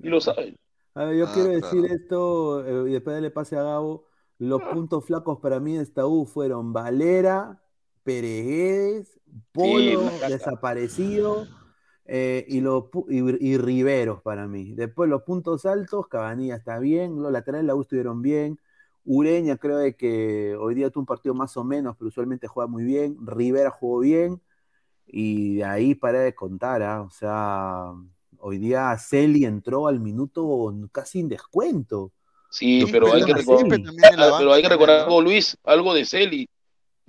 [0.00, 0.54] Y lo sabe.
[0.94, 1.60] A ver, yo Ah, quiero claro.
[1.66, 4.06] decir esto eh, y después le pase a Gabo.
[4.38, 7.60] Los puntos flacos para mí de esta U fueron Valera,
[8.04, 9.19] Pereguedes,
[9.52, 11.46] Polo, desaparecido
[12.04, 14.72] eh, y, los, y, y Riveros para mí.
[14.74, 18.58] Después los puntos altos, Cabanilla está bien, los laterales la U estuvieron bien.
[19.04, 22.68] Ureña creo de que hoy día tuvo un partido más o menos, pero usualmente juega
[22.68, 23.16] muy bien.
[23.26, 24.40] Rivera jugó bien.
[25.06, 27.02] Y de ahí para de contar, ¿ah?
[27.02, 27.92] O sea,
[28.38, 32.12] hoy día Celi entró al minuto casi en descuento.
[32.50, 33.80] Sí, Los pero hay que recordar,
[34.18, 36.48] Ah, pero hay que recordar algo, Luis, algo de Celi.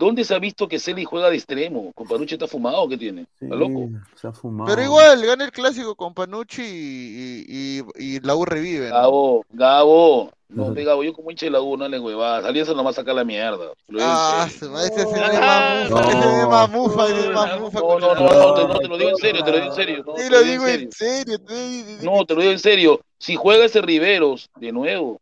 [0.02, 1.92] ¿Dónde se ha visto que Celi juega de extremo?
[1.94, 3.28] ¿Companucci está fumado o qué tiene?
[3.40, 3.88] ¿Está loco?
[3.88, 4.68] Sí, se ha fumado.
[4.68, 8.96] Pero igual, gana el clásico con Panucci y, y, y- y la U revive, ¿no?
[8.96, 10.32] Gabo, Gabo.
[10.50, 12.44] No, ve, Gabo, yo como hincha de la U, no le huevadas.
[12.46, 13.74] Alianza no va a sacar la mierda.
[14.00, 18.68] Ah, ese Ah, más mufa, ese es más mufa No, con no, no, no, te,
[18.68, 20.04] no, te lo digo en serio, te lo digo en serio.
[20.06, 21.38] No, Sí, te lo lo digo en serio.
[21.40, 23.02] te- No, te lo digo en serio.
[23.20, 25.22] Si juega ese Riveros de nuevo,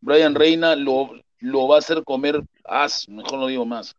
[0.00, 3.94] Brian Reina lo, lo va a hacer comer as, mejor no digo más.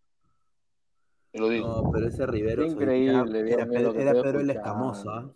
[1.31, 1.67] Te lo digo.
[1.67, 4.49] No, pero ese Rivero increíble, era, lo Pedro el.
[4.49, 5.31] Escamoso, ¿ah?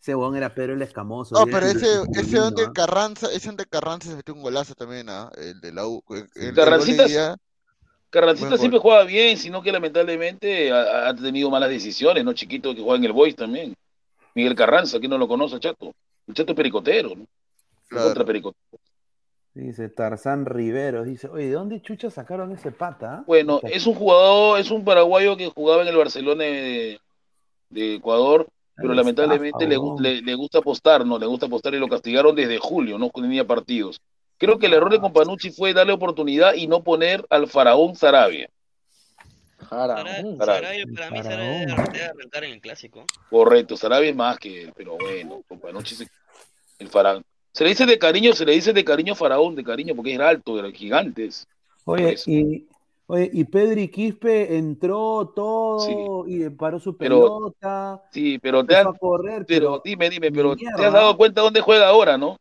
[0.00, 1.34] Ese huevón era Pedro el Escamoso.
[1.34, 2.72] No, pero ese, ese donde ¿ah?
[2.72, 5.30] Carranza, ese donde Carranza se metió un golazo también, ¿ah?
[5.36, 6.02] El de la U.
[6.08, 7.36] El, de Carrancita,
[8.08, 8.92] Carrancita siempre gol.
[8.92, 12.32] juega bien, sino que lamentablemente ha, ha tenido malas decisiones, ¿no?
[12.32, 13.74] Chiquito que juega en el Boys también.
[14.34, 15.94] Miguel Carranza, que no lo conoce, Chato.
[16.26, 17.26] El Chato es pericotero, ¿no?
[17.88, 18.06] Claro.
[18.06, 18.78] Contra pericotero.
[19.54, 21.06] Dice Tarzán Riveros.
[21.06, 23.14] Dice, oye, ¿de dónde chucha sacaron ese pata?
[23.14, 23.24] ah?
[23.26, 27.00] Bueno, es un jugador, es un paraguayo que jugaba en el Barcelona de,
[27.68, 28.46] de Ecuador,
[28.76, 31.18] pero lamentablemente le, le, le gusta apostar, ¿no?
[31.18, 34.00] Le gusta apostar y lo castigaron desde julio, no tenía partidos.
[34.38, 38.48] Creo que el error de Companucci fue darle oportunidad y no poner al faraón Sarabia.
[40.38, 41.68] Sarabia, para mí, Faraón.
[41.68, 43.04] Sarabia debe arrancar en el clásico.
[43.28, 46.08] Correcto, Sarabia es más que él, pero bueno, Companucci se-
[46.78, 47.22] el faraón.
[47.52, 50.28] Se le dice de cariño, se le dice de cariño faraón, de cariño, porque era
[50.28, 51.26] alto, era gigante.
[51.26, 51.46] es.
[51.84, 52.66] Por Oye, y,
[53.06, 58.84] oye, y Pedri Quispe entró todo y paró su Pero- pelota, Sí, pero te a
[58.84, 62.36] correr, pero pero dime, dime, pero te has dado cuenta dónde juega ahora, ¿no?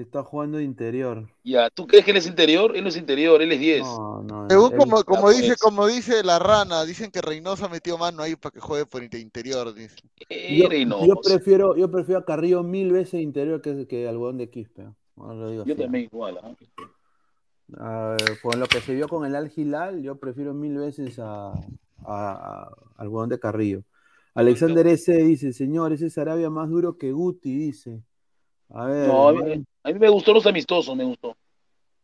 [0.00, 1.28] Está jugando de interior.
[1.42, 2.76] Ya, ¿tú crees que él es interior?
[2.76, 3.82] Él no es interior, él es 10.
[3.82, 5.40] No, no, Según él- como, como pues.
[5.40, 9.02] dice, como dice la rana, dicen que Reynoso metió mano ahí para que juegue por
[9.02, 9.96] interior, dice.
[10.28, 14.84] yo, prefiero, yo prefiero a Carrillo mil veces interior que, que al huevón de Quispe.
[15.16, 15.34] ¿no?
[15.34, 15.84] Lo digo Yo así, ¿no?
[15.84, 16.38] también igual.
[16.42, 16.54] ¿ah?
[17.78, 21.18] A ver, con lo que se vio con el Al Hilal, yo prefiero mil veces
[21.18, 21.54] a, a-
[22.04, 23.82] a- al huevón de Carrillo.
[24.34, 25.12] Alexander S.
[25.16, 28.02] dice, señor, ese es Arabia más duro que Guti, dice.
[28.74, 29.64] A ver, No, a mí, ¿no?
[29.84, 31.36] a mí me gustó los amistosos, me gustó.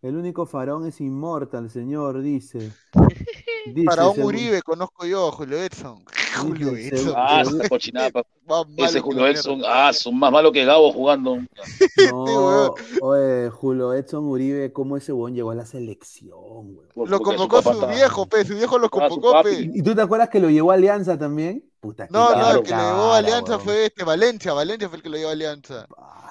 [0.02, 2.72] el único faraón es inmortal, señor, dice.
[3.66, 6.02] Dice, Faraón según- Uribe, conozco yo, Julio Edson.
[6.40, 7.12] Julio Edson.
[7.14, 8.10] Ah, esa cochinada.
[8.50, 11.38] Más malo Ese Julio Edson, ah, son más malo que Gabo jugando.
[12.12, 16.78] No, oye, Julio Edson Uribe, ¿cómo ese huevón llegó a la selección?
[16.94, 19.70] Por- Lo convocó su viejo, pe, su viejo lo convocó, pe.
[19.74, 21.64] ¿Y tú te acuerdas que lo llevó a Alianza también?
[21.80, 22.58] Puta, No, no, Claro.
[22.58, 25.30] el que le llevó a Alianza fue este, Valencia, Valencia fue el que lo llevó
[25.30, 25.86] a Alianza.
[25.96, 26.30] Ah,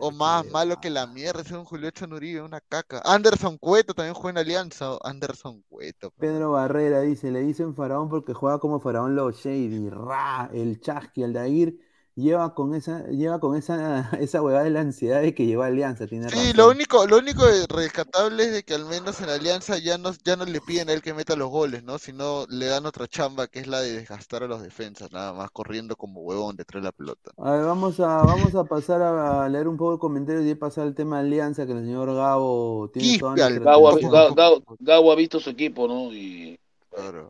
[0.00, 3.02] O más malo que la mierda, ese es un Julio Edson Uribe, una caca.
[3.04, 6.10] Anderson Cueto también juega en Alianza, Anderson Cueto.
[6.12, 6.16] pe.
[6.28, 11.22] Pedro Barrera dice, le dicen faraón porque juega como faraón los Shady, Ra, el Chasqui,
[11.24, 11.34] el
[12.18, 15.68] Lleva con esa, lleva con esa, esa huevada de la ansiedad de que lleva a
[15.68, 16.56] Alianza, tiene Sí, razón.
[16.56, 20.34] lo único, lo único rescatable es de que al menos en Alianza ya no, ya
[20.34, 21.98] no le piden a él que meta los goles, ¿no?
[21.98, 25.50] Sino le dan otra chamba que es la de desgastar a los defensas, nada más
[25.50, 27.32] corriendo como huevón detrás de la pelota.
[27.36, 30.84] A ver, vamos a, vamos a pasar a, leer un poco de comentarios y pasar
[30.84, 34.12] al tema de Alianza, que el señor Gabo tiene Gabo, ha- atención.
[34.12, 36.10] Ga- Ga- Gabo ha visto su equipo, ¿no?
[36.14, 36.58] Y
[36.90, 37.28] Claro.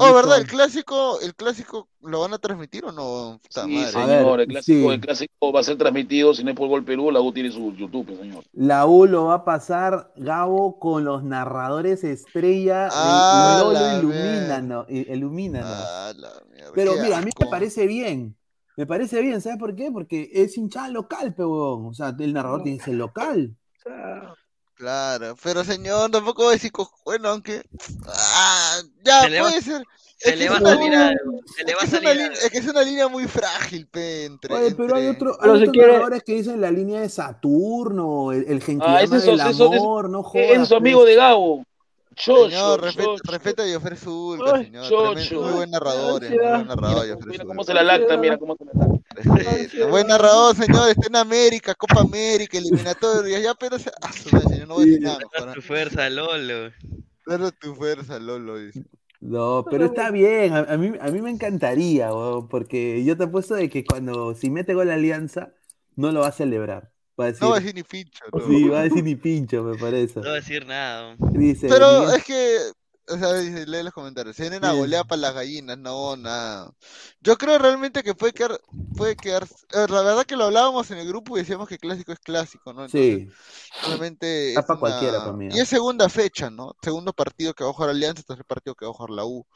[0.00, 0.38] Oh, ¿verdad?
[0.38, 3.40] El clásico, el clásico, ¿lo van a transmitir o no?
[3.42, 3.90] Puta Sí, madre.
[3.92, 4.94] señor, el clásico, sí.
[4.94, 7.50] el clásico va a ser transmitido, si no es por Gol Perú, la U tiene
[7.50, 8.44] su YouTube, señor.
[8.52, 13.98] La U lo va a pasar, Gabo, con los narradores estrella de Ah, Lolo la
[13.98, 14.86] Ilumínano.
[14.88, 15.66] i- Ilumínano.
[15.68, 18.36] Ah, la mierda, Pero qué mira, a mí me parece bien.
[18.76, 19.90] Me parece bien, ¿sabes por qué?
[19.90, 21.86] Porque es hinchada local, pe, huevón.
[21.86, 23.56] O sea, el narrador tiene que ser local.
[24.78, 26.70] Claro, pero señor, tampoco voy a decir,
[27.04, 27.62] bueno, aunque...
[28.06, 29.82] Ah, ya, Se va- puede ser.
[30.16, 32.08] se le va una salir línea- algo, se le va a es que es una
[32.10, 34.54] salir línea- es que es una línea muy frágil, pe, entre...
[34.54, 38.44] Oye, pero hay, entre- si otros quiere- narradores que dicen la línea de Saturno, el,
[38.48, 39.00] el Ah,
[39.32, 40.46] del eso, amor, no jodas.
[40.62, 41.10] es su amigo pues.
[41.10, 41.64] de Gabo.
[42.18, 44.88] Chocho, Señor, respeta, respeta a Zulca, Ay, señor.
[44.88, 45.40] chocho.
[45.40, 48.56] Muy buen narrador, eh, muy buen narrador, Joffre Mira cómo se la lacta, mira cómo
[48.56, 48.88] se la lacta.
[49.90, 53.90] Buen narrador, señor, está en América, Copa América, eliminatorias, ya, pero se...
[54.02, 55.54] ah, señor, no voy a decir nada mejor.
[55.54, 56.72] Tu fuerza, Lolo.
[57.26, 58.84] Dale tu fuerza, Lolo, dice.
[59.20, 62.10] No, pero está bien, a, a mí, a mí me encantaría,
[62.50, 65.52] porque yo te apuesto de que cuando si mete gol la Alianza,
[65.96, 66.92] no lo va a celebrar.
[67.20, 68.46] Va a decir, No va a decir ni pincho, no.
[68.46, 70.20] sí, va a decir ni pincho, me parece.
[70.20, 71.16] No voy a decir nada.
[71.18, 72.58] Dice, Pero Miguel- es que,
[73.08, 74.36] o sea, dice, lee los comentarios.
[74.36, 76.70] Se vienen a golear para las gallinas, no, nada.
[77.20, 78.58] Yo creo realmente que puede quedar,
[78.96, 79.46] puede quedar.
[79.74, 82.72] ver, La verdad que lo hablábamos en el grupo y decíamos que clásico es clásico,
[82.72, 82.84] ¿no?
[82.84, 83.28] Entonces, sí,
[83.86, 86.76] realmente Está es pa' una- cualquiera, pa' mí, Y es segunda fecha, ¿no?
[86.82, 89.46] Segundo partido que va a jugar Alianza, tercer partido que va a jugar la U.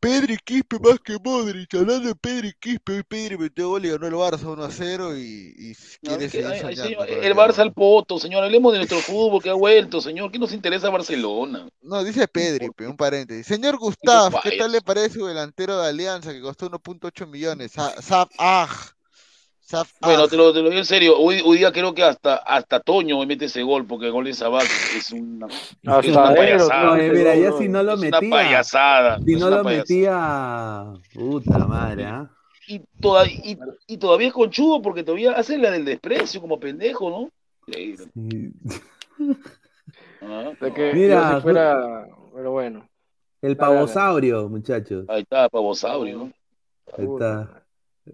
[0.00, 4.06] Pedri Quispe más que Modric, hablando de Pedri Quispe, hoy Pedri metió gol y ganó
[4.06, 5.72] el Barça 1 a 0 y, y
[6.02, 7.04] No, quiere que, seguir ay, soñando.
[7.04, 8.44] el Barça al poto, señor.
[8.44, 10.30] Hablemos de nuestro fútbol que ha vuelto, señor.
[10.30, 11.68] ¿Qué nos interesa Barcelona?
[11.82, 13.46] No, dice Pedri, pe, un paréntesis.
[13.46, 17.72] Señor Gustav, ¿qué tal le parece su delantero de Alianza que costó 1.8 millones?
[17.76, 18.97] Aj.
[19.68, 20.30] Saf Bueno, Aj.
[20.30, 21.18] te lo, te lo digo en serio.
[21.18, 24.24] Hoy, hoy día creo que hasta, hasta Toño hoy mete ese gol, porque el gol
[24.24, 24.64] de Sabat
[24.96, 26.94] es una, Hasta es una payasada.
[26.96, 29.18] Mira, ya si no lo es una metía, payasada.
[29.18, 30.94] si no lo payasada.
[30.94, 32.30] metía, puta madre, ¿ah?
[32.66, 37.10] Y, toda- y, y todavía es conchudo porque todavía hace la del desprecio como pendejo,
[37.10, 37.30] ¿no?
[37.70, 38.52] Sí.
[40.20, 42.88] Ah, que Mira, si fuera, pero bueno.
[43.40, 45.04] El pavosaurio, muchachos.
[45.08, 46.32] Ahí está, pavosaurio, ¿no?
[46.96, 47.62] Ahí está.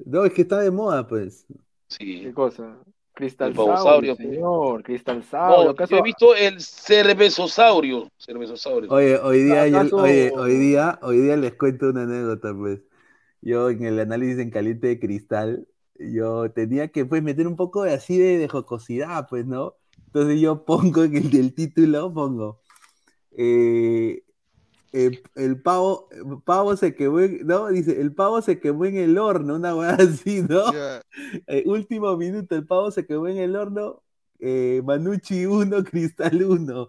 [0.07, 1.47] No, es que está de moda, pues.
[1.89, 2.23] Sí.
[2.23, 2.77] ¿Qué cosa?
[3.13, 4.83] Cristal El pavosaurio, Saurio, señor.
[4.83, 5.65] Cristal Saurio.
[5.65, 8.09] No, ¿Acaso- yo he visto el cervezosaurio.
[8.19, 8.91] Cervezosaurio.
[8.91, 12.81] Oye, hoy día, yo- ¿Acaso- oye, hoy día, hoy día les cuento una anécdota, pues.
[13.41, 17.85] Yo en el análisis en caliente de cristal, yo tenía que pues meter un poco
[17.85, 19.75] de así de, de jocosidad, pues, ¿no?
[20.07, 22.63] Entonces yo pongo en el título, pongo
[23.37, 24.24] eh,
[24.95, 28.97] el, el pavo, el pavo se quemó, en- no, dice, el pavo se quemó en
[28.97, 30.73] el horno, una weá así, ¿no?
[31.47, 34.03] Eh, último minuto, el pavo se quemó en el horno,
[34.39, 36.89] eh, Manucci 1, Cristal 1.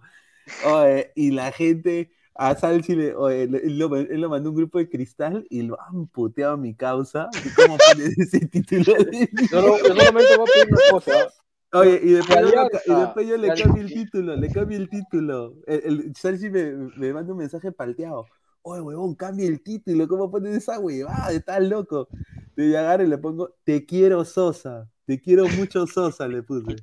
[0.65, 4.55] Oye, y la gente, a Salchi le, oye, él, él lo, él lo mandó un
[4.57, 7.29] grupo de Cristal y lo han puteado a mi causa.
[7.43, 11.33] ¿Y ¿Cómo pones ese título de Yo, no- yo solamente voy a pedir una cosa.
[11.75, 14.89] Oye, y después, yo, Alianza, y después yo le cambio el título, le cambio el
[14.89, 15.55] título.
[15.67, 18.25] El, el me, me manda un mensaje palteado.
[18.61, 21.31] Oye, huevón, cambia el título, ¿cómo pones esa huevada?
[21.31, 22.07] Estás loco.
[22.55, 26.75] Yo agarro y le pongo, te quiero Sosa, te quiero mucho Sosa, le puse.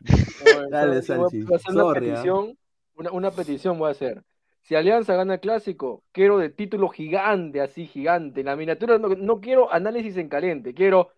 [0.70, 1.42] Dale, Salchi.
[1.42, 2.12] voy a hacer una Sorry, ¿ah?
[2.12, 2.58] petición.
[2.96, 4.22] Una, una petición voy a hacer.
[4.60, 8.40] Si Alianza gana el clásico, quiero de título gigante, así gigante.
[8.40, 11.10] En la miniatura no, no quiero análisis en caliente, quiero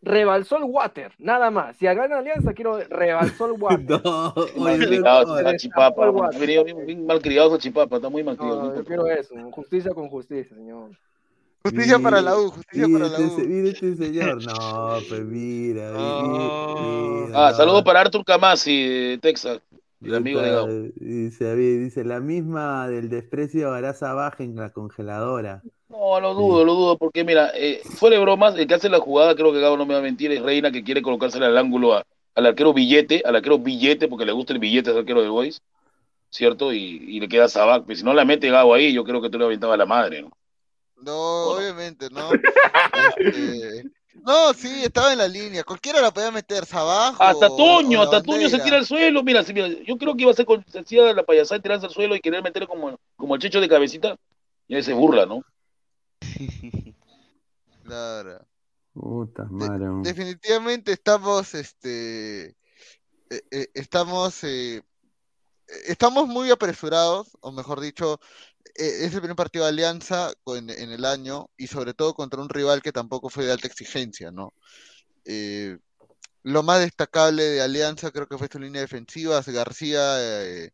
[0.00, 1.76] Rebalsol Water, nada más.
[1.76, 4.00] Si gana Alianza, quiero Rebalsol Water.
[4.04, 7.96] No, Mal oye, criado no, venido bien, bien mal criado Salchipapa.
[7.96, 8.62] Está muy mal criado.
[8.64, 9.34] No, yo quiero eso.
[9.50, 10.90] Justicia con justicia, señor.
[11.64, 13.46] Justicia para la U, justicia mira para la este, U.
[13.46, 14.44] mira este señor.
[14.44, 15.90] No, pues mira.
[15.92, 17.56] mi- mira, Ah, no.
[17.56, 19.60] saludos para Arthur Camasi de Texas.
[20.00, 20.68] El amigo de Gabo.
[20.96, 25.62] Dice, dice, la misma del desprecio hará baja en la congeladora.
[25.88, 29.00] No, lo dudo, lo dudo, porque mira, eh, fuera de bromas, el que hace la
[29.00, 31.56] jugada, creo que Gabo no me va a mentir, es Reina que quiere colocársela al
[31.58, 32.04] ángulo a-
[32.34, 35.60] al arquero billete, al arquero billete, porque le gusta el billete al arquero de Boys,
[36.30, 36.72] ¿cierto?
[36.72, 39.30] Y, y le queda Sabac, pero si no la mete Gabo ahí, yo creo que
[39.30, 40.30] tú le aventaba la madre, ¿no?
[41.02, 42.30] No, obviamente, no.
[43.18, 43.84] Este,
[44.24, 45.64] No, sí, estaba en la línea.
[45.64, 47.22] Cualquiera la podía meter, abajo.
[47.22, 50.30] Hasta Toño, hasta Toño se tira al suelo, mira, sí, mira, yo creo que iba
[50.30, 52.98] a ser con, se hacía la payasada de tirarse al suelo y querer meter como,
[53.16, 54.16] como el checho de cabecita,
[54.66, 55.42] y ahí se burla, ¿no?
[57.84, 58.46] Claro.
[58.92, 59.86] Puta madre.
[60.02, 62.48] Definitivamente estamos, este,
[63.30, 64.82] eh, eh, estamos, eh,
[65.86, 68.20] estamos muy apresurados, o mejor dicho,
[68.74, 72.48] es el primer partido de Alianza con- en el año y sobre todo contra un
[72.48, 74.54] rival que tampoco fue de alta exigencia, ¿no?
[75.24, 75.78] Eh,
[76.44, 80.70] lo más destacable de Alianza creo que fue su línea defensiva, García eh,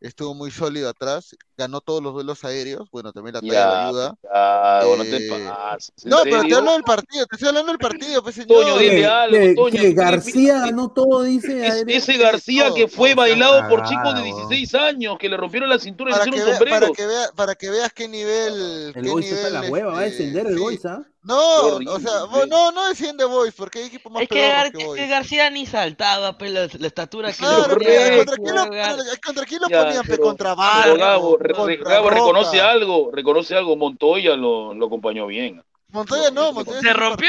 [0.00, 4.14] estuvo muy sólido atrás ganó todos los duelos aéreos, bueno, también la talla Ya, ayuda.
[4.22, 7.48] ya, bueno, no te Eh, pases, ¿en No, pero te hablo del partido, te estoy
[7.48, 8.48] hablando del partido, pues señor.
[8.62, 9.80] Toño, dile algo, Que, Toño.
[9.82, 11.66] que García ganó todo, dice.
[11.66, 11.96] Es- aéreo.
[11.98, 14.48] ese García que fue bailado por chicos de weón.
[14.48, 17.06] 16 años que le rompieron la cintura y le Para que, hicieron vea- para, que
[17.06, 18.92] vea- para que veas qué nivel.
[18.94, 20.60] El qué Boys está nivel, en la hueva, va a este, descender el sí.
[20.60, 21.02] Boys, ¿ah?
[21.20, 22.46] No, Qué o sea, horrible.
[22.46, 25.50] vo- no, no desciende Boys, porque hay equipo más Es que, Gar- que que García
[25.50, 28.62] ni saltaba, pues, la, la estatura que Claro, le ¿contra quién lo,
[29.26, 30.02] ¿contra quién lo ponían?
[30.04, 30.08] pe?
[30.08, 31.18] pero- contra Vargas,
[31.52, 32.70] Gabo, reconoce Roca.
[32.70, 33.76] algo, reconoce algo.
[33.76, 35.62] Montoya lo, lo acompañó bien.
[35.90, 37.28] Montoya no, Montoya Se hizo un rompió,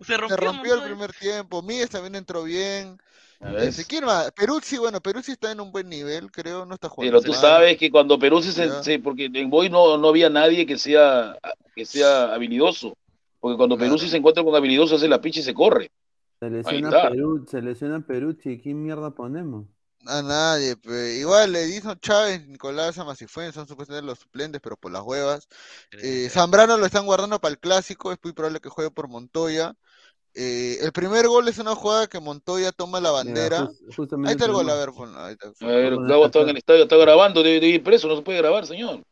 [0.00, 0.36] se Se rompió.
[0.36, 1.62] rompió el primer tiempo.
[1.62, 2.98] Míguez también entró bien.
[3.40, 3.62] ¿ya ves?
[3.78, 4.30] Este, ¿Quién más?
[4.32, 7.76] Peruzzi, bueno, Peruzzi está en un buen nivel, creo, no está jugando Pero tú sabes
[7.76, 11.36] que cuando Perú se, se- se- porque en Boy no, no había nadie que sea,
[11.74, 12.96] que sea habilidoso.
[13.40, 14.08] Porque cuando Perú Claro.
[14.08, 15.90] se encuentra con habilidoso hace la picha y se corre.
[16.40, 17.08] Se lesiona.
[17.10, 19.66] Perú, se lesiona Peruzzi, ¿quién mierda ponemos?
[20.06, 21.16] A nadie, pe.
[21.16, 25.48] igual Edison Chávez, Nicolás Amasifuen son supuestamente los suplentes, pero por las huevas.
[25.92, 29.74] Eh, Zambrano lo están guardando para el clásico, es muy probable que juegue por Montoya.
[30.34, 33.70] Eh, el primer gol es una jugada que Montoya toma la bandera.
[34.26, 35.48] Ahí está el gol, a ver, ponlo, ahí está.
[35.64, 38.08] A ver, Vamos a Gabo estaba en el estadio, está grabando, debe, debe ir preso,
[38.08, 39.02] no se puede grabar, señor.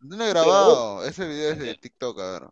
[0.00, 1.04] ¿Dónde he grabado?
[1.04, 2.42] Ese video es de TikTok, a ver.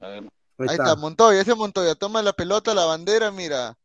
[0.00, 0.22] A ver.
[0.22, 0.28] Ahí
[0.58, 0.84] Ahí está.
[0.84, 3.76] está, Montoya, ese Montoya, toma la pelota, la bandera, mira,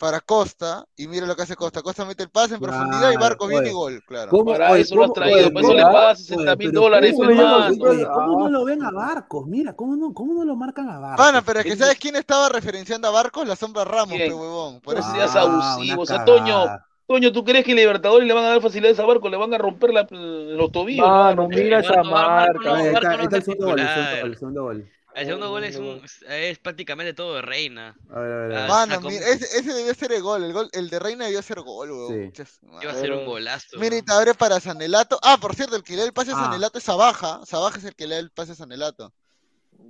[0.00, 1.82] para Costa, y mira lo que hace Costa.
[1.82, 4.30] Costa mete el pase en profundidad y Claro, Barcos viene y gol, claro.
[4.30, 6.42] ¿Cómo- Para oye, eso lo has cómo- traído, oye, para eso le ¿cómo- pagas 60
[6.52, 8.06] oye, mil dólares, ¿cómo pues, no lo- más, oye, oye.
[8.06, 9.46] ¿Cómo no lo ven a Barcos?
[9.46, 11.26] Mira, ¿cómo no, cómo no lo marcan a Barcos?
[11.26, 13.46] Pana, pero es que ¿sabes quién estaba referenciando a Barcos?
[13.46, 14.28] La sombra Ramos, ¿Quién?
[14.30, 14.80] pe huevón.
[14.80, 16.64] Por eso seas Ah, abusivo, o sea, Toño.
[17.06, 19.28] Toño, ¿tú crees que Libertadores le van a dar facilidades a Barco?
[19.28, 21.06] Le van a romper la- los tobillos.
[21.06, 22.80] Mano, mira esa marca.
[22.86, 24.88] está, el segundo gol, el segundo gol,
[25.20, 25.64] el segundo gol.
[25.64, 27.96] Es, un, es prácticamente todo de reina.
[28.10, 28.68] A ver, a ver, a Ah, ver.
[28.68, 30.44] Mano, sacó- mira, ese, ese debió ser el gol.
[30.44, 32.14] El gol, el de Reina debió ser gol, huevón.
[32.14, 32.20] Sí.
[32.26, 33.78] Muchas- Iba a ser un golazo.
[33.78, 35.18] Mira, abre para Sanelato.
[35.22, 36.44] Ah, por cierto, el que le da el pase a Ah.
[36.46, 37.40] Sanelato es Sabaja.
[37.46, 39.12] Sabaja es el que le da el pase a Sanelato.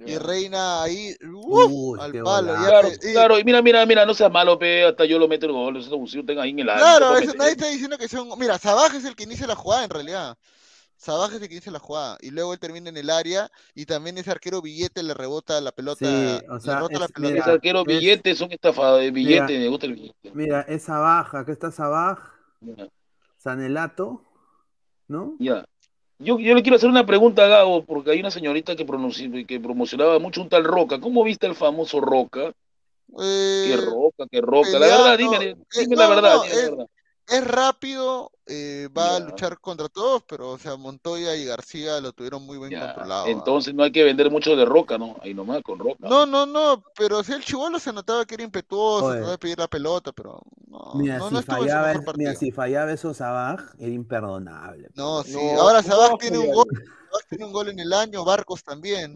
[0.07, 0.17] Y.
[0.17, 2.55] Reina ahí, uf, Uy, al palo.
[2.55, 5.29] ya Claro, y- claro, y mira, mira, mira, no seas malo, pe, hasta yo lo
[5.29, 6.81] meto el gol, eso abusivo tenga ahí en el área.
[6.81, 8.39] Claro, eso, nadie está diciendo que sea un...
[8.39, 10.39] Mira, Sabaja es el que inicia la jugada en realidad.
[11.01, 12.19] Sabaja es el que inicia la jugada.
[12.21, 15.73] Y luego él termina en el área y también ese arquero Billete le rebota la
[15.73, 16.05] pelota.
[16.05, 17.33] Sí, o sea, le la es- pelota.
[17.33, 19.61] mira, Ese arquero es- billetes son estafados de billete, Mira.
[19.61, 20.31] me gusta el billete.
[20.35, 22.19] Mira, esa baja, acá está Sabaj.
[23.39, 24.23] Sanelato,
[25.09, 25.37] ¿no?
[25.39, 25.65] Ya.
[26.19, 28.85] Yo, yo le quiero hacer una pregunta a Gabo, porque hay una señorita que,
[29.47, 31.01] que promocionaba mucho un tal Roca.
[31.01, 32.53] ¿Cómo viste el famoso Roca?
[33.19, 34.69] Eh, Qué Roca, qué Roca.
[34.73, 36.87] La peleado, verdad, dime, eh, dime no, la verdad, no, dime la es- verdad.
[37.31, 42.13] Es rápido, eh, va a luchar contra todos, pero o sea, Montoya y García lo
[42.13, 43.27] tuvieron muy bien controlado.
[43.29, 45.17] Entonces no hay que vender mucho de Roca, ¿no?
[45.23, 46.09] Ahí nomás con Roca.
[46.09, 49.59] No, no, no, pero si el chivolo se notaba que era impetuoso, trataba de pedir
[49.61, 52.35] la pelota, pero no, Mira, no, si no fallaba, mira, partido.
[52.35, 54.89] si fallaba eso Sabaj, era imperdonable.
[54.95, 56.67] No, sí, No, ahora ¿cómo Sabaj tiene un gol,
[57.11, 59.15] Sabaj tiene un gol en el año, Barcos también.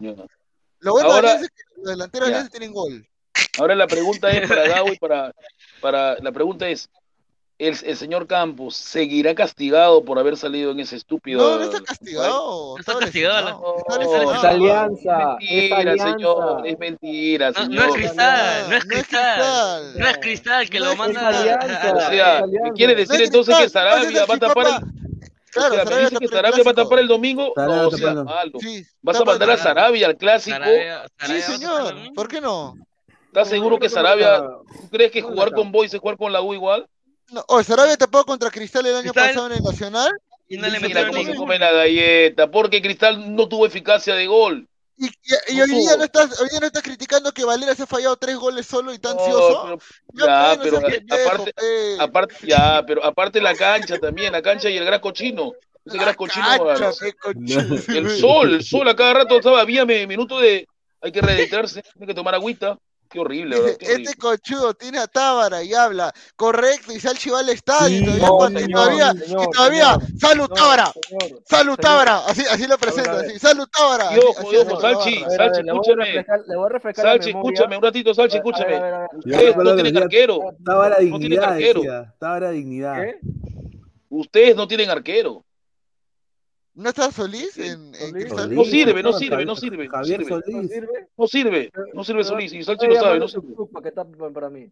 [0.79, 3.05] Lo bueno de Ahora- Alianza es que los delanteros tienen gol.
[3.57, 5.33] Ahora la pregunta es para Gabo y para,
[5.81, 6.89] para la pregunta es,
[7.57, 11.39] ¿el, el señor Campos seguirá castigado por haber salido en ese estúpido?
[11.41, 12.73] No, no está castigado.
[12.75, 16.11] No está castigado, es alianza, Es es mentira, alianza.
[16.13, 19.93] señor, es mentira, No, es cristal, no es cristal.
[19.99, 21.93] No es cristal que No lo manda Alianza.
[21.93, 22.43] O sea.
[22.75, 24.83] ¿quiere decir entonces que Sarabia va a tapar
[25.51, 27.53] Claro, o sea, me Sarabia dice que Sarabia va a tapar el domingo?
[27.55, 28.51] Sarabia No, tapó sea malo.
[28.59, 30.57] Sí, ¿Vas a mandar a Sarabia al clásico?
[30.57, 31.95] Sarabia- Sí, señor.
[32.13, 32.75] ¿Por qué no?
[33.27, 34.39] ¿Estás seguro que Sarabia,
[34.81, 36.87] tú crees que jugar con Boys es jugar con la U igual?
[37.31, 40.11] No, oh, Sarabia tapó contra Cristal el año Cristal- pasado en el Nacional.
[40.47, 41.35] Y no le metieron ningún.
[41.37, 44.67] come la galleta, porque Cristal no tuvo eficacia de gol.
[44.97, 47.83] Y, y- y hoy día no estás, hoy día no estás criticando que Valera se
[47.83, 49.61] ha fallado tres goles solo y tan No, ansioso.
[50.13, 51.97] pero- Ya, no pero aparte, pe.
[51.99, 55.51] aparte, ya, pero aparte la cancha también, la cancha y el gras cochino.
[55.83, 57.43] Ese gras cochino, Cancha, pe, cochino.
[57.87, 60.67] el sol, el sol a cada rato estaba, había minuto de,
[61.01, 62.77] hay que reeditarse, hay que tomar agüita.
[63.15, 63.77] Qué horrible, ¿verdad?
[63.79, 64.03] Qué horrible.
[64.03, 68.27] Este cochudo tiene a Tábara y habla correcto y Salchi va al estadio y todavía,
[68.27, 70.19] no, y señor, todavía, señor, y todavía señor.
[70.19, 70.85] ¡Salud No, Tábara!
[71.07, 71.77] señor, ¡Salud señor.
[71.77, 72.17] Tábara!
[72.27, 73.39] Así, así lo presenta, así.
[73.39, 74.09] ¡Salud Tábara!
[74.81, 75.25] Salchi, barra.
[75.25, 76.05] A ver, a Salchi, ver, le voy a escúchame.
[76.05, 78.79] refrescar, le voy a refrescar Salchi, escúchame, un ratito, Salchi, escúchame.
[78.79, 79.07] no
[79.93, 80.39] ya- arquero.
[80.99, 81.21] Tienen
[82.51, 83.05] dignidad.
[84.09, 85.45] Ustedes no tienen arquero.
[86.75, 88.13] ¿No está Solís en, en Solís.
[88.25, 88.53] Cristal?
[88.55, 90.35] No sirve, no sirve, no sirve, no Javier sirve.
[90.35, 90.71] ¿No Solís.
[90.71, 91.07] sirve?
[91.17, 92.53] No sirve, no sirve Solís.
[92.53, 93.53] Y Salchi lo sabe, no sirve.
[93.81, 94.69] Que tapen para mí.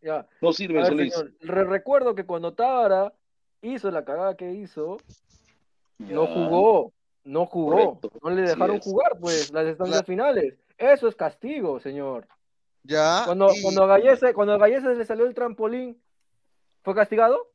[0.00, 0.26] Ya.
[0.40, 1.12] No sirve ver, Solís.
[1.14, 3.12] señor, re- recuerdo que cuando Tábara
[3.60, 4.96] hizo la cagada que hizo,
[5.98, 6.92] no jugó,
[7.24, 7.70] no jugó,
[8.00, 10.54] Correcto, no le dejaron jugar, pues, las estancias La- finales.
[10.78, 12.26] Eso es castigo, señor.
[12.82, 13.22] Ya.
[13.26, 15.96] Cuando, y- cuando a Gallese, cuando a Gallese le salió el trampolín,
[16.82, 17.50] ¿fue castigado?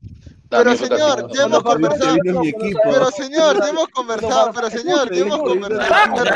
[0.49, 2.18] Pero señor, ya hemos conversado.
[2.84, 4.52] Pero señor, ya hemos conversado.
[4.53, 6.28] Pero señor, ya hemos conversado.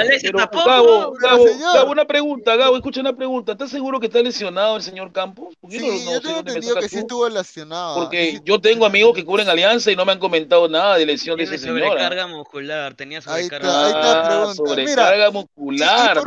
[0.66, 3.54] Gabo, Gabo, una pregunta, Gabo, escucha una pregunta.
[3.54, 5.56] ¿Estás seguro que está lesionado el señor Campos?
[5.60, 7.96] ¿Por qué no- Sí, yo tengo entendido que sí estuvo lesionado.
[7.96, 11.38] Porque yo tengo amigos que cubren alianza y no me han comentado nada de lesión
[11.38, 11.82] de ese señor.
[11.84, 11.88] ¿ah?
[11.88, 16.24] sobrecarga muscular, tenía sobrecarga ahí está Ah, sobrecarga muscular,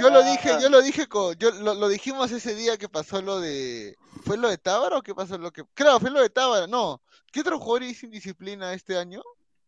[0.00, 1.06] yo lo dije, yo lo dije
[1.38, 5.02] yo lo, lo dijimos ese día que pasó lo de, ¿fue lo de Tábara o
[5.02, 7.00] qué pasó lo que, claro, fue lo de Tábara, no,
[7.34, 9.20] ¿qué otro jugador hizo indisciplina este año?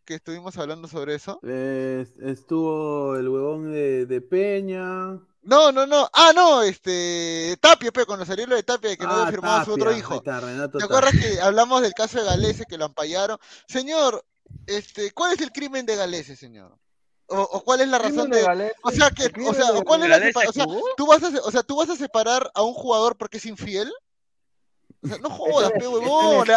[0.04, 1.40] Que estuvimos hablando sobre eso.
[1.42, 5.18] Eh, estuvo el huevón de, de Peña.
[5.42, 9.04] No, no, no, ah, no, este, Tapia, pe, cuando salió lo de Tapia, de que
[9.04, 10.12] no Ah, había firmado a su otro hijo.
[10.12, 10.96] ahí está, Renato ¿Te Tapia.
[10.98, 13.36] acuerdas que hablamos del caso de Galese que lo ampallaron?
[13.68, 14.24] Señor,
[14.66, 16.76] este, ¿cuál es el crimen de Galese, señor?
[17.28, 18.44] O, o cuál es la razón de
[18.82, 20.16] o sea que, ¿El crimen o sea, o cuál es la
[20.48, 20.80] o sea, jugó?
[20.96, 23.46] tú vas a, se- o sea, tú vas a separar a un jugador porque es
[23.46, 23.92] infiel?
[25.02, 26.48] O sea, no jodas, pe huevón.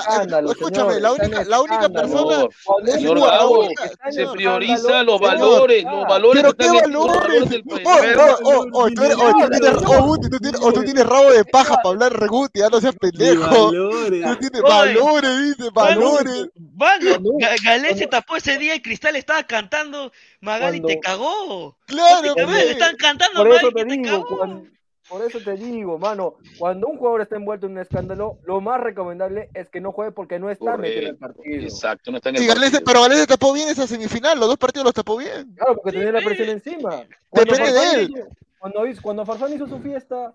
[0.49, 2.47] escúchame, señor, la única, la única persona,
[2.85, 5.39] Señor, Gabo, única- se prioriza los señor.
[5.39, 7.63] valores, los valores Pero qué valores.
[7.85, 7.99] Oh,
[8.43, 12.59] oh, oh, oh, tú oh, tienes, oh, oh, rabo de paja para hablar re Guti,
[12.59, 13.41] ya no seas pendejo.
[13.49, 14.25] valores.
[14.25, 16.47] Tú tienes valores, dice, valores.
[16.75, 20.11] Mano, Ga- Galés se tapó ese día y Cristal estaba cantando
[20.41, 21.77] Magali te cagó.
[21.85, 22.71] Claro, pe.
[22.71, 24.63] están cantando Magali te cagó.
[25.09, 28.79] Por eso te digo, mano, cuando un jugador está envuelto en un escándalo, lo más
[28.79, 31.63] recomendable es que no juegue porque no está metido en el partido.
[31.63, 32.85] exacto, no está en el Y Galese, partido.
[32.85, 35.53] pero Galese tapó bien esa semifinal, los dos partidos los tapó bien.
[35.55, 37.03] Claro, porque tenía la presión encima.
[37.29, 38.09] Cuando Depende de él.
[38.15, 38.27] hizo-
[38.59, 40.33] Cuando, hizo- cuando Farfán hizo su fiesta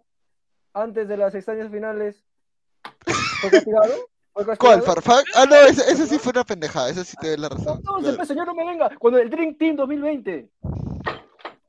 [0.72, 2.24] antes de las extrañas finales,
[3.40, 3.94] ¿fue castigado?
[4.32, 4.56] ¿Fue castigado?
[4.59, 5.24] ¿Cuál, Farfán?
[5.34, 7.76] Ah, no, ese, ese sí fue una pendejada, ese sí te doy la razón.
[7.78, 8.16] Entonces, claro.
[8.16, 8.90] pues, señor, no me venga.
[8.98, 10.48] Cuando el Dream Team 2020.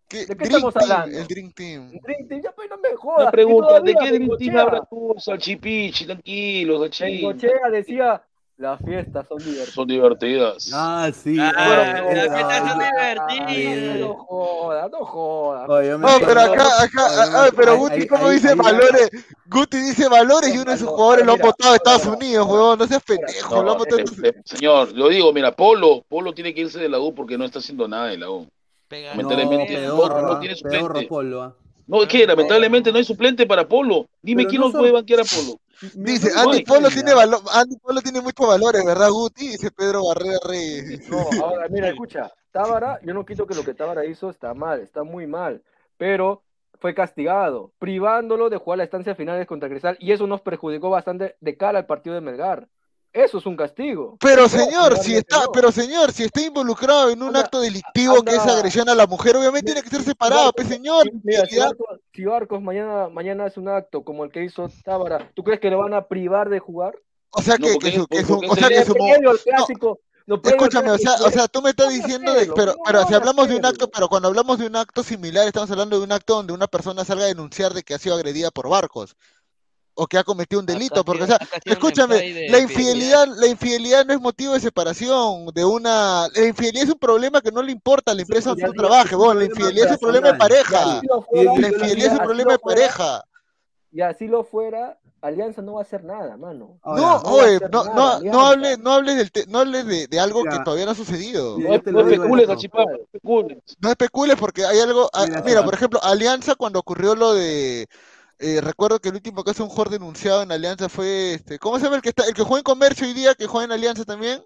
[0.07, 0.25] ¿Qué?
[0.25, 1.17] ¿De qué Dream estamos Team, hablando?
[1.17, 1.91] el Dream Team.
[2.03, 3.21] Dream Team, ya pues no me jodas.
[3.21, 6.05] Una Y pregunta, ¿de qué Dream Team hablas tú, Salchipichi?
[6.05, 7.03] Tranquilo, Salchi.
[7.03, 8.21] Bengochea decía,
[8.57, 9.73] las fiestas son divertidas.
[9.73, 10.71] Son divertidas.
[10.73, 11.37] Ah, sí.
[11.39, 13.99] Ah, ah, las fiestas son ah, divertidas.
[13.99, 15.69] No jodas, no jodas.
[15.69, 19.09] Oye, yo me No, pero acá, acá, yo me pero Guti, ¿cómo dice valores?
[19.47, 22.47] Guti dice valores y uno de sus jugadores lo han mira, votado a Estados Unidos,
[22.47, 24.03] huevón, no seas pendejo, lo han No, votado.
[24.45, 27.59] señor, lo digo, mira, Polo, Polo tiene que irse de la U porque no está
[27.59, 28.47] haciendo nada de la U.
[28.87, 31.07] Pega- No, Lamentablemente, pedorro, no tiene suplente.
[31.07, 31.55] Polo.
[31.87, 34.07] No, es que lamentablemente no hay suplente para Polo.
[34.21, 35.59] Dime Pero quién no nos son- puede banquear a Polo.
[35.93, 36.63] Dice, No Andy.
[36.63, 39.49] Polo tiene valor, Andy Polo tiene muchos valores, ¿verdad, Guti?
[39.49, 41.09] Dice Pedro Barrera Reyes.
[41.09, 44.79] No, ahora, mira, escucha, Tábara, yo no quito que lo que Tábara hizo está mal,
[44.79, 45.61] está muy mal,
[45.97, 46.43] pero
[46.79, 51.35] fue castigado, privándolo de jugar las estancias finales contra Cristal, y eso nos perjudicó bastante
[51.41, 52.67] de cara al partido de Melgar.
[53.15, 54.17] Eso es un castigo.
[54.19, 55.51] Pero No, señor, si está, no.
[55.53, 59.07] pero señor, si está involucrado en un Anda- acto delictivo que es agresión a la
[59.07, 61.09] mujer, obviamente tiene que ser separado, pues señor.
[61.23, 65.31] Mira, si Barcos, si Barcos mañana, mañana hace un acto como el que hizo Tábara,
[65.33, 66.93] ¿tú crees que lo van a privar de jugar?
[67.29, 69.99] O sea No, que, porque- que su, que su- o sea que su no, clásico,
[70.27, 73.13] no, Escúchame, o sea, o sea, tú me estás diciendo de, pero, ¿cómo pero si
[73.13, 76.11] hablamos de un acto, pero cuando hablamos de un acto similar, estamos hablando de un
[76.11, 79.15] acto donde una persona salga a denunciar de que ha sido agredida por barcos
[79.95, 83.27] o que ha cometido un delito, porque o sea, sí escúchame, la infidelidad.
[83.37, 87.51] la infidelidad no es motivo de separación de una, la infidelidad es un problema que
[87.51, 89.97] no le importa a la empresa donde ya tú trabajes, bueno, la infidelidad es un
[89.99, 91.01] problema de pareja,
[91.33, 93.23] la infidelidad es un problema de pareja.
[93.91, 96.77] Y así lo fuera, Alianza no va a hacer nada, mano.
[96.83, 99.85] Ahora, No, no oye, no, nada, no, no hables, no hables del te- no hables
[99.87, 101.57] de, de algo que todavía no ha sucedido.
[101.57, 103.57] No, especules, no especules.
[103.79, 105.09] No especules porque hay algo.
[105.13, 105.65] ah, Mira, mira, sí.
[105.65, 107.87] por ejemplo, Alianza cuando ocurrió lo de.
[108.39, 111.57] Eh, recuerdo que el último caso de un jugador denunciado en Alianza fue este.
[111.59, 113.65] ¿Cómo se llama el que está, el que juega en comercio hoy día, que juega
[113.65, 114.43] en Alianza también?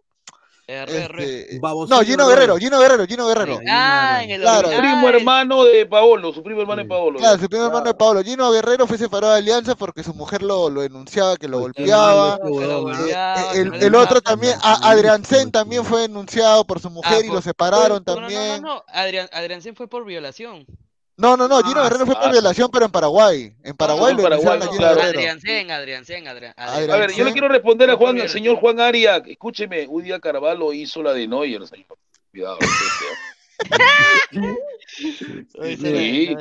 [0.71, 1.07] R.
[1.07, 2.27] Este, no, Gino Guerrero.
[2.27, 3.59] Guerrero, Gino Guerrero, Gino Guerrero.
[3.67, 4.67] Ah, en el Claro.
[4.69, 4.91] Su original.
[5.01, 7.17] primo hermano de Paolo, su primo hermano de Paolo.
[7.17, 8.21] Claro, su primer hermano de Pablo.
[8.23, 12.35] Gino Guerrero fue separado de Alianza porque su mujer lo, lo denunciaba que lo golpeaba.
[12.35, 12.39] Ah.
[12.39, 17.13] golpeaba, Eh, El, el otro también, a- Adrián Sen también fue denunciado por su mujer
[17.17, 18.61] Ah, y por- lo separaron también.
[18.61, 18.83] No, no, no.
[18.89, 20.67] Adrián, Adrián Sen fue por violación.
[21.19, 22.31] No, no, no, Gino Ah, Guerrero fue por ah.
[22.31, 23.53] violación, pero en Paraguay.
[23.61, 24.95] En Paraguay en lo Paraguay, a Gino claro.
[24.95, 25.19] Guerrero.
[25.19, 26.53] Adrián Sen, Adrián Sen, Adrián.
[26.55, 29.21] Adrián A ver, yo le quiero responder a Juan, al señor Juan Arias.
[29.27, 31.97] Escúcheme, un día Carvalho hizo la de Neuer, señor.
[32.31, 32.57] Cuidado.
[34.89, 36.35] Sí.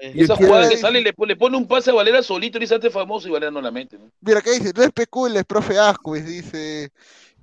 [0.00, 2.62] esa jugada que sale y le, pone- le pone un pase a Valera solito y
[2.62, 3.98] dice antes famoso y Valera no la mete.
[3.98, 4.10] ¿no?
[4.20, 4.72] Mira, ¿qué dice?
[4.74, 6.90] No especules, profe Ascuez, dice.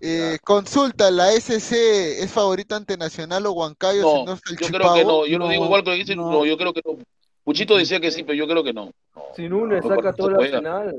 [0.01, 4.57] Eh, consulta, ¿la SC es favorita ante Nacional o Huancayo si no No, es el
[4.57, 5.25] yo creo que no.
[5.25, 6.15] Yo lo No, digo igual que lo dice.
[6.15, 6.31] no.
[6.31, 6.97] No, yo creo que no.
[7.43, 8.91] Puchito decía que sí, pero yo creo que no.
[9.35, 10.95] Si Nunes Los saca todo el arsenal.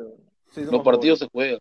[0.55, 1.59] sí, Los partidos se juegan.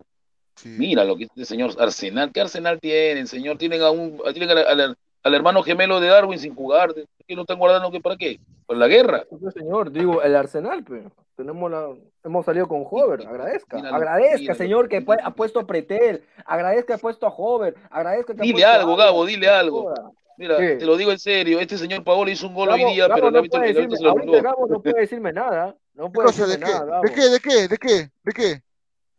[0.55, 0.69] Sí.
[0.69, 2.31] Mira lo que este señor Arsenal.
[2.33, 3.57] ¿Qué Arsenal tienen, señor?
[3.57, 6.93] Tienen a un, tienen al, al- al hermano gemelo de Darwin sin jugar.
[7.27, 8.39] ¿Qué no están guardando qué para qué?
[8.65, 9.23] ¿Para la guerra?
[9.29, 9.53] favoritos.
[9.53, 11.11] Señor, digo, el arsenal, pero.
[11.39, 11.87] Tenemos la,
[12.25, 16.87] hemos salido con Hover, agradezca, míralo, agradezca, míralo, señor, que ha puesto a Pretel, agradezca
[16.87, 19.05] que ha puesto a Hover, agradezca que ha Dile a algo, Álvarez.
[19.05, 19.93] Gabo, dile algo.
[20.37, 20.75] Mira, ¿Qué?
[20.75, 23.23] te lo digo en serio, este señor Paolo hizo un gol hoy día, Gabo pero
[23.23, 24.41] no el árbitro decirme- se lo.
[24.41, 26.65] Gabo no puede decirme nada, no ¿Qué puede decirme ¿De qué?
[26.65, 27.03] nada, ¿De Gabo.
[27.03, 27.21] qué?
[27.29, 27.67] ¿De qué?
[27.69, 28.09] ¿De qué?
[28.23, 28.61] ¿De qué?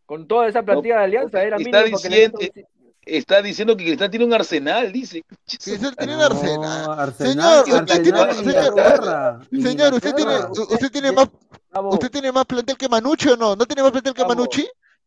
[0.04, 2.64] Con toda esa plantilla de alianza era Está mínimo que le diciendo, un-
[3.06, 5.22] está diciendo que Cristal tiene un arsenal, dice.
[5.46, 7.14] Cristal tiene un arsenal.
[7.14, 11.28] Señor, usted tiene, Arsenal en señor, usted tiene, usted tiene más,
[11.72, 13.54] Usted tiene más plantel que Manucci o no?
[13.56, 14.62] ¿No tiene más plantel que Gabo, Manucci?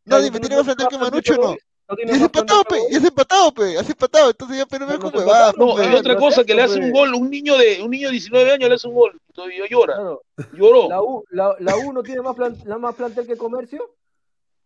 [0.06, 1.42] No, Gabo, dime, ¿tú ¿tiene más plantel que Manucci o no?
[1.42, 4.66] plantel ¿No Y tienes es empatado, pe, y es empatado, pe, es empatado, entonces ya
[4.66, 7.14] pero no me No, huevadas, No, y otra cosa, es que le hace un gol,
[7.14, 9.96] un niño de, un niño de 19 años le hace un gol, y todavía llora,
[9.96, 10.22] Claro,
[10.54, 10.90] lloró.
[10.90, 13.94] la U, la, la U no tiene más, plan- la más plantel que comercio.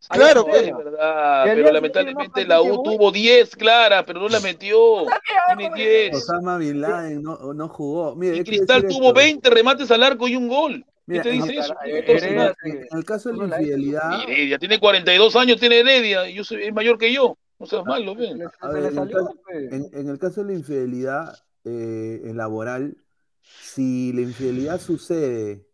[0.09, 0.45] Claro.
[0.47, 4.77] No, es verdad, pero lamentablemente la U tuvo 10 claras, pero no la metió.
[5.57, 6.15] Tiene 10.
[6.15, 8.15] Osama Bin Laden no, no jugó.
[8.15, 9.13] Mire, Y Cristal tuvo esto.
[9.13, 10.85] 20 remates al arco y un gol.
[11.07, 11.73] Mira, ¿Qué te dice eso?
[11.84, 12.55] Tiene 14 Heredia, años.
[12.61, 12.69] sí.
[12.91, 16.63] en el caso de la infidelidad, Heredia tiene 42 años, tiene Heredia, y yo soy,
[16.63, 17.38] es mayor que yo.
[17.59, 18.41] No seas malo, Se ven.
[18.41, 19.75] en el caso, pe.
[19.75, 22.97] en, en el caso de la infidelidad eh, laboral,
[23.41, 25.65] si la infidelidad sucede,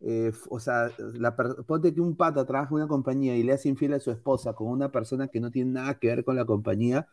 [0.00, 3.68] eh, o sea, la ponte que un pata trabaja en una compañía y le hace
[3.68, 6.46] infiel a su esposa con una persona que no tiene nada que ver con la
[6.46, 7.06] compañía,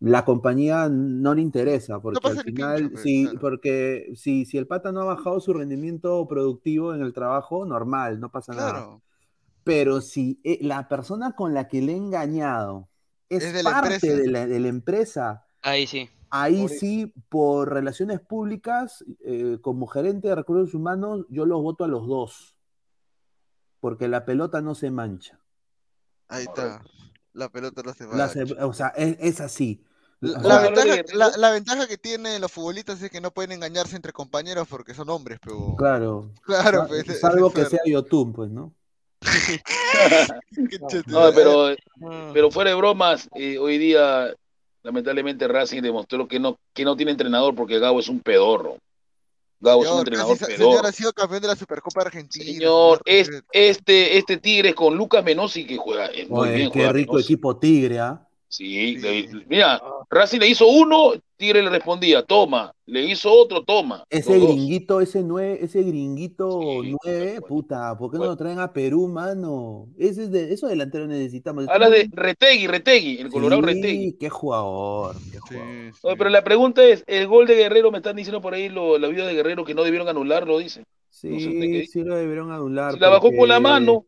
[0.00, 3.40] la compañía no le interesa, porque al final, pincho, si, claro.
[3.40, 8.20] porque si, si el pata no ha bajado su rendimiento productivo en el trabajo, normal,
[8.20, 8.70] no pasa nada.
[8.72, 9.02] Claro.
[9.64, 12.88] Pero si eh, la persona con la que le he engañado
[13.28, 16.08] es, Es de la parte de la, de la empresa, Ahí sí.
[16.30, 21.84] ahí Por- sí, por relaciones públicas, eh, como gerente de recursos humanos, yo los voto
[21.84, 22.56] a los dos.
[23.80, 25.40] Porque la pelota no se mancha.
[26.28, 26.82] Ahí está.
[27.32, 28.06] La pelota no se
[28.46, 29.82] se- o sea, es, es así.
[30.20, 31.02] La, ventaja,
[31.36, 35.10] la, ventaja que tienen los futbolistas es que no pueden engañarse entre compañeros porque son
[35.10, 36.30] hombres, pero claro.
[36.42, 38.72] claro, pues, Salvo que sea YouTube, pues, ¿no?
[41.06, 41.68] No, pero,
[42.02, 42.30] Ah.
[42.32, 44.32] pero fuera de bromas, eh, hoy día
[44.82, 48.76] lamentablemente Racing demostró que no, que no tiene entrenador porque Gabo es un pedorro.
[49.60, 50.70] Gabo es un entrenador casi- pedorro.
[50.72, 52.44] señor ha sido campeón de la Supercopa Argentina.
[52.44, 56.70] Señor, es, este, este Tigre con Lucas Menossi que juega eh, muy Oye, bien.
[56.70, 57.32] qué juega rico Menossi.
[57.32, 58.25] equipo Tigre, ¿ah?
[58.56, 59.26] Sí, Sí.
[59.28, 62.72] le- mira, Racing le hizo uno, Tigre le respondía, toma.
[62.86, 64.04] Le hizo otro, toma.
[64.08, 67.46] Ese gringuito, ese nueve, ese gringuito Sí, nueve, bueno.
[67.46, 69.88] puta, ¿por qué no lo traen a Perú, mano?
[69.98, 71.68] Ese es de, esos delanteros necesitamos.
[71.68, 74.12] Hablas de Retegui, Retegui, el Colorado Sí, Retegui.
[74.18, 75.92] qué jugador, qué jugador.
[75.92, 75.98] sí.
[76.02, 78.96] Oye, pero la pregunta es, el gol de Guerrero, me están diciendo por ahí lo-
[78.98, 80.84] la vida de Guerrero que no debieron anularlo, dice.
[81.10, 82.94] Sí, No sé sí lo debieron anular.
[82.94, 84.06] Si la bajó con la mano,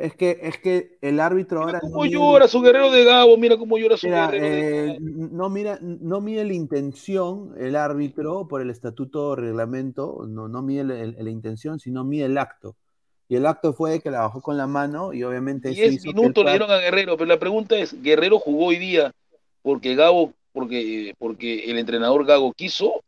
[0.00, 3.58] Es que, es que el árbitro mira ahora cómo llora su Guerrero de Gabo, mira
[3.58, 8.48] cómo llora su mira, Guerrero de eh, no mira, no mide la intención el árbitro
[8.48, 12.74] por el estatuto reglamento, no, no mide la, la intención, sino mide el acto.
[13.28, 16.02] Y el acto fue que la bajó con la mano y obviamente eso 10 hizo
[16.02, 19.12] que el minutos le dieron a Guerrero, pero la pregunta es, ¿Guerrero jugó hoy día
[19.62, 23.02] porque Gabo, porque, porque el entrenador Gago quiso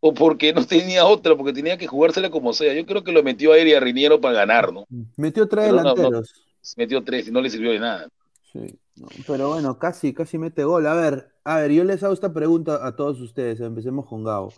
[0.00, 2.72] o porque no tenía otra, porque tenía que jugársela como sea?
[2.74, 4.84] Yo creo que lo metió a él y a Riniero para ganar, ¿no?
[5.16, 5.94] Metió tres Pero no, no.
[5.94, 6.32] delanteros.
[6.76, 8.08] Metió tres y no le sirvió de nada.
[8.52, 10.86] Sí, no, pero bueno, casi, casi mete gol.
[10.86, 13.60] A ver, a ver, yo les hago esta pregunta a todos ustedes.
[13.60, 14.52] Empecemos con Gabo.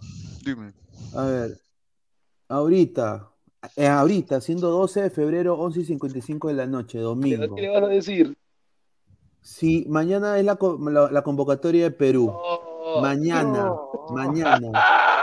[0.44, 0.72] Dime.
[1.14, 1.58] A ver,
[2.48, 3.28] ahorita,
[3.76, 7.54] eh, ahorita, siendo 12 de febrero, 11 y 55 de la noche, ¿Qué domingo.
[7.56, 8.36] qué le vas a decir?
[9.42, 10.58] Si mañana es la,
[10.90, 12.32] la- la convocatoria de Perú,
[13.00, 14.06] mañana, No.
[14.10, 14.70] mañana.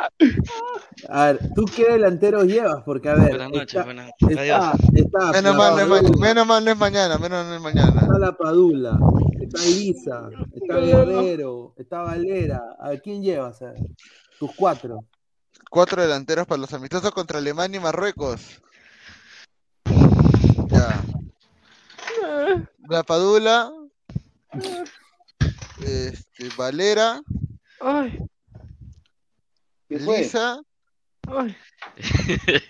[1.10, 2.84] A ver, ¿tú qué delanteros llevas?
[2.84, 6.20] Porque, a ver, Buenas noches, está, buenas está, está Menos mal, no es ma- Padula,
[6.28, 8.02] menos mal no es mañana, menos mal no es mañana.
[8.02, 9.00] está la Padula,
[9.40, 12.62] está Elisa, está Guerrero, está Valera.
[12.80, 13.62] A ver, ¿quién llevas?
[13.62, 13.82] A ver,
[14.40, 15.06] tus cuatro.
[15.70, 18.62] Cuatro delanteros para los amistosos contra Alemania y Marruecos.
[20.68, 21.02] Ya.
[22.90, 23.72] La Padula.
[25.80, 27.22] Este, Valera,
[27.80, 28.18] Ay,
[29.90, 30.20] ¿Qué fue?
[30.20, 30.62] Lisa
[31.28, 31.56] ay.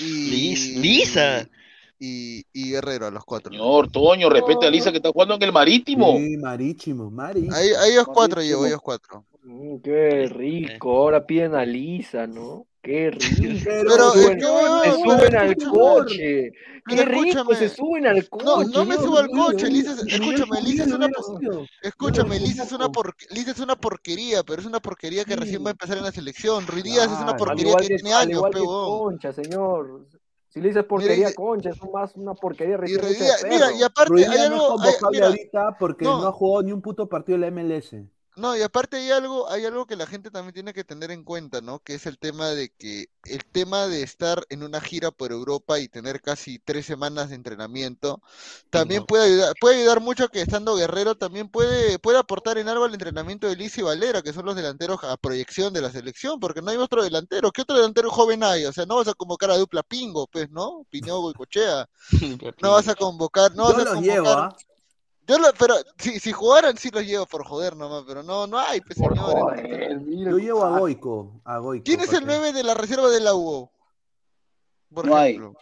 [0.00, 0.30] y.
[0.30, 1.48] Lis- Lisa.
[1.98, 3.50] Y, y Guerrero, a los cuatro.
[3.50, 6.16] Señor Toño, respete a Lisa que está jugando en el Marítimo.
[6.18, 7.54] Sí, marítimo, marítimo.
[7.56, 9.24] Ahí, ahí ellos cuatro llevo, ellos cuatro.
[9.42, 10.90] Mm, Qué rico.
[10.98, 12.66] Ahora piden a Lisa, ¿no?
[12.82, 13.62] Qué rico.
[13.64, 16.52] Pero, suben, que, weón, se suben al coche.
[16.88, 17.56] Qué rico, escúchame.
[17.56, 18.44] se suben al coche.
[18.44, 21.08] No, no me subo al coche, Lisa, es- escúchame, Lisa es una,
[21.82, 25.64] escúchame, Lisa es una por- Lisa es una porquería, pero es una porquería que recién
[25.64, 26.66] va a empezar en la selección.
[26.66, 29.00] Ruiz Díaz es una al porquería que que, tiene años, igual pe, que huevón.
[29.00, 30.06] Concha, señor.
[30.56, 32.78] Si le dices porquería Concha, es más una porquería Y
[33.18, 34.54] Díaz, mira, y aparte hay no
[34.88, 36.22] es hay- mira, ahorita porque no.
[36.22, 36.26] no.
[36.28, 37.94] ha jugado ni un puto partido de la MLS.
[38.36, 41.24] No, y aparte hay algo, hay algo que la gente también tiene que tener en
[41.24, 41.78] cuenta, ¿no?
[41.78, 45.80] Que es el tema de que el tema de estar en una gira por Europa
[45.80, 48.20] y tener casi tres semanas de entrenamiento,
[48.68, 52.68] también puede ayudar, puede ayudar mucho a que estando Guerrero también puede, puede aportar en
[52.68, 55.90] algo al entrenamiento de Liz y Valera, que son los delanteros a proyección de la
[55.90, 57.50] selección, porque no hay otro delantero.
[57.52, 58.66] ¿Qué otro delantero joven hay?
[58.66, 60.84] O sea, no vas a convocar a dupla Pingo, pues, ¿no?
[60.90, 61.88] Piñogo y Cochea.
[62.62, 64.52] No vas a convocar, no Yo vas a los convocar.
[64.52, 64.56] llevo.
[65.26, 68.58] Yo lo, pero si, si jugaran sí los llevo por joder nomás, pero no, no
[68.58, 70.02] hay, pues, señores.
[70.06, 71.40] Yo llevo a Goico.
[71.44, 72.30] A Goico ¿Quién es ¿para el qué?
[72.38, 73.32] 9 de la reserva de la?
[73.32, 73.68] Por
[75.06, 75.30] No hay.
[75.34, 75.58] ejemplo.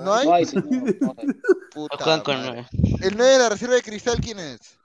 [0.00, 0.26] ¿No hay?
[0.26, 0.66] No hay, señor.
[1.00, 1.26] no hay.
[1.74, 2.34] Puta juegan con.
[2.36, 4.78] ¿El 9 de la reserva de Cristal quién es?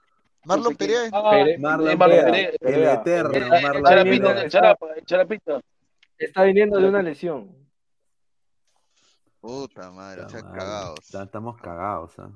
[0.44, 1.08] ¿Marlon Perea?
[1.12, 5.60] Ah, Pere- Marlon Perea, el eterno, Marlon Charapita, Charapa, el Charapita.
[6.18, 7.56] Está viniendo de una lesión.
[9.40, 10.94] Puta madre, se ha Madre, cagado.
[11.00, 12.30] está- Estamos cagados, ¿ah?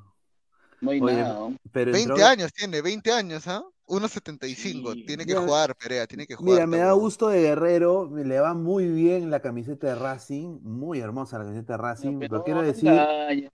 [0.81, 1.49] No hay Oye, nada.
[1.73, 3.63] pero 20 entró- años tiene, 20 años, ¿ah?
[3.89, 4.95] 1.75.
[5.07, 6.55] Tiene que Mira, jugar, Perea, tiene que jugar.
[6.55, 10.59] Mira, me da gusto de Guerrero, me le va muy bien la camiseta de Racing,
[10.63, 12.91] muy hermosa la camiseta de Racing, pero quiero decir,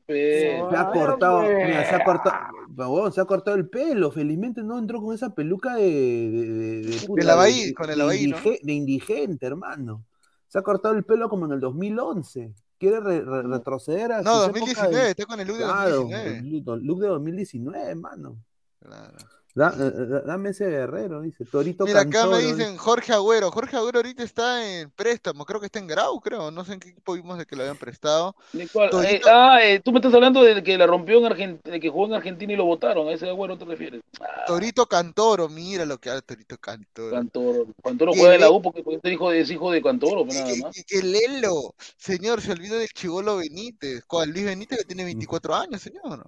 [0.07, 2.37] se ha cortado, mira, se ha cortado,
[2.75, 6.83] pero, se ha cortado el pelo, felizmente no entró con esa peluca de, de, de,
[6.83, 8.51] de puta, la Bahía, con el de Bahía, ¿no?
[8.63, 10.05] de indigente, hermano.
[10.49, 12.53] Se ha cortado el pelo como en el 2011.
[12.83, 15.63] Quiere re- re- retroceder a No, sus 2019, épocas de- está con el look de
[15.63, 16.39] Claro, 2019.
[16.39, 18.45] el look- look de 2019, hermano.
[18.81, 19.19] Claro.
[19.55, 21.45] Da- eh, eh, dame ese guerrero, dice.
[21.45, 23.51] Torito Mira, acá me dicen Jorge Agüero.
[23.51, 26.51] Jorge Agüero ahorita está en préstamo, creo que está en Grau, creo.
[26.51, 28.35] No sé en qué equipo vimos de que lo habían prestado.
[28.55, 28.67] ¿De?
[28.67, 31.81] Torito- Eh, ah, eh, tú me estás hablando de que la rompió en Argentina, de
[31.81, 33.09] que jugó en Argentina y lo votaron.
[33.09, 34.01] ¿A ese agüero te refieres?
[34.23, 37.11] Ah, Torito Cantoro, mira lo que hace Torito Cantoro.
[37.11, 37.67] Cantoro.
[37.85, 40.57] Cantoro juega en la U porque es hijo de, es hijo de Cantoro, pero nada
[40.63, 40.83] más.
[40.87, 44.03] Que Lelo, señor, se olvidó del chivolo Benítez.
[44.07, 44.31] ¿Cuál?
[44.31, 46.25] Luis Benítez que tiene 24 años, señor.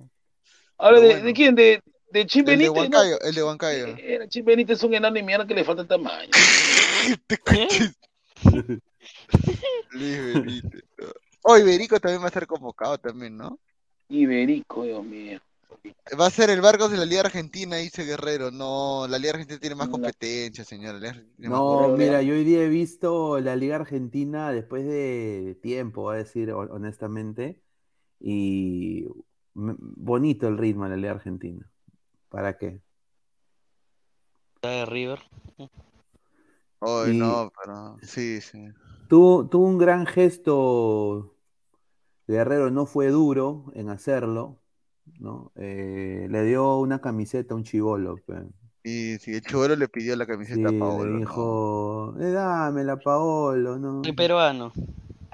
[0.77, 1.25] Habla de, bueno.
[1.25, 1.55] ¿de quién?
[1.55, 1.81] ¿De,
[2.15, 2.69] de Chim El de.
[2.71, 3.87] Huancayo, el de Huancayo.
[3.99, 6.31] Era Chim Benítez es un enano y mierda que le falta tamaño.
[9.91, 10.85] Luis Benítez.
[11.43, 13.59] Oh, Iberico también va a ser convocado también, ¿no?
[14.09, 15.41] Iberico, Dios mío.
[16.19, 18.51] Va a ser el Vargas de la Liga Argentina, dice Guerrero.
[18.51, 21.01] No, la Liga Argentina tiene más competencia, señor.
[21.37, 26.19] No, mira, yo hoy día he visto la Liga Argentina después de tiempo, voy a
[26.19, 27.61] decir hon- honestamente,
[28.21, 29.07] y
[29.53, 31.69] bonito el ritmo de la Liga Argentina.
[32.35, 32.81] ¿Para qué?
[34.61, 35.21] de River.
[36.81, 38.73] Ay, Y- no, pero sí, sí.
[39.09, 41.37] Tuvo, tuvo un gran gesto,
[42.27, 44.59] Guerrero no fue duro en hacerlo,
[45.21, 45.53] ¿no?
[45.55, 48.17] Eh, le dio una camiseta a un chivolo.
[48.83, 51.05] Y si el chivolo le pidió la camiseta Sí, a Paolo.
[51.05, 51.19] le ¿no?
[51.21, 54.03] dijo, eh, dámela, Paolo, ¿no?
[54.03, 54.73] Soy peruano.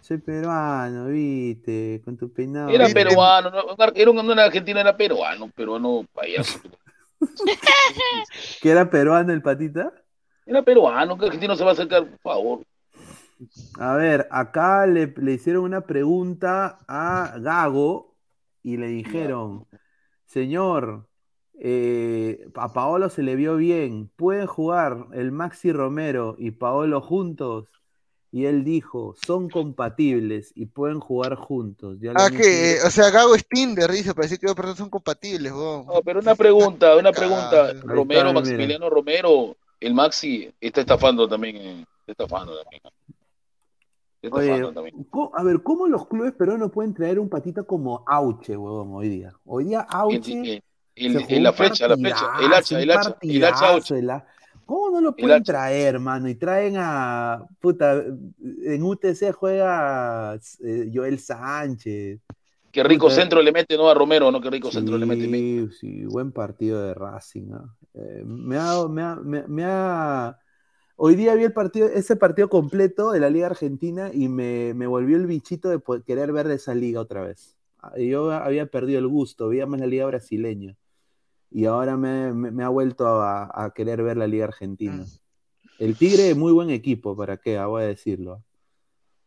[0.02, 2.70] Soy peruano, viste, con tu peinado.
[2.70, 6.60] Era peruano, no, era un no era argentino, era peruano, peruano payaso.
[8.60, 9.92] ¿Que era peruano el patita?
[10.46, 12.66] Era peruano, que argentino se va a acercar, por favor.
[13.78, 18.16] A ver, acá le, le hicieron una pregunta a Gago
[18.62, 19.66] y le dijeron,
[20.26, 21.08] señor,
[21.58, 27.79] eh, a Paolo se le vio bien, ¿pueden jugar el Maxi Romero y Paolo juntos?
[28.32, 31.98] Y él dijo, son compatibles y pueden jugar juntos.
[32.00, 35.50] Ya Ah, que, o sea, Gago es Tinder, dice, parece que dos personas son compatibles,
[35.52, 35.86] weón.
[35.86, 37.72] No, pero una pregunta, una pregunta.
[37.82, 38.32] Romero.
[38.32, 41.56] Maximiliano Romero, el Maxi, está estafando también.
[41.56, 42.82] eh, Está estafando también.
[44.22, 45.04] Está Oye, estafando también.
[45.10, 49.08] ¿cómo- a ver, ¿cómo los clubes peruanos pueden traer un patita como Auche, huevón, hoy
[49.08, 49.32] día?
[49.44, 50.62] Hoy día Auche...
[50.96, 53.42] El- el- el- la flecha, la flecha, el hacha, el hacha, el
[54.10, 54.26] hacha
[54.70, 56.28] ¿Cómo no lo pueden traer, mano?
[56.28, 57.44] Y traen a.
[57.60, 62.20] Puta, en UTC juega eh, Joel Sánchez.
[62.70, 63.90] Qué rico Puta, centro le mete, ¿no?
[63.90, 64.40] A Romero, ¿no?
[64.40, 65.26] Qué rico centro le mete.
[65.26, 67.50] Sí, sí, buen partido de Racing.
[67.52, 67.74] ¿ah?
[67.94, 70.38] Eh, me, ha, me, ha, me- me ha-
[70.96, 74.86] Hoy día vi el partido, ese partido completo de la Liga Argentina y me, me
[74.86, 77.56] volvió el bichito de querer ver esa liga otra vez.
[77.80, 80.76] Ah, Yo había perdido el gusto, veía más la Liga brasileña.
[81.50, 85.04] Y ahora me, me- me ha vuelto a, a querer ver la Liga Argentina.
[85.78, 87.58] El Tigre, muy buen equipo, ¿para qué?
[87.58, 88.44] Ah, voy a decirlo.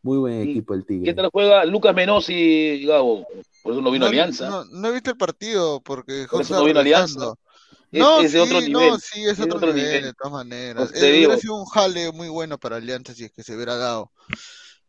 [0.02, 1.04] Muy buen equipo el Tigre.
[1.06, 3.26] ¿Qué tal juega Lucas Menossi, Gabo?
[3.62, 4.48] Por eso no vino No, Alianza.
[4.48, 6.80] No, no he visto el partido porque Por eso no vino.
[6.80, 7.34] Alianza.
[7.90, 10.04] Es- No, es de otro sí, nivel, no, sí, es es otro, otro nivel, nivel.
[10.04, 10.90] de todas maneras.
[10.90, 13.76] Pues Eh, hubiera sido un jale muy bueno para Alianza si es que se hubiera
[13.76, 14.10] dado.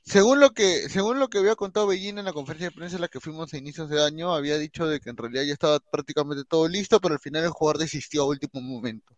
[0.06, 3.02] Según lo que, según lo que había contado Bellín en la conferencia de prensa en
[3.02, 5.80] la que fuimos a inicios de año, había dicho de que en realidad ya estaba
[5.80, 9.15] prácticamente todo listo, pero al final el jugador desistió a último momento.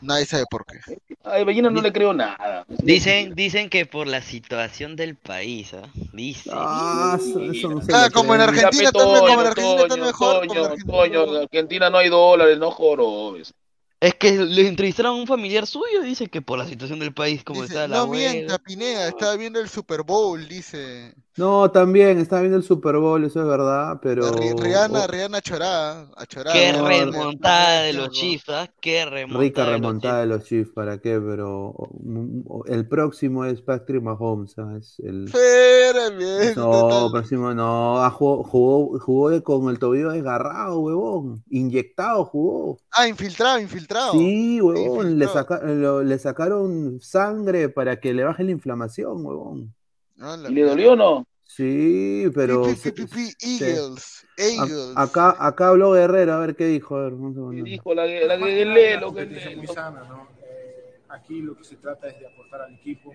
[0.00, 0.78] Nadie sabe por qué.
[1.22, 2.64] A Bellina no le creo nada.
[2.68, 5.82] Dicen, dicen que por la situación del país, ¿ah?
[6.12, 6.52] Dicen.
[6.56, 8.40] Ah, eso, eso no Ah, como en.
[8.40, 10.34] Argentina también, como en Argentina Toño, está mejor.
[10.34, 13.54] como en Toño, Argentina Toño, en Argentina no hay dólares, no jorobes.
[14.00, 17.12] Es que le entrevistaron a un familiar suyo y dice que por la situación del
[17.14, 18.32] país, como Dice, está la no abuela.
[18.32, 21.14] mienta, Pineda, estaba viendo el Super Bowl, dice.
[21.36, 24.22] No, también estaba viendo el Super Bowl, eso es verdad, pero.
[24.32, 26.08] Ri- Rihanna, oh, Rihanna chorada.
[26.52, 26.86] Qué ¿no?
[26.86, 28.70] remontada de los Chiefs, ¿ah?
[28.80, 29.40] Qué remontada.
[29.40, 31.20] rica de los remontada de los Chiefs, ¿para qué?
[31.20, 34.94] Pero oh, el próximo es Patrick Mahomes, ¿sabes?
[35.00, 35.24] El...
[35.24, 41.42] Espérame, No, próximo no, ah, jugó, jugó, jugó con el tobillo desgarrado, huevón.
[41.50, 42.78] Inyectado jugó.
[42.92, 44.12] Ah, infiltrado, infiltrado.
[44.12, 45.18] Sí, huevón.
[45.18, 49.74] Le, saca- lo- le sacaron sangre para que le baje la inflamación, huevón.
[50.20, 51.26] Ah, la ¿Y le dolió o no?
[51.42, 52.62] Sí, pero.
[52.64, 54.92] Pi, pi, pi, Eagles, a- Eagles.
[54.96, 56.96] acá, acá habló Guerrero, a ver qué dijo.
[56.96, 57.64] A ver, un segundo.
[57.64, 59.56] Dijo la que la que lee, lo que competencia lee.
[59.56, 60.28] muy sana, ¿no?
[60.42, 63.14] Eh, aquí lo que se trata es de aportar al equipo.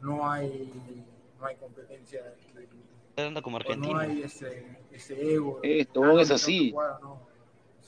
[0.00, 0.72] No hay,
[1.40, 2.22] no hay competencia,
[3.16, 3.98] hablando como o no argentino.
[3.98, 5.60] hay ese, ese ego.
[5.62, 6.58] Esto "Ah, no, es así.
[6.58, 7.28] tengo que jugar", no.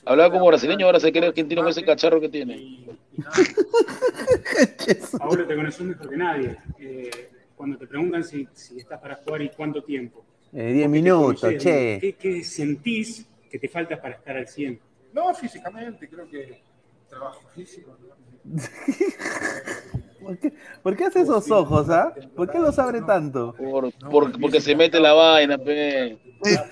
[0.05, 2.85] Hablaba como brasileño, ahora se cree argentino con ese cacharro que tiene.
[5.19, 6.57] Ahora te conoces mejor que nadie.
[6.79, 7.29] Eh,
[7.61, 10.87] cuando te preguntan si, si estás para jugar y cuánto tiempo, Eh, 10 Porque te
[10.87, 11.99] minutos, che.
[12.01, 14.79] ¿Qué, qué sentís que te falta para estar al 100?
[15.13, 16.59] No, físicamente, creo que
[17.07, 17.95] trabajo físico.
[18.01, 18.15] ¿no?
[20.23, 20.53] ¿Por qué,
[20.83, 22.13] por qué hace esos ojos, ah?
[22.35, 23.53] ¿Por qué los abre tanto?
[23.57, 26.17] Por, por- porque se mete la vaina, pe.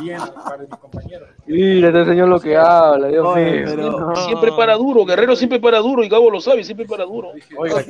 [0.00, 1.28] Bien, para mis compañeros.
[1.46, 3.64] Mira, este señor lo que habla, Dios Oye, mío.
[3.66, 4.16] pero-.
[4.16, 7.32] Siempre para duro, Guerrero siempre para duro y Gabo lo sabe, siempre para duro.
[7.56, 7.82] Oiga,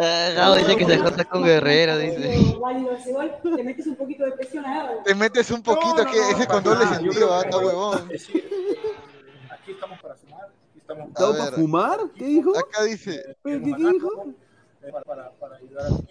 [0.00, 2.46] Ah, Gabo dice que se junta con Guerrero, dice.
[3.56, 6.86] te metes un poquito de presión a Te metes un poquito, que ese con doble
[6.86, 8.08] sentido, anda huevón.
[9.50, 10.09] Aquí estamos para
[10.90, 11.98] estamos ¿Estamos para fumar?
[12.16, 12.58] ¿Qué dijo?
[12.58, 14.34] Acá dice, ¿Qué, qué dijo?
[14.80, 16.10] para, para, para ayudar al equipo.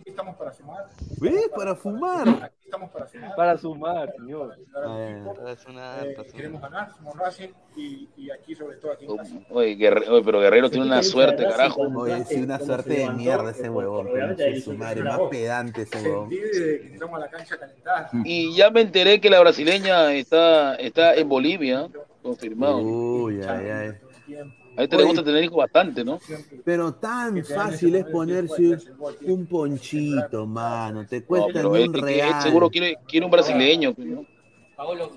[0.00, 0.86] Aquí estamos para sumar.
[1.20, 1.48] ¿Ves?
[1.54, 2.28] Para fumar.
[2.44, 3.36] Aquí estamos para sumar.
[3.36, 4.52] Para sumar, señor.
[4.52, 5.48] ayudar al equipo.
[5.48, 9.34] Es una- Eh, queremos ganar, somos Racing y, y aquí sobre todo aquí en casa.
[9.50, 11.82] Oye, Guerrero, oye, pero Guerrero tiene una suerte, carajo.
[11.82, 14.08] Oye, sí, una suerte de mierda ese huevón.
[14.64, 16.30] su madre, más pedante ese huevón.
[16.30, 18.10] Sentí de que entramos a la cancha calentada.
[18.24, 21.88] Y ya me enteré que la brasileña está, está en Bolivia,
[22.22, 22.78] confirmado.
[22.78, 23.92] Uy, ay, ay.
[24.76, 26.18] A este le gusta tener hijos bastante, ¿no?
[26.64, 28.76] Pero tan fácil es ponerse
[29.22, 31.06] un ponchito, mano.
[31.06, 32.42] Te No, cuesta él, un real.
[32.42, 33.94] seguro quiere, quiere un brasileño.
[33.94, 34.26] pues, ¿no?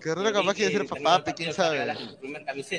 [0.01, 1.81] Guerrero capaz quiere ser papá, pe, quién sabe.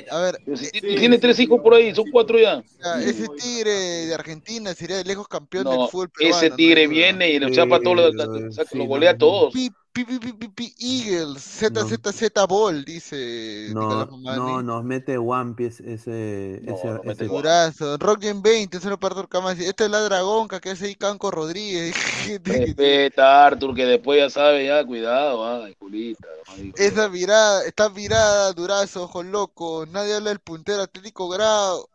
[0.09, 0.37] A ver,
[0.81, 2.63] tiene tres hijos por ahí, son cuatro ya.
[3.01, 3.71] ese tigre
[4.07, 6.37] de Argentina sería de lejos campeón No, del fútbol peruano.
[6.37, 6.55] ese ¿no?
[6.55, 9.53] tigre viene y lo chapa todo, lo, lo- saca- lo golea a todos.
[9.93, 15.53] Pi, pi, pi, pi, pi, pi, Eagles, ZZZ Ball, dice No, no, nos mete One
[15.53, 16.61] Piece ese.
[16.65, 19.51] ese, ese- Durazo, Rockgen 20, solo para Turcama.
[19.51, 21.93] Esta es la dragonca que hace ahí Canco Rodríguez.
[22.45, 26.27] Respeta, Arthur, que después ya sabe, ya, cuidado, ay, culita.
[26.55, 26.71] ay.
[26.77, 29.89] Esa mirada, está virada, Durazo, ojos locos.
[29.89, 31.85] Nadie habla del puntero Atlético Grau.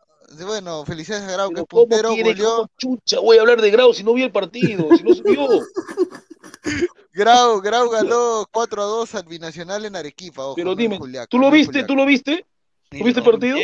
[0.45, 2.55] Bueno, felicidades a Grau, que es ¿Cómo puntero, quiere, goleó.
[2.57, 5.47] cómo chucha voy a hablar de Grau si no vi el partido, si no vio?
[7.17, 10.45] Grau, Grau ganó 4 a 2 al Binacional en Arequipa.
[10.45, 11.83] Ojo, Pero dime, Juliaca, ¿tú lo viste?
[11.83, 12.45] ¿Tú lo viste?
[12.89, 13.57] ¿Tú viste el partido?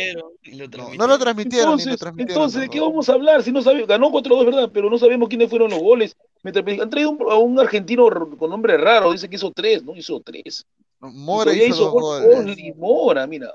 [0.76, 2.42] No, no lo transmitieron, ni lo Entonces, transmitieron.
[2.42, 3.42] entonces, ¿de qué vamos a hablar?
[3.42, 4.70] Si no sabemos, ganó 4-2, ¿verdad?
[4.72, 6.14] Pero no sabemos quiénes fueron los goles.
[6.42, 8.06] Han traído un- a un argentino
[8.38, 9.96] con nombre raro, dice que hizo tres, ¿no?
[9.96, 10.66] Hizo tres.
[11.00, 12.38] Mora Y todavía hizo dos gol- goles.
[12.38, 13.54] Only Mora, mira.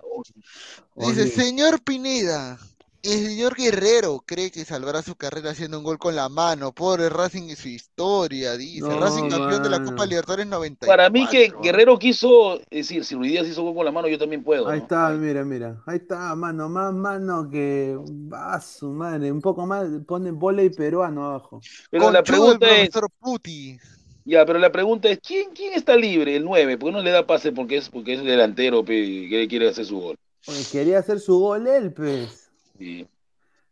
[0.95, 2.57] Dice, señor Pineda,
[3.14, 6.72] el señor Guerrero cree que salvará su carrera haciendo un gol con la mano.
[6.72, 8.81] Pobre Racing y su historia, dice.
[8.81, 9.84] No, Racing campeón de la.
[9.84, 10.86] Copa Libertadores 90.
[10.88, 14.18] Para mí que Guerrero quiso, decir, si Ruiz Díaz hizo gol con la mano, yo
[14.18, 14.68] también puedo.
[14.68, 14.84] Ahí ¿no?
[14.84, 15.81] está, mira, mira.
[15.86, 16.69] Ahí está, mano.
[16.69, 17.98] Más mano que.
[18.31, 19.31] Va su madre.
[19.31, 19.88] Un poco más.
[20.06, 21.61] Pone volei peruano abajo.
[21.90, 23.80] Pero la Conchudo el pregunta es, Puti.
[24.26, 26.36] ya, pero la pregunta es, ¿quién, quién está libre?
[26.36, 27.52] El 9, ¿por qué no le da pase?
[27.52, 30.18] Porque es, porque es delantero, pe, que quiere hacer su gol.
[30.48, 32.48] Oye, quería hacer su gol él, pues.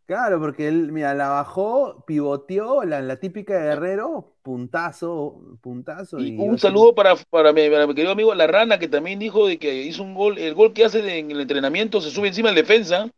[0.06, 6.18] Claro, porque él, mira, la bajó, pivoteó, la, la típica de Guerrero, puntazo, puntazo.
[6.18, 9.46] Y, Un saludo para, para, mi, para mi querido amigo La Rana, que también dijo
[9.46, 12.48] de que hizo un gol, el gol que hace en el entrenamiento se sube encima
[12.48, 13.10] del defensa,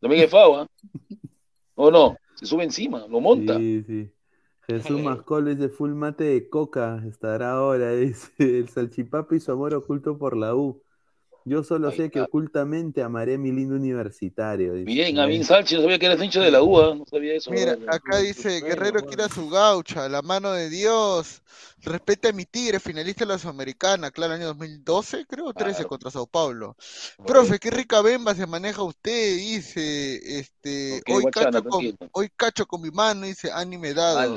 [0.00, 0.66] también es FAO, ¿ah?
[1.74, 2.16] ¿O no?
[2.36, 3.58] Se sube encima, lo monta.
[3.58, 4.10] Sí, sí.
[4.66, 9.74] Jesús Mascol dice full mate de coca, estará ahora, dice el salchipapa y su amor
[9.74, 10.82] oculto por la U.
[11.46, 14.72] Yo solo sé que ocultamente amaré mi lindo universitario.
[14.72, 14.86] dice.
[14.86, 17.50] Bien, a mí Sánchez, no sabía que eras hincha de la UA, no sabía eso.
[17.50, 21.42] Mira, acá dice, Guerrero quiere a su gaucha, la mano de Dios.
[21.82, 26.26] Respeta a mi tigre, finalista de la Sudamericana, claro, año 2012, creo, 13 contra Sao
[26.26, 26.76] Paulo.
[27.26, 32.66] Profe, qué rica bemba se maneja usted, dice, este, hoy, guachana, cacho con, hoy cacho
[32.66, 34.34] con mi mano, dice, anime dado.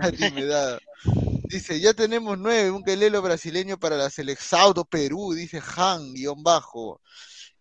[0.00, 0.80] Anime dado.
[1.48, 7.00] Dice, ya tenemos nueve, un quelelo brasileño para la Selexaudo Perú, dice Han, guion bajo.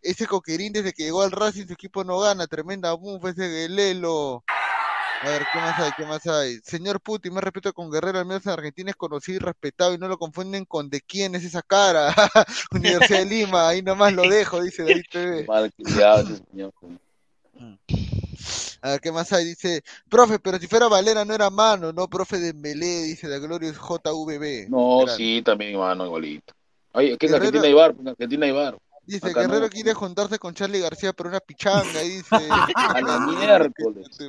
[0.01, 4.43] Ese coquerín desde que llegó al Racing su equipo no gana, tremenda bufa ese Guelelo.
[5.21, 5.91] A ver, ¿qué más hay?
[5.97, 6.59] ¿Qué más hay?
[6.63, 9.97] Señor Putin, más respeto con Guerrero, al menos en Argentina es conocido y respetado y
[9.97, 12.13] no lo confunden con de quién es esa cara.
[12.71, 15.45] Universidad de Lima, ahí nomás lo dejo, dice David TV.
[15.47, 16.73] Mal criado ese señor.
[18.81, 19.45] A ver, ¿qué más hay?
[19.45, 23.39] Dice, profe, pero si fuera Valera no era mano, no, profe de Melé, dice la
[23.39, 24.69] Glorious JVB.
[24.69, 25.15] No, Grande.
[25.17, 26.53] sí, también, hermano, igualito.
[26.93, 28.77] Ay, es que en Guerrero- Argentina hay bar, en Argentina bar.
[29.07, 29.49] Dice, Acá no.
[29.49, 32.29] Guerrero quiere juntarse con Charlie García por una pichanga, y dice.
[32.75, 34.07] A la miércoles.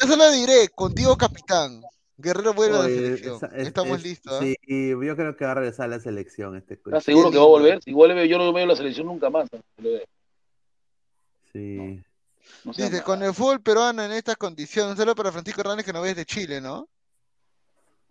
[0.00, 1.80] Yo solo diré, contigo capitán.
[2.16, 3.36] Guerrero vuelve a la Oye, selección.
[3.36, 4.32] esa- es- Estamos es- listos.
[4.34, 4.40] ¿ah?
[4.42, 6.74] Sí, yo creo que va a regresar a la selección este.
[6.74, 7.80] ¿Estás seguro que va a volver?
[7.82, 9.48] Si vuelve, yo no veo la selección nunca más.
[9.52, 9.58] ¿no?
[11.54, 12.02] Sí.
[12.64, 15.92] No Dice, con el fútbol peruano en estas condiciones, un saludo para Francisco Hernández que
[15.92, 16.88] nos ves de Chile, ¿no?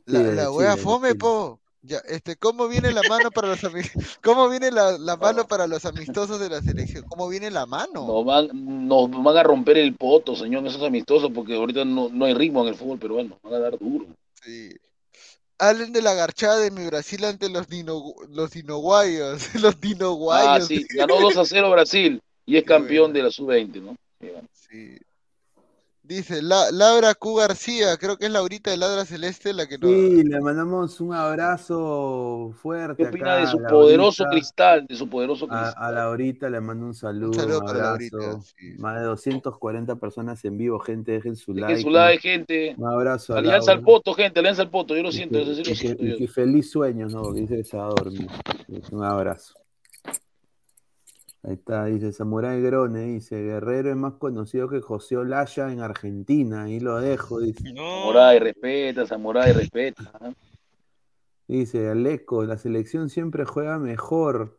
[0.05, 1.59] La, Sí, la wea Chile, fome, po.
[1.81, 3.59] Ya, este, ¿cómo viene la mano para los
[4.23, 7.03] cómo viene la, la mano para los amistosos de la selección?
[7.09, 8.07] ¿Cómo viene la mano?
[8.07, 12.23] Nos van, nos van a romper el poto, señor, esos amistosos, porque ahorita no, no
[12.23, 13.37] hay ritmo en el fútbol peruano.
[13.43, 14.05] Van a dar duro.
[14.41, 14.73] Sí.
[15.59, 20.63] Hablen de la garchada de mi Brasil ante los dino, los dinoguayos, los dinoguayos.
[20.63, 23.95] Ah, sí, ganó 2 a 0 Brasil y es campeón de la sub-20, ¿no?
[24.51, 24.97] Sí.
[26.05, 29.89] Dice la, Laura Q García, creo que es Laurita de Ladra Celeste la que nos,
[29.89, 33.03] Sí, le mandamos un abrazo fuerte.
[33.03, 34.85] ¿Qué opina acá de su a poderoso cristal?
[34.85, 35.73] De su poderoso A, cristal.
[35.77, 38.17] a Laurita le mando un saludo, un, saludo para abrazo.
[38.17, 38.43] Laurita,
[38.79, 41.81] Más de 240 personas en vivo, gente, dejen su Dejen like.
[41.83, 42.75] su like, gente.
[42.77, 44.97] Un abrazo a Alianza al poto, gente, alianza al poto.
[44.97, 47.07] Yo lo Y siento, que, eso sí y lo que- siento y que feliz sueño,
[47.07, 47.21] ¿no?
[47.21, 48.27] Porque dice que se va a dormir.
[48.91, 49.53] Un abrazo.
[51.45, 56.63] Ahí está, dice Samurai Grone, dice Guerrero es más conocido que José Olaya en Argentina,
[56.63, 57.63] ahí lo dejo, dice.
[57.75, 60.09] Samurai, respeta, Samurai, respeta.
[60.13, 60.31] ¿ah?
[61.45, 64.57] Dice Aleco, la selección siempre juega mejor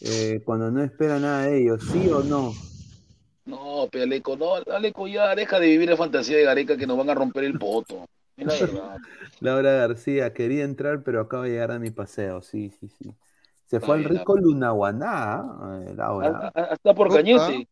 [0.00, 2.54] eh, cuando no espera nada de ellos, ¿sí o no?
[3.44, 6.96] No, pero Aleco, no, Aleco ya deja de vivir la fantasía de Gareca que nos
[6.96, 8.08] van a romper el poto.
[8.38, 8.96] Es la verdad.
[9.40, 13.14] Laura García, quería entrar, pero acabo de llegar a mi paseo, sí, sí, sí.
[13.72, 15.44] Se Está fue al rico Lunaguaná,
[15.88, 16.40] eh, Laura.
[16.44, 17.66] Ah, ah, Está por Cañete.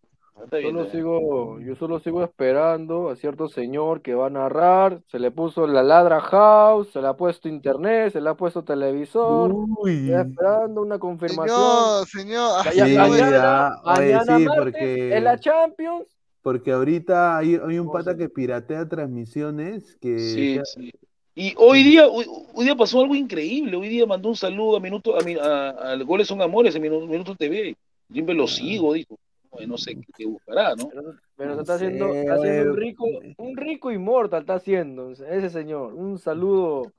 [0.50, 0.90] Solo bien.
[0.90, 5.02] sigo, yo solo sigo esperando a cierto señor que va a narrar.
[5.08, 8.64] Se le puso la ladra house, se le ha puesto internet, se le ha puesto
[8.64, 9.52] televisor.
[9.52, 10.10] Uy.
[10.10, 12.06] Estoy esperando una confirmación.
[12.06, 16.06] Señor, señor, Sí, mañana, ya, oye, mañana sí, martes, porque- en la Champions.
[16.40, 20.90] Porque ahorita hay, hay un pata que piratea transmisiones que Sí, ya- sí.
[21.34, 22.26] Y hoy día, hoy,
[22.60, 23.76] hoy día pasó algo increíble.
[23.76, 26.82] Hoy día mandó un saludo a Minuto, a, mi- a, al Goles son Amores en
[26.82, 27.76] Minuto, Minuto TV.
[28.12, 29.18] Siempre lo sigo, dijo.
[29.66, 30.88] No sé qué buscará, ¿no?
[31.36, 33.04] Pero No está haciendo, está haciendo un rico,
[33.38, 35.94] un rico inmortal está haciendo ese señor.
[35.94, 36.92] Un saludo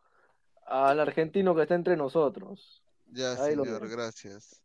[0.65, 2.81] al argentino que está entre nosotros.
[3.13, 4.61] Ya, Ahí señor, gracias.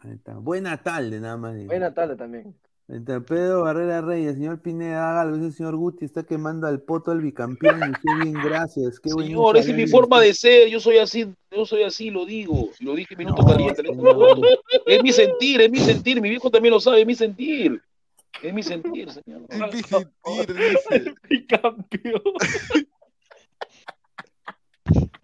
[0.00, 0.34] Ahí está.
[0.38, 1.54] Buena tarde, nada más.
[1.56, 1.66] digo.
[1.66, 2.54] Buena tarde también.
[2.88, 5.36] Está, Pedro Barrera Reyes, señor Pineda, haga.
[5.36, 7.80] Ese señor Guti está quemando al poto al bicampeón.
[7.80, 8.98] Y usted bien, gracias.
[8.98, 10.68] Qué Señor, esa es mi forma de ser.
[10.70, 12.70] Yo soy así, yo soy así, lo digo.
[12.80, 13.82] Lo dije Minuto No, Caliente.
[13.82, 14.38] señor.
[14.86, 16.18] Es mi sentir, es mi sentir.
[16.22, 17.82] Mi viejo también lo sabe, es mi sentir.
[18.42, 19.42] Es mi sentir, señor.
[19.50, 21.14] Es mi sentir, dice.
[21.28, 22.22] Bicampeón.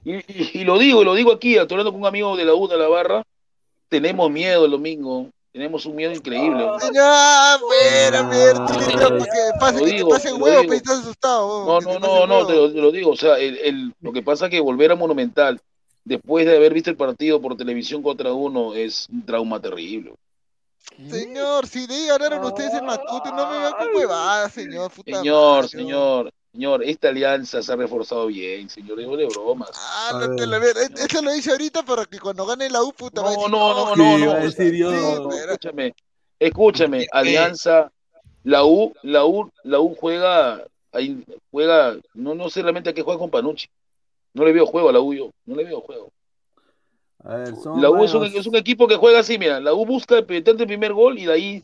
[0.05, 2.55] Y, y- y lo digo, y lo digo aquí, hablando con un amigo de la
[2.55, 3.23] U de la barra.
[3.89, 5.31] Tenemos miedo el domingo.
[5.55, 6.67] Tenemos un miedo increíble.
[6.81, 8.87] Señor, bueno, mierda, Ay,
[9.23, 10.71] que pase, Lo que digo, te pase huevo, digo.
[10.73, 11.65] pe, estás asustado.
[11.65, 13.13] No, no, no, no, te lo, te lo digo.
[13.13, 15.61] O sea, el, el- lo que pasa es que volver a Monumental
[16.05, 20.15] después de haber visto el partido por televisión contra uno es un trauma terrible.
[21.09, 24.91] Señor, si de ahí ganaron ustedes en Matute, no me vean con huevadas, señor.
[24.91, 25.69] Puta Señor, madre.
[25.69, 29.71] señor, señor, esta alianza se ha reforzado bien, señor, dejo de bromas.
[29.75, 30.77] Ah, A no te lo ver.
[30.97, 33.51] Eso lo hice ahorita para que cuando gane la U, puta va a No, decir,
[33.51, 34.35] no, no, no, no.
[34.41, 34.93] decir yo.
[34.93, 35.95] no, no, escúchame,
[36.39, 37.91] escúchame, Alianza,
[38.45, 43.03] la U, la U, la U juega, ahí juega, no, no sé realmente a qué
[43.03, 43.67] juega con Panucci.
[44.33, 46.13] No le veo juego a la U yo, no le veo juego.
[47.25, 49.75] A ver, son La U es un, es un equipo que juega así, mira, la
[49.75, 51.63] U busca meter el primer gol y de ahí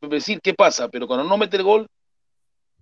[0.00, 1.86] decir qué pasa, pero cuando no mete el gol,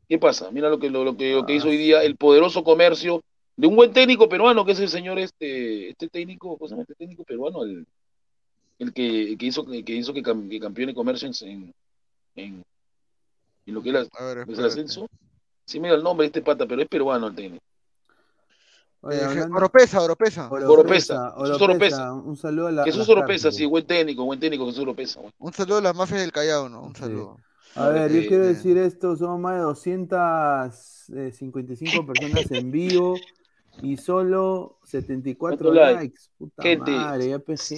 [0.08, 0.50] ¿qué pasa?
[0.50, 3.22] Mira lo que, lo, lo que, lo que hizo hoy día el poderoso comercio
[3.56, 6.82] de un buen técnico peruano, que es el señor este, este técnico, ¿cómo se llama
[6.82, 7.62] este técnico peruano?
[7.64, 7.86] El,
[8.80, 11.72] el que, el que hizo, que hizo que, cam- que campeone comercio en,
[12.34, 12.64] en,
[13.66, 14.08] en, lo que ver,
[14.48, 15.06] es el ascenso.
[15.66, 17.62] Sí me da el nombre de este pata, pero es peruano el técnico.
[19.02, 20.48] Oye, Eh, hablando- Oropesa, Oropesa.
[20.50, 22.12] Oropesa, Jesús Oropesa.
[22.12, 22.84] Un saludo a la.
[22.84, 25.20] Jesús las Oropesa, sí, buen técnico, buen técnico, Jesús Oropesa.
[25.38, 26.82] Un saludo a la mafia del Callao, ¿no?
[26.82, 27.38] Un saludo.
[27.74, 33.26] A ver, yo Eh, quiero decir esto, somos más de 255 personas en vivo
[33.80, 35.92] y solo 74 ¿Cuántos likes?
[35.92, 36.20] likes.
[36.38, 37.68] Puta Gente, madre, ya pues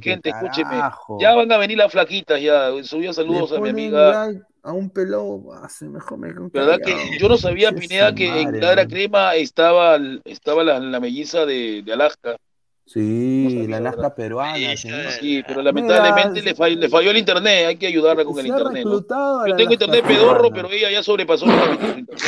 [0.00, 0.82] gente, escúcheme.
[1.18, 2.70] Ya van a venir las flaquitas, ya.
[2.84, 4.12] Subió Le saludos a mi amiga.
[4.12, 8.48] like a un pelado, se mejor me ¿Verdad que yo no sabía, Pineda, que en
[8.48, 8.86] madre, man.
[8.86, 12.36] Crema estaba, estaba la, la melliza de, de Alaska?
[12.84, 14.76] Sí, la Alaska peruana.
[14.76, 17.66] Sí, pero lamentablemente Mira, le, falló, le falló el internet.
[17.68, 20.54] Hay que ayudarla con el internet, Yo tengo internet pedorro, peruana.
[20.54, 22.22] pero ella ya sobrepasó los límites.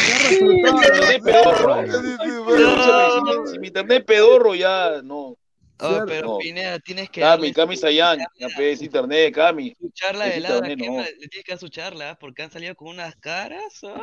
[3.50, 5.36] si mi internet pedorro ya no.
[5.80, 6.38] Oh, pero no.
[6.38, 9.74] Pineda, tienes que Cami, Cami Sayán, ya pues, internet, Cami.
[9.80, 11.02] su charla de ladra, internet, ¿qué no.
[11.02, 12.18] Le tienes que dar su charla, ¿ah?
[12.18, 13.80] porque han salido con unas caras.
[13.82, 14.00] ah.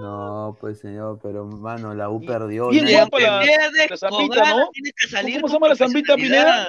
[0.00, 2.68] No, pues señor, pero mano, la U perdió.
[2.68, 4.68] Bien nadie- guapa la, zambita, ¿no?
[4.70, 6.68] tienes que salir ¿Cómo se llama la zambita, Pineda?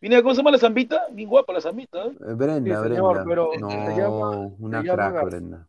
[0.00, 1.06] Pineda, ¿cómo se llama la zambita?
[1.12, 1.98] Bien guapa la zambita.
[2.06, 2.10] ¿eh?
[2.28, 3.24] Eh, Brenda, Sí, señor, Brenda.
[3.28, 5.68] pero no, se llama- una crack, Brenda.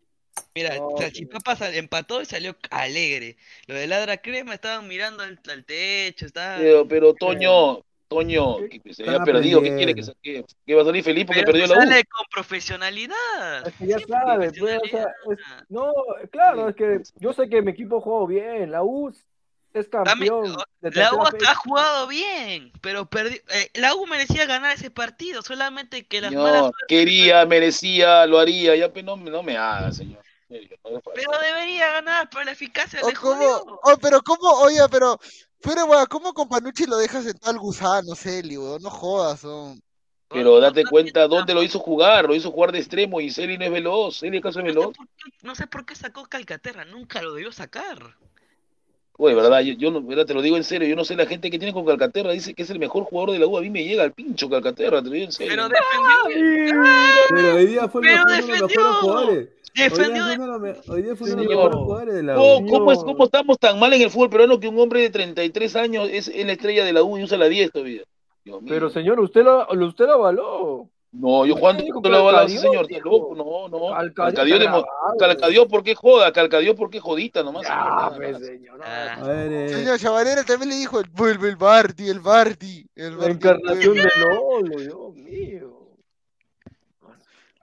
[0.55, 3.37] Mira, Salchipapa sal- empató y salió alegre.
[3.67, 6.57] Lo de Ladra Crema estaban mirando al, al techo, estaba...
[6.57, 7.83] Pero, pero Toño,
[8.13, 11.41] Toño, que se haya perdido, ¿qué quiere que, que, que va a salir feliz porque
[11.41, 11.79] Pero perdió la U?
[11.79, 13.67] sale con profesionalidad.
[13.67, 15.93] Es que ya sabe, pues, o sea, es- no,
[16.31, 19.09] claro, es que yo sé que mi equipo jugó bien, la U
[19.73, 20.55] es campeón.
[20.81, 23.37] de La U hasta ha jugado bien, pero perdió.
[23.49, 28.39] eh, la U merecía ganar ese partido, solamente que las Señor, malas quería, merecía, lo
[28.39, 30.21] haría, ya pues no, me- no me haga, señor.
[31.15, 35.19] Pero debería ganar, pero la eficacia O le cómo, oh, pero cómo, oye, pero,
[35.63, 38.81] pero, weón, ¿cómo con Panucci lo dejas sentado al gusano, Celi, weón?
[38.81, 39.81] No jodas, son.
[40.29, 43.65] Pero date cuenta dónde lo hizo jugar, lo hizo jugar de extremo y Celi no
[43.65, 44.95] es veloz, Celi acaso es veloz.
[45.43, 48.15] No sé por qué sacó Calcaterra, nunca lo debió sacar.
[49.17, 51.27] Oye, verdad, yo, yo no, verdad, te lo digo en serio, yo no sé la
[51.27, 53.61] gente que tiene con Calcaterra, dice que es el mejor jugador de la U, a
[53.61, 55.53] mí me llega al pincho Calcaterra, te lo digo en serio.
[55.53, 56.81] Pero defendió.
[57.29, 59.49] Pero hoy día fue el mejor, uno de los mejores jugadores.
[59.75, 61.55] Defendió Hoy día fue uno de los, me- hoy día fue uno de los Señor.
[61.57, 62.67] mejores jugadores de la ¿Cómo, U.
[62.69, 65.75] cómo es, ¿Cómo estamos tan mal en el fútbol peruano que un hombre de 33
[65.75, 68.03] años es, es la estrella de la U y usa la 10 todavía?
[68.45, 68.69] Dios mío.
[68.73, 70.89] Pero señor, usted lo, usted lo avaló.
[71.15, 74.13] No, yo Juan, no lo avalaba, Calcadio, señor, está loco, no, no.
[74.15, 74.67] Calcadio de.
[75.19, 76.31] Calcadio, ¿por qué joda?
[76.33, 77.67] Calcadio, ¿por qué jodita nomás?
[77.67, 78.79] señor, Ya, nada pues, señor.
[78.79, 78.83] no.
[78.83, 83.11] A ver, eh, Señor Chavarera también le dijo, el, vuelve el Bardi, el Bardi, el
[83.11, 83.31] La Bardi.
[83.31, 84.01] encarnación vuelve.
[84.01, 85.82] de Lolo, Dios mío.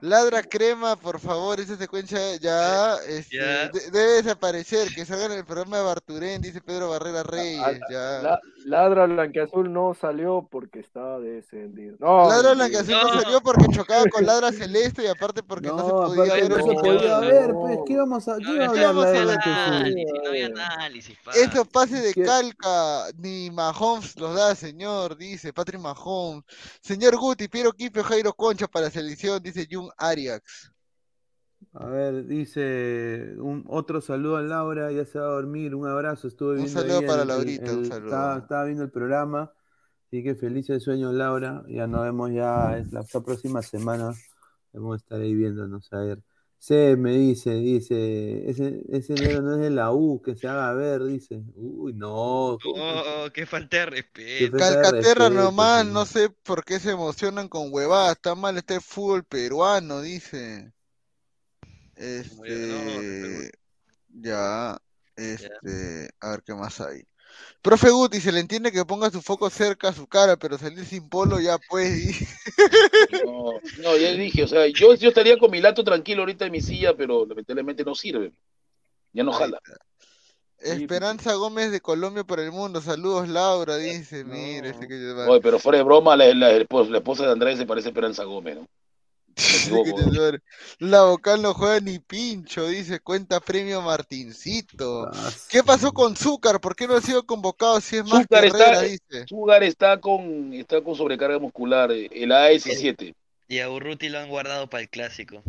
[0.03, 3.69] Ladra crema, por favor, esa secuencia ya, este, Ya.
[3.69, 8.21] de- debe desaparecer, que salga en el programa de Barturén, dice Pedro Barrera Reyes, ya.
[8.23, 11.97] La- Ladra Blanqueazul no salió porque estaba descendido.
[11.99, 12.55] No, Ladra.
[12.55, 16.41] Blanqueazul no salió porque chocaba con Ladra Celeste y aparte porque no, se podía aparte
[16.41, 19.13] ver no se podía ver, pues, ¿qué íbamos a, qué No, iba a no hablar
[19.13, 21.33] de análisis, no había análisis, pa.
[21.33, 22.23] Esos pases de ¿Qué?
[22.23, 26.45] calca, ni Mahomes los da, señor, dice Patrick Mahomes.
[26.81, 30.41] Señor Guti, Piero Quipio, Jairo Concha para la selección, dice Jun Arias.
[31.73, 36.27] A ver, dice un otro saludo a Laura, ya se va a dormir, un abrazo,
[36.27, 38.07] estuve Un viendo saludo ahí para el- Laurita, un saludo.
[38.07, 39.53] Estaba, estaba viendo el programa,
[40.07, 44.13] así que feliz el sueño Laura, ya nos vemos ya es la, la próxima semana,
[44.73, 46.19] vamos a estar ahí viéndonos a ver.
[46.59, 50.75] Se me dice, dice, ese, ese negro no es de la U, que se haga
[50.75, 51.41] ver, dice.
[51.55, 52.59] Uy, no.
[52.63, 54.57] ¿cómo que- Oh, qué falta de respeto.
[54.59, 55.95] Calcaterra respeto, nomás, señor.
[55.95, 60.73] no sé por qué se emocionan con huevadas, está mal este fútbol peruano, dice.
[62.01, 63.51] Este,
[64.09, 64.81] ya,
[65.17, 67.03] este, a ver qué más hay.
[67.61, 70.87] Profe Guti, se le entiende que ponga su foco cerca a su cara, pero salir
[70.87, 72.23] sin polo ya pues.
[73.25, 73.53] No,
[73.83, 76.63] no, ya dije, o sea, yo, yo estaría con mi lato tranquilo ahorita en mi
[76.63, 78.33] silla, pero lamentablemente no sirve.
[79.13, 79.61] Ya no jala.
[80.59, 84.95] Esperanza Gómez de Colombia por el mundo, saludos Laura, dice, mire, este que
[85.29, 87.91] Oye, pero fuera de broma, la, la, esposa, la esposa de Andrés se parece a
[87.91, 88.69] Esperanza Gómez, ¿no?
[90.79, 95.07] La vocal no juega ni pincho, dice, cuenta premio Martincito.
[95.13, 96.61] Ah, ¿Qué pasó con Zúcar?
[96.61, 99.27] ¿Por qué no ha sido convocado si es más Zúcar Herrera, está, dice?
[99.29, 103.15] Zúcar está con, está con sobrecarga muscular, eh, el AS7.
[103.49, 105.43] Y a Urruti lo han guardado para el clásico.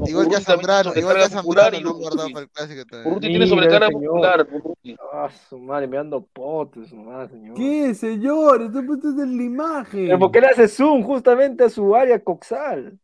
[0.00, 3.12] No, Igual que a Zambrano, igual que a Zambrano han guardado para el clásico también.
[3.12, 3.88] Urruti tiene sobrecarga.
[3.88, 4.96] Urruti.
[5.12, 7.54] Ah, su madre, me ando potes, madre, señor.
[7.54, 8.62] ¿Qué, señor?
[8.62, 10.06] Está puesto en la imagen.
[10.06, 12.98] ¿Pero por qué le hace zoom justamente a su área coxal?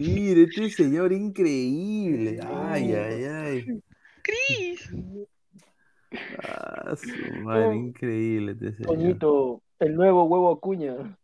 [0.00, 2.40] Mire, este señor increíble.
[2.44, 3.82] Ay, ay, ay.
[4.22, 4.90] Cris.
[6.42, 8.86] Ah, su madre, increíble este señor.
[8.88, 11.16] Toñito, el nuevo huevo acuña.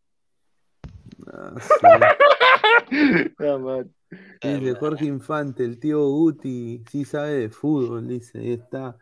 [1.27, 1.87] Ah, sí.
[4.43, 8.97] Dice Jorge Infante, el tío Guti sí sabe de fútbol, dice, ahí está.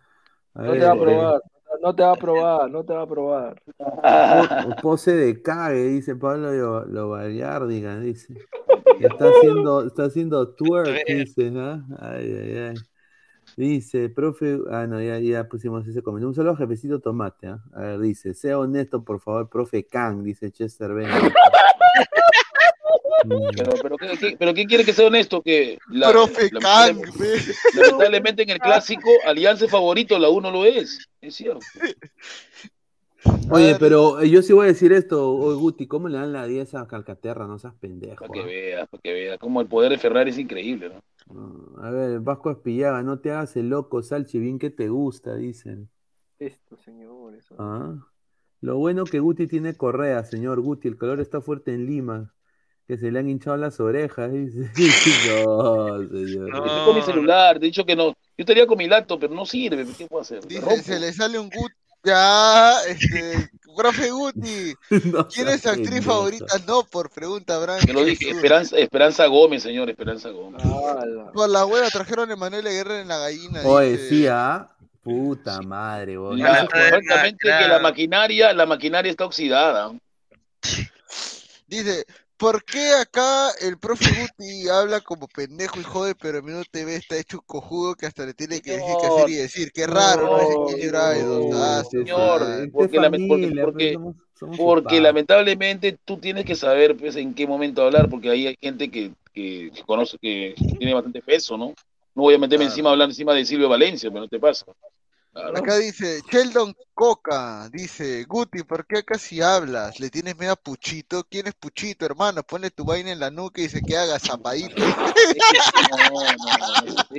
[0.54, 1.42] A No ver, te va a eh, probar,
[1.82, 3.62] no te va a probar, no te va a probar.
[3.76, 8.34] po- pose de cague, dice Pablo Lo- Lobayárdiga, dice.
[9.00, 11.84] Está haciendo, está haciendo twerk, dice, ¿ah?
[11.98, 12.74] Ay, ay, ay.
[13.56, 16.28] Dice, profe, ah, no, ya, ya pusimos ese comentario.
[16.28, 17.62] Un saludo a jefecito Tomate, ¿ah?
[17.74, 21.12] A ver, dice, sea honesto, por favor, profe Kang, dice Chester Bennett.
[23.56, 25.40] Pero, pero, ¿qué, qué- pero ¿qué quiere que sea honesto?
[25.42, 27.00] Que la, Profe la- Kang,
[27.74, 31.08] lamentablemente en el clásico, Alianza favorito, la 1 lo es.
[31.20, 31.60] Es cierto.
[33.50, 36.46] Oye, pero eh, yo sí voy a decir esto, oye, Guti, ¿cómo le dan la
[36.46, 37.46] 10 a Calcaterra?
[37.46, 38.16] No seas pendejo.
[38.26, 38.44] Para que ¿ah?
[38.44, 39.38] vea, para que vea.
[39.38, 40.90] Como el poder de Ferrari es increíble,
[41.26, 41.82] ¿no?
[41.82, 45.88] A ver, Vasco Espillaga, no te hagas el loco, Salchi, bien que te gusta, dicen.
[46.38, 47.46] Esto, señores.
[47.58, 47.94] Ah.
[48.60, 52.34] Lo bueno que Guti tiene correa, señor Guti, el calor está fuerte en Lima.
[52.86, 54.70] Que se le han hinchado las orejas, dice.
[55.34, 56.50] no, señor.
[56.50, 58.08] Yo estoy con mi celular, te he dicho que no.
[58.08, 59.86] Yo estaría con mi laptop, pero no sirve.
[59.96, 60.40] ¿Qué puedo hacer?
[60.46, 61.72] Me Dice, se le sale un gut.
[62.04, 64.74] Ya, este, profe Guti,
[65.32, 66.58] ¿quién es actriz favorita?
[66.66, 67.80] No, por pregunta, Bran.
[67.80, 70.62] Te lo dije, Esperanza, Esperanza Gómez, señor, Esperanza Gómez.
[71.32, 73.62] Por la hueva trajeron a Emanuel Guerra en la gallina.
[73.64, 74.08] Oye, dice.
[74.08, 74.70] sí, ah.
[75.02, 76.14] Puta madre.
[76.14, 79.92] La- correctamente que la maquinaria, la maquinaria está oxidada.
[81.66, 82.06] Dice,
[82.36, 86.96] ¿por qué acá el profe Guti habla como pendejo y jode, pero en Minuto TV
[86.96, 89.72] está hecho un cojudo que hasta le tiene que decir qué hacer y decir?
[89.72, 90.36] Qué raro, ¿no?
[90.38, 92.40] Bryant, ah, Señor,
[92.72, 95.02] porque, porque- pues, somos- somos porque ocupados.
[95.02, 99.12] lamentablemente tú tienes que saber pues, en qué momento hablar, porque ahí hay gente que,
[99.32, 101.74] que, que conoce, que tiene bastante peso, ¿no?
[102.14, 104.66] No voy a meterme encima, hablar encima de Silvio Valencia, pero no te pasa.
[105.34, 105.58] Claro.
[105.58, 109.98] Acá dice, Sheldon Coca, dice, Guti, ¿por qué acá si hablas?
[109.98, 111.24] ¿Le tienes miedo a Puchito?
[111.28, 112.44] ¿Quién es Puchito, hermano?
[112.44, 114.76] Ponle tu vaina en la nuca y dice que haga zapadito.
[114.76, 114.96] No,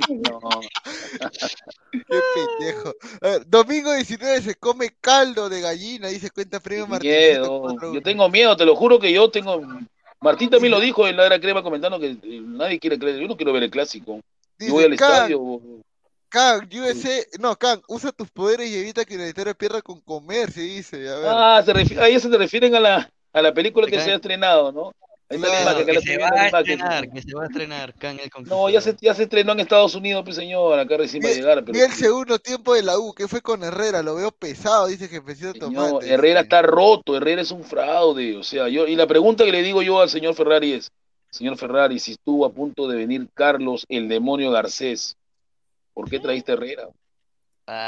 [0.08, 0.60] no, no.
[1.90, 2.94] Qué pendejo.
[3.20, 7.10] A ver, domingo 19 se come caldo de gallina, dice cuenta premio Martín.
[7.10, 7.92] Miedo.
[7.92, 9.60] Yo tengo miedo, te lo juro que yo tengo.
[10.20, 13.20] Martín también lo dijo en la era crema comentando que eh, nadie quiere creer.
[13.20, 14.20] Yo no quiero ver el clásico.
[14.58, 15.60] Yo voy al estadio.
[16.28, 20.60] Kang, USA, no, Kang, usa tus poderes y evita que Universitario pierda con comer, se
[20.62, 21.08] dice.
[21.08, 21.28] A ver.
[21.28, 24.72] Ah, se refi- ahí se refieren a la, a la película que se ha estrenado,
[24.72, 24.92] ¿no?
[25.28, 27.42] Ahí está la Claro, imagen, que la se va a la estrenar, que se va
[27.42, 30.78] a estrenar Kang el No, ya se, ya se estrenó en Estados Unidos, pues señor,
[30.78, 31.64] acá recién va a llegar.
[31.64, 35.08] Pero, el segundo tiempo de la U, que fue con Herrera, lo veo pesado, dice
[35.08, 36.12] Jefecito señor, Tomate.
[36.12, 38.36] Herrera está roto, Herrera es un fraude.
[38.36, 40.90] O sea, yo, y la pregunta que le digo yo al señor Ferrari es,
[41.30, 45.16] señor Ferrari, si estuvo a punto de venir Carlos el demonio Garcés,
[45.96, 46.88] ¿por qué traíste a Herrera?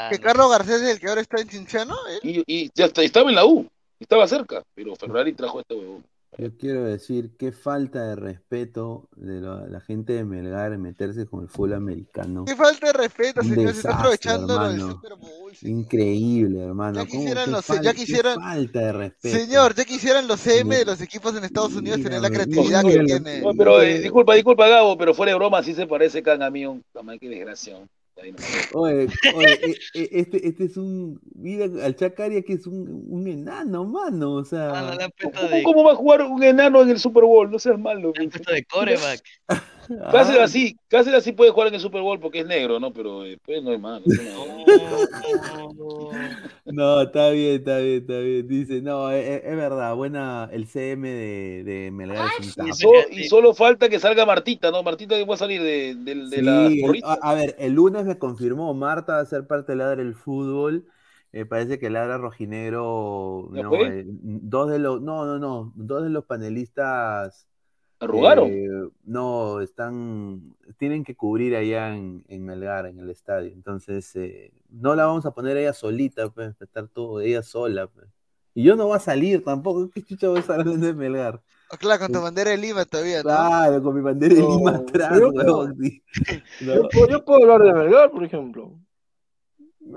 [0.09, 2.19] Que Carlos Garcés es el que ahora está en Cinciano, ¿eh?
[2.23, 3.67] Y, y ya está- estaba en la U,
[3.99, 6.03] estaba cerca, pero Ferrari trajo a este huevón.
[6.37, 11.25] Yo quiero decir qué falta de respeto de la, la gente de Melgar en meterse
[11.25, 12.45] con el fútbol americano.
[12.45, 14.91] Qué falta de respeto, señor, se está aprovechando lo del hermano.
[14.93, 15.53] Super Bowl.
[15.61, 16.99] Increíble, hermano.
[16.99, 19.37] ¿Cómo- quisieran qué los- fal- ya qué quisieran- falta de respeto.
[19.37, 23.41] Señor, ya quisieran los CM de los equipos en Estados Unidos tener la creatividad que.
[23.41, 26.49] No, pero eh, disculpa, disculpa, Gabo, pero fuera de broma, sí se parece Can a
[26.49, 26.83] mí, un
[27.19, 27.77] qué desgracia.
[28.73, 31.19] Oye, oye, e- e- este, este es un.
[31.35, 34.33] Mira al Chacaria que es un, un enano, mano.
[34.33, 34.97] O sea.
[35.21, 37.49] ¿Cómo, cómo va a jugar un enano en el Super Bowl?
[37.49, 38.13] No seas malo.
[38.13, 39.23] de coreback.
[40.11, 40.43] Cáceres Ah.
[40.43, 42.93] así, Cáceres así puede jugar en el Super Bowl porque es negro, ¿no?
[42.93, 44.03] Pero después no es malo.
[46.65, 48.47] No, está bien, está bien, está bien.
[48.47, 53.53] Dice, no, es, es verdad, buena el CM de, de Melgar Y, so- y solo
[53.53, 54.83] falta que salga Martita, ¿no?
[54.83, 58.05] Martita que va a salir de, de, de la Sí, a, a ver, el lunes
[58.05, 60.85] me confirmó, Marta va a ser parte de Ladra el Fútbol.
[61.31, 66.25] Eh, parece que Ladra Rojinegro, eh, dos de los, no, no, no, dos de los
[66.25, 67.47] panelistas
[67.99, 68.47] ¿Arrugaron?
[68.49, 73.51] eh, no, están, tienen que cubrir allá en, en Melgar, en el estadio.
[73.51, 78.07] Entonces, eh, no la vamos a poner ella solita, pues, estar todo ella sola, pues.
[78.55, 81.41] Y yo no voy a salir tampoco, ¿qué chucha voy a estar hablando de Melgar?
[81.71, 83.29] Ah, Claro, con tu bandera de Lima todavía, ¿no?
[83.29, 85.69] Claro, con mi bandera de No, Lima atrás, yo-.
[86.61, 88.79] Yo, puedo- yo puedo hablar de Melgar, por ejemplo.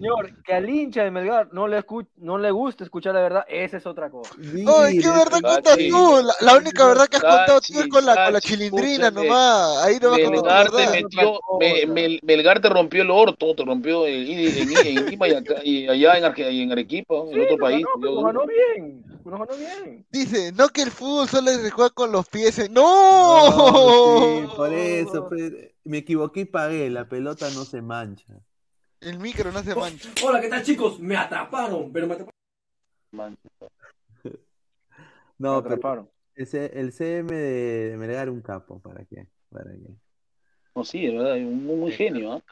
[0.00, 3.44] Señor, que al hincha de Melgar no le, escu- no le gusta escuchar la verdad,
[3.48, 4.34] esa es otra cosa.
[4.38, 6.20] Ay, ¿qué verdad cuentas tú?
[6.24, 9.76] La, la única verdad que has contado tú es con la, con la chilindrina nomás.
[9.84, 10.92] Ahí no vas a contar Melgar te verdad.
[11.02, 15.28] metió, me- Mel- Melgar te rompió el orto, te rompió el, en, en- en Lima
[15.28, 17.84] y, acá, y allá en, Arge- y en Arequipa, en otro país.
[18.00, 20.06] Nos ganó bien, nos ganó bien.
[20.10, 22.70] Dice, no que el fútbol solo se juega con los pies.
[22.70, 22.82] ¡No!
[23.50, 25.52] No, sí, por eso, pues,
[25.84, 28.40] me equivoqué y pagué, la pelota no se mancha.
[29.00, 30.10] El micro no se mancha.
[30.24, 31.00] Hola, ¿qué tal chicos?
[31.00, 33.38] Me atraparon, pero me atraparon.
[35.38, 36.10] No, Me pero atraparon.
[36.34, 39.26] el, C- el CM de, de Melgar un capo, ¿para qué?
[39.48, 39.94] ¿Para qué?
[40.76, 42.42] No, sí, de verdad, un muy, muy genio, ¿ah?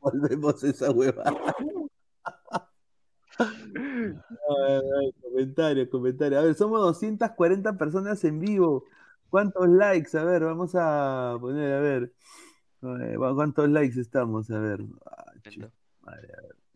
[0.00, 1.34] Volvemos a esa huevada.
[3.38, 6.38] Ay, ay, comentario, comentario.
[6.38, 8.84] A ver, somos 240 personas en vivo.
[9.30, 10.16] ¿Cuántos likes?
[10.18, 12.12] A ver, vamos a poner, a ver.
[12.82, 14.50] Eh, ¿Cuántos likes estamos?
[14.50, 14.80] A ver.
[15.06, 15.32] Ah,
[16.12, 16.20] a.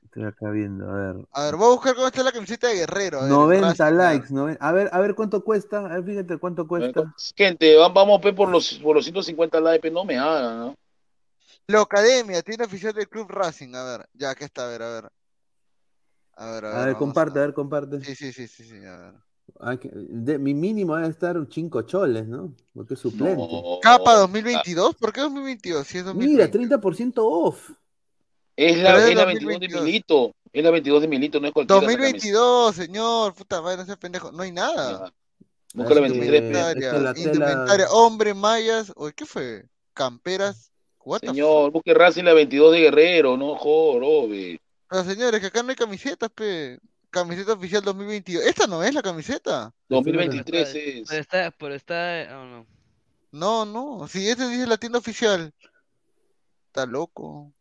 [0.05, 1.27] Estoy acá viendo, a ver.
[1.33, 3.19] A ver, voy a buscar cómo está la camiseta de Guerrero.
[3.19, 3.97] a ver, 90 Racing, a ver.
[4.15, 4.33] likes.
[4.33, 5.79] noven- A ver, a ver cuánto cuesta.
[5.87, 7.13] A ver, fíjate cuánto cuesta.
[7.37, 10.75] Gente, va- vamos pe, por los, por los 150 likes, no me hagan, ¿no?
[11.67, 13.75] La Academia, tiene oficial del Club Racing.
[13.75, 15.11] A ver, ya, aquí está, a ver, a ver.
[16.37, 16.79] A ver, a ver.
[16.79, 18.05] A ver, comparte, a ver, comparte.
[18.05, 19.15] Sí, sí, sí, sí, sí, a ver.
[19.61, 22.55] Ah, que- de- mi mínimo debe estar 5 choles, ¿no?
[22.73, 23.63] Porque es suplente.
[23.83, 25.87] Capa 2022, ¿por qué 2022?
[25.87, 26.43] Si es 2020.
[26.45, 27.71] Mira, 30% off.
[28.57, 29.59] Es la, es es la 2022.
[29.59, 30.35] 22 de Milito.
[30.53, 31.81] Es la 22 de Milito, no es cualquiera.
[31.81, 35.13] esa 2022, señor, puta madre, no seas pendejo, no hay nada.
[35.75, 36.47] Busca la Es que- 23, pe.
[36.47, 39.65] Indumentaria, indumentaria, hombre, mallas, oye, ¿qué fue?
[39.93, 40.71] Camperas,
[41.05, 44.61] what Señor, busque Racing la 22 de Guerrero, no jorobe.
[44.89, 46.79] Pero señores, que acá no hay camisetas, pe.
[47.11, 48.45] Camiseta oficial 2022.
[48.45, 49.73] ¿Esta no es la camiseta?
[49.89, 51.09] 2023 es.
[51.09, 52.67] Pero está, pero está, oh, no.
[53.31, 54.09] No, no.
[54.09, 55.53] Si este dice la tienda oficial.
[56.67, 57.53] Está loco.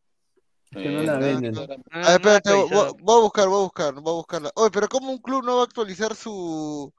[0.75, 1.53] Es que no la venden.
[1.53, 1.67] no, no.
[1.67, 4.51] No, A ver, no espérate, he voy, a buscar, voy a buscar, voy a buscarla.
[4.55, 6.91] Oye, pero ¿cómo un club no va a actualizar su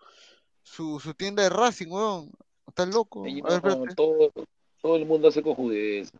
[0.63, 2.31] su, su tienda de Racing, weón?
[2.67, 3.25] Está loco.
[3.25, 4.33] A ver, todo,
[4.81, 6.11] todo el mundo hace cojudez.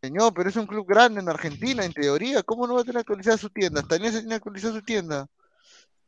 [0.00, 2.42] Señor, pero es un club grande en Argentina, en teoría.
[2.42, 3.82] ¿Cómo no va a tener actualizada su tienda?
[3.82, 5.26] También se tiene que actualizar su tienda.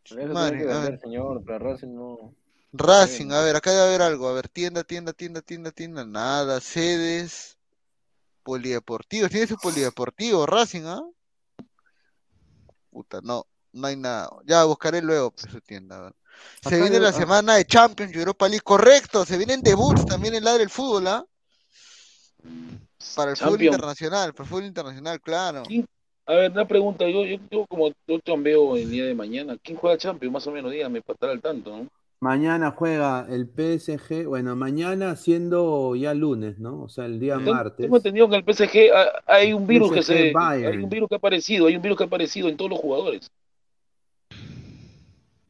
[0.05, 1.01] Tiene Madre, a ver.
[1.01, 2.35] señor, pero Racing no.
[2.73, 4.28] Racing, a ver, acá debe haber algo.
[4.28, 6.05] A ver, tienda, tienda, tienda, tienda, tienda.
[6.05, 7.59] Nada, sedes.
[8.51, 9.31] Polideportivos.
[9.31, 11.01] Tiene su polideportivo, Racing, ¿ah?
[12.90, 14.28] Puta, no, no hay nada.
[14.44, 16.12] Ya buscaré luego pues, su tienda.
[16.60, 17.12] Se Acá viene yo- la ah.
[17.12, 18.64] semana de Champions Europa League.
[18.64, 21.24] Correcto, se vienen debuts también en la del fútbol, ¿ah?
[23.14, 25.62] Para el fútbol internacional, para el fútbol internacional, claro.
[26.27, 29.78] A ver, una pregunta, yo, yo, yo como yo chambeo el día de mañana, ¿quién
[29.78, 30.32] juega Champions?
[30.32, 31.89] Más o menos, dígame, para estar al tanto, ¿no?
[32.31, 36.83] Mañana juega el PSG, bueno, mañana siendo ya lunes, ¿no?
[36.83, 37.77] O sea, el día Tengo- martes.
[37.87, 40.73] Tengo entendido que en el PSG ha- hay un virus que se, Bayern.
[40.79, 42.79] hay un virus que ha aparecido, hay un virus que ha aparecido en todos los
[42.79, 43.31] jugadores.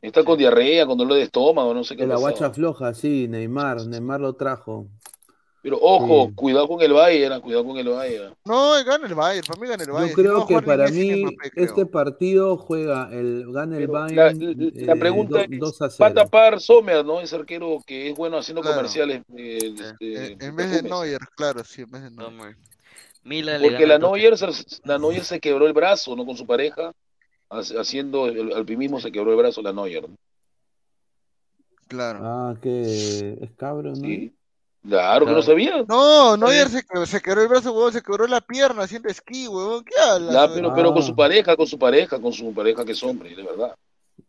[0.00, 3.26] Está con diarrea, con dolor de estómago, no sé qué De la guacha floja, sí,
[3.28, 4.86] Neymar, Neymar lo trajo.
[5.62, 6.34] Pero ojo, Sí.
[6.36, 8.34] cuidado con el Bayern, cuidado con el Bayern.
[8.46, 10.08] No, gana el Bayern, para mí gana el Bayern.
[10.10, 11.64] Yo Si no creo que para mí Mbappé, creo.
[11.66, 14.38] este partido juega el gana el Pero Bayern
[14.86, 16.14] la eh, pregunta do- es, 2 a ¿va a 0.
[16.14, 17.20] tapar Sommer, no?
[17.20, 18.76] Ese arquero que es bueno haciendo Claro.
[18.76, 20.82] comerciales de, En, este, en vez de.
[20.88, 22.56] Neuer, claro, sí, en vez de Neuer.
[23.22, 24.46] Le Porque la Neuer, se-
[24.84, 26.24] la Neuer se quebró el brazo, ¿no?
[26.24, 26.92] Con su pareja,
[27.50, 30.08] haciendo el alpinismo se quebró el brazo la Neuer.
[30.08, 30.16] ¿no?
[31.86, 32.20] Claro.
[32.22, 33.96] Ah, que es cabro, ¿no?
[33.96, 34.32] Sí.
[34.86, 35.84] Claro que no sabía.
[35.86, 39.46] No, Neuer se, quebró- se quebró el brazo, huevón, se quebró la pierna haciendo esquí,
[39.46, 39.84] huevón.
[39.84, 40.32] ¿Qué hablas?
[40.32, 41.06] Ya, pero, pero con Ah.
[41.06, 43.74] su pareja, con su pareja, con su pareja que es hombre, de verdad.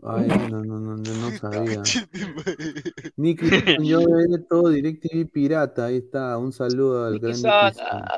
[0.03, 1.81] Ay, no, no, no, no, no sabía.
[3.17, 3.45] Nicky
[3.85, 7.35] yo veré todo DirecTV pirata, ahí está, un saludo al gran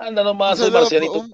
[0.02, 1.26] anda nomás, el marcianito.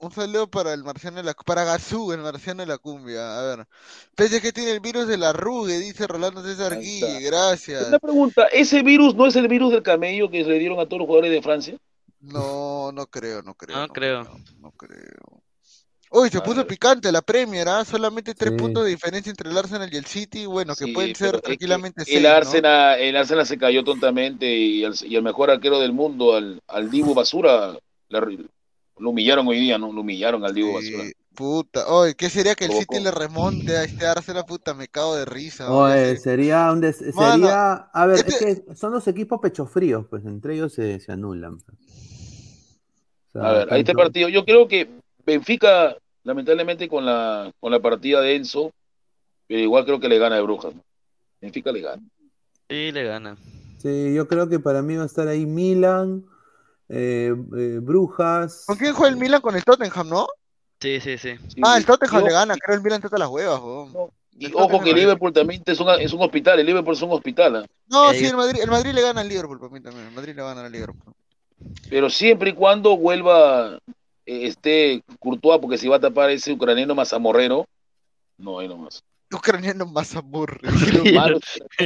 [0.00, 3.38] Un- saludo para el marciano de la para Gazú, el marciano de la cumbia.
[3.38, 3.66] A ver.
[4.14, 7.88] Pese que tiene el virus de la rugue, dice Rolando César Guille, gracias.
[7.88, 10.98] Una pregunta, ¿ese virus no es el virus del camello que le dieron a todos
[11.00, 11.76] los jugadores de Francia?
[12.20, 13.76] No, no creo, no creo.
[13.78, 14.22] No creo.
[14.58, 15.42] No creo.
[16.12, 16.66] Uy, se A puso ver.
[16.66, 17.84] picante la Premier, ¿ah?
[17.84, 18.58] Solamente tres Sí.
[18.58, 22.00] puntos de diferencia entre el Arsenal y el City, bueno, que Sí, pueden ser tranquilamente
[22.02, 22.28] el seis, ¿no?
[22.30, 26.60] Arsenal, el Arsenal se cayó tontamente y el, y el mejor arquero del mundo, al,
[26.66, 27.78] al Dibu Basura,
[28.08, 28.26] la-
[29.00, 29.92] lo humillaron hoy día, ¿no?
[29.92, 31.04] Lo humillaron al Dibu Basura.
[31.04, 31.86] Sí, puta.
[31.88, 32.72] Oye, ¿qué sería que el.
[32.72, 34.74] City le remonte a este Arsenal, puta?
[34.74, 35.72] Me cago de risa.
[35.72, 40.06] oye, sería un des- Mano, sería, a ver, este- es que son los equipos pechofríos,
[40.08, 41.58] pues entre ellos se, se anulan.
[41.58, 41.78] pues.
[43.28, 44.28] O sea, A ver, ahí está el tanto- partido.
[44.28, 44.88] Yo creo que
[45.24, 48.72] Benfica, lamentablemente con la, con la partida de Enzo,
[49.46, 50.74] pero igual creo que le gana de Brujas.
[50.74, 50.82] ¿no?
[51.40, 52.02] Benfica le gana.
[52.68, 53.36] Sí, le gana.
[53.78, 56.24] Sí, yo creo que para mí va a estar ahí Milan,
[56.90, 58.64] eh, eh, Brujas.
[58.66, 59.40] ¿Con quién juega el Milan?
[59.40, 60.26] Con el Tottenham, ¿no?
[60.80, 61.34] Sí, sí, sí.
[61.62, 64.10] Ah, el Tottenham Y le gana, creo el Milan toca las huevas, weón.
[64.32, 67.02] Y El ojo que le- Liverpool también es un, es un hospital, el Liverpool es
[67.02, 67.66] un hospital, ¿ah?
[67.88, 70.06] No, Eh, sí, el Madrid, el Madrid le gana al Liverpool, para mí también.
[70.06, 71.14] El Madrid le gana al Liverpool.
[71.90, 73.78] pero siempre y cuando vuelva
[74.24, 77.66] eh, este Courtois, porque si va a tapar ese ucraniano mazamorrero,
[78.38, 79.02] no, ahí nomás.
[79.32, 79.84] Ucraniano.
[81.14, 81.38] Malo,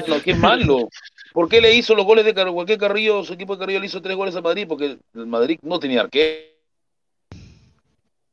[0.06, 0.89] no, qué malo.
[1.35, 3.81] ¿Por qué le hizo los goles de Car- ¿Por qué Carrillo, su equipo de Carrillo
[3.81, 4.66] le hizo tres goles a Madrid?
[4.69, 6.44] Porque el Madrid no tenía arquero.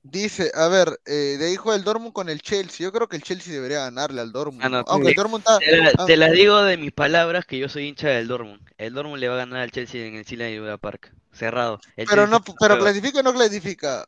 [0.04, 2.84] Dice, a ver, eh, de hijo del Dortmund con el Chelsea.
[2.86, 4.62] Yo creo que el Chelsea debería ganarle al Dortmund.
[4.64, 4.84] Ah.
[4.88, 5.58] Aunque el Dortmund está.
[5.58, 8.62] Te, la- ah, te las digo de mis palabras que yo soy hincha del Dortmund.
[8.78, 11.12] El Dortmund le va a ganar al Chelsea en el Iduna Park.
[11.34, 11.80] Cerrado.
[11.96, 12.80] El Pero Chelsea no, pero juega.
[12.80, 14.06] clasifica o no clasifica.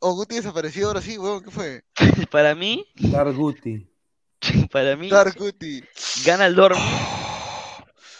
[0.00, 1.82] O Guti desapareció ahora sí, weón, ¿qué fue?
[2.30, 3.84] Para mí, Darguti.
[4.70, 5.82] para mí, Dark Guti.
[6.24, 6.84] gana el Dortmund,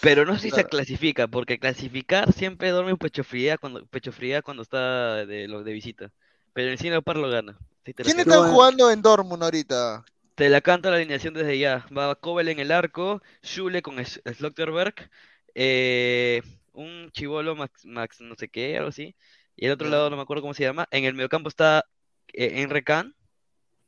[0.01, 4.43] pero no sé si se clasifica, porque clasificar siempre Dortmund pecho fría cuando, pecho fría
[4.43, 6.13] cuando está de, los de visita.
[6.53, 7.59] Pero el Cine Par lo gana.
[7.85, 10.05] Lo ¿Quién está jugando en Dortmund ahorita?
[10.35, 11.87] Te la canto la alineación desde ya.
[11.97, 15.11] Va Kobel en el arco, Schule con Slotterberg,
[15.55, 16.43] eh,
[16.73, 19.17] un chivolo Max, Max no sé qué, algo así.
[19.57, 20.87] Y el otro lado no me acuerdo cómo se llama.
[20.93, 21.85] En el mediocampo está
[22.33, 23.15] eh, Enre Can.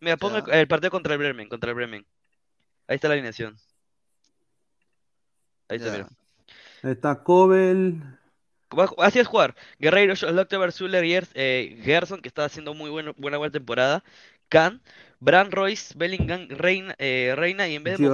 [0.01, 2.05] Mira, pongo el, el partido contra el Bremen, contra el Bremen.
[2.89, 3.57] Ahí está la alineación.
[5.71, 6.09] Ahí está, mira.
[6.83, 8.03] Está Kobel.
[8.77, 9.55] Va- Así es jugar.
[9.79, 14.05] Guerreiro, Slotterberg, Zuller, eh, Gerson, que está haciendo muy bueno- buena buena temporada.
[14.49, 14.81] Can,
[15.21, 18.09] Bran Royce, Bellingham, Reina, eh, Reina y en vez de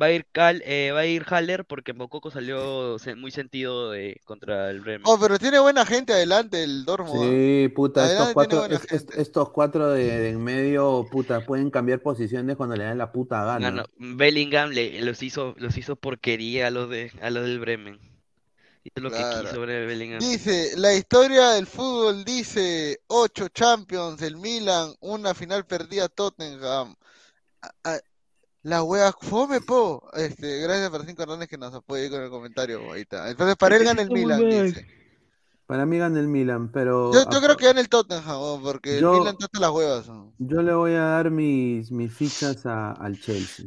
[0.00, 0.12] va a ir, Reina.
[0.12, 4.20] va a ir Cal, eh, va a ir Haller porque Mococo salió muy sentido de,
[4.24, 5.02] contra el Bremen.
[5.06, 7.22] Oh, pero tiene buena gente adelante el Dortmund.
[7.24, 7.28] ¿ah?
[7.30, 11.44] Sí, puta, estos Adelante cuatro, buena es- es- estos cuatro de, de en medio, puta,
[11.44, 13.68] pueden cambiar posiciones cuando le dan la puta gana.
[13.68, 17.60] Ah, no, Bellingham le, los hizo los hizo porquería a los de a los del
[17.60, 17.98] Bremen.
[18.82, 19.42] Hizo lo Claro.
[19.42, 20.20] que quiso Bellingham.
[20.20, 26.94] Dice, la historia del fútbol dice, ocho Champions, el Milan, una final perdida Tottenham.
[28.62, 30.02] La wea fome, po.
[30.14, 33.30] Este, gracias para cinco Hernández que nos apoye con el comentario, ahí está.
[33.30, 34.86] Entonces, para él gana el Milan, dice.
[35.66, 39.14] Para mí gana el Milan, pero Yo, yo creo que gana el Tottenham, porque Yo-
[39.14, 40.06] el Milan hasta las huevas.
[40.38, 43.66] yo le voy a dar mis, mis fichas a- al Chelsea.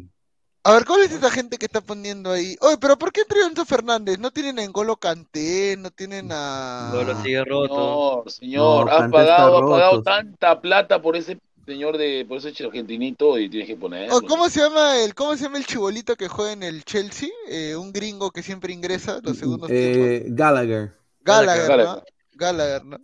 [0.65, 2.56] A ver, ¿cuál es esa gente que está poniendo ahí?
[2.61, 4.18] Oye, pero ¿por qué entró Enzo Fernández?
[4.20, 6.90] No tienen a N'Golo Kanté, no tienen a...
[6.94, 8.24] Golo sigue roto.
[8.28, 12.26] Señor, señor, No, has Kanté está pagado, has pagado tanta plata por ese señor de,
[12.27, 14.15] por ese argentinito y tienes que ponerlo.
[14.18, 17.30] Oh, ¿cómo se llama el, cómo se llama el chibolito que juega en el Chelsea?
[17.48, 20.07] Eh, un gringo que siempre ingresa los segundos tiempos.
[20.07, 20.91] Eh, Gallagher.
[21.22, 21.76] Gallagher, ¿no?
[21.77, 22.03] Gallagher.
[22.34, 22.98] Gallagher, ¿no?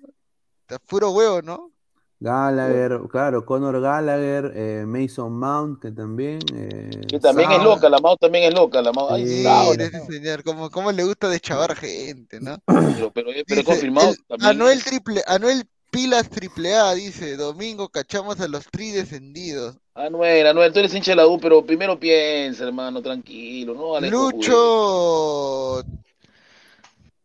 [0.62, 1.72] Está puro huevo, ¿no?
[2.22, 6.40] Gallagher, claro, Conor Gallagher, eh, Mason Mount, que también.
[6.54, 8.92] eh, Que también es loca, la Mau también es loca, la.
[9.10, 9.46] Ay, Sí,
[9.80, 12.58] ese señor, cómo, cómo le gusta deschavar gente, ¿no?
[12.66, 14.50] pero, pero, pero Dice, confirmado el- también.
[14.52, 19.78] Anuel triple, Anuel Pilas triple A dice, domingo cachamos a los tri descendidos.
[19.96, 24.10] Anuel, Anuel, tú eres hincha de la U, pero primero piensa, hermano, tranquilo, no vale
[24.10, 25.84] Lucho,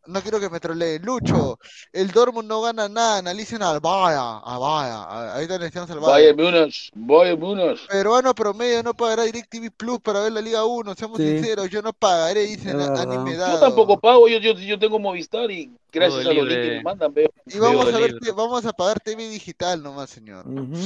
[0.06, 1.02] no quiero que me troleen.
[1.02, 1.58] Lucho,
[1.92, 5.02] el Dortmund no gana nada, analicen al Vaya, a Vaya,
[5.34, 6.34] ahorita necesitamos al Vaya.
[6.34, 7.86] Múnich, Bayern Múnich.
[7.88, 11.28] Peruano promedio no pagará DirecTV Plus para ver la Liga 1, seamos Sí.
[11.38, 13.00] sinceros, yo no pagaré, dicen Es verdad.
[13.02, 16.54] anime Yo tampoco pago, yo, yo, yo tengo Movistar y gracias Todo a los libre.
[16.56, 17.28] links que me mandan veo.
[17.46, 20.46] Y vamos a ver, vamos a pagar TV digital nomás, señor.
[20.46, 20.76] ujú.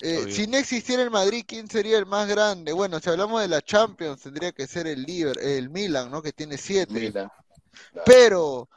[0.00, 0.34] Eh, Obvio.
[0.34, 2.72] si no existiera el Madrid, ¿quién sería el más grande?
[2.72, 6.20] Bueno, si hablamos de la Champions, tendría que ser el Liver, el Milan, ¿no?
[6.22, 7.12] Que tiene siete.
[8.04, 8.68] Pero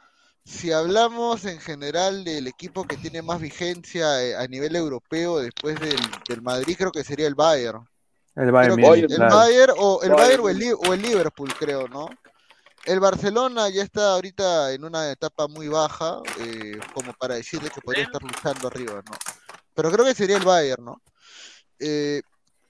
[0.44, 5.78] si hablamos en general del equipo que tiene más vigencia eh, a nivel europeo después
[5.78, 7.86] del, del Madrid, creo que sería el Bayern.
[8.34, 9.36] El Bayern que el claro.
[9.36, 12.08] Bayern o el Bayern o el, Li- o el Liverpool, creo, ¿no?
[12.84, 17.80] El Barcelona ya está ahorita en una etapa muy baja, eh, como para decirle que
[17.82, 19.16] podría estar luchando arriba, ¿no?
[19.74, 21.02] Pero creo que sería el Bayern, ¿no?
[21.78, 22.22] Eh,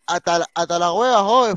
[0.06, 1.55] hasta, la- hasta la hueva, oh,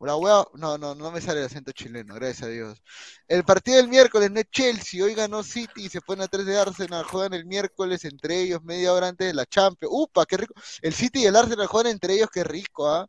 [0.00, 2.82] la hueva, no, no, no me sale el acento chileno, gracias a Dios.
[3.26, 6.46] El partido del miércoles no es Chelsea, hoy ganó City y se pone a 3
[6.46, 9.92] de Arsenal, juegan el miércoles entre ellos media hora antes de la Champions.
[9.94, 10.54] ¡Upa, qué rico!
[10.82, 13.06] El City y el Arsenal juegan entre ellos, qué rico, ¿ah?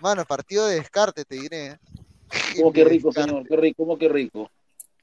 [0.00, 1.66] Mano, partido de descarte, te diré.
[1.66, 1.78] ¿eh?
[2.56, 3.30] como que De rico, descarte.
[3.30, 4.50] señor, qué rico, como que rico.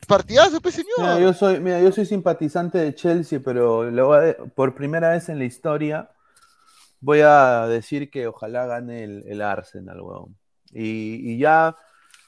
[0.08, 0.94] Partidazo, pues, señor.
[0.98, 4.76] Mira, yo soy, mira, yo soy simpatizante de Chelsea, pero le voy a de- por
[4.76, 6.12] primera vez en la historia
[7.00, 10.38] voy a decir que ojalá gane el, el Arsenal, weón.
[10.76, 11.76] Y, y ya,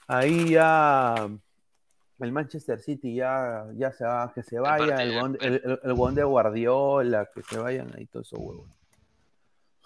[0.08, 1.28] ahí ya
[2.20, 5.12] el Manchester City ya, ya se va, que se vaya, el,
[5.42, 8.68] el, el- el weón de Guardiola, que se vayan ahí todos esos huevos.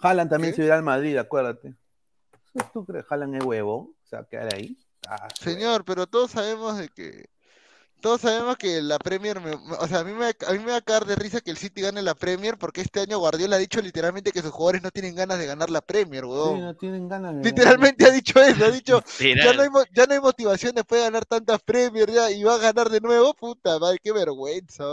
[0.00, 0.56] Haaland también ¿Qué?
[0.62, 1.74] se irá al Madrid, acuérdate.
[2.72, 3.90] ¿Tú crees que Haaland es huevo?
[4.04, 4.76] Se va a quedar ahí.
[5.08, 7.28] Ah, Señor, pero todos sabemos de que
[8.02, 10.76] todos sabemos que la Premier, me- o sea, a mí me, a mí me va
[10.78, 13.58] a caer de risa que el City gane la Premier porque este año Guardiola ha
[13.58, 16.60] dicho literalmente que sus jugadores no tienen ganas de ganar la Premier, Sí, weón.
[16.60, 19.02] no tienen ganas de Literalmente ha dicho eso, ha dicho,
[19.40, 22.56] ya no hay, ya no hay motivación después de ganar tantas Premier ya y va
[22.56, 24.84] a ganar de nuevo, puta madre, qué vergüenza.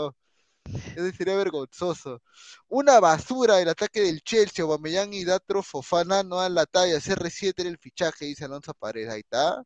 [0.94, 2.22] Eso sería vergonzoso.
[2.68, 7.00] Una basura el ataque del Chelsea, Aubameyang y Datro Fofana no dan la talla.
[7.00, 9.10] CR7 era el fichaje, dice Alonso Paredes.
[9.10, 9.62] Ahí está.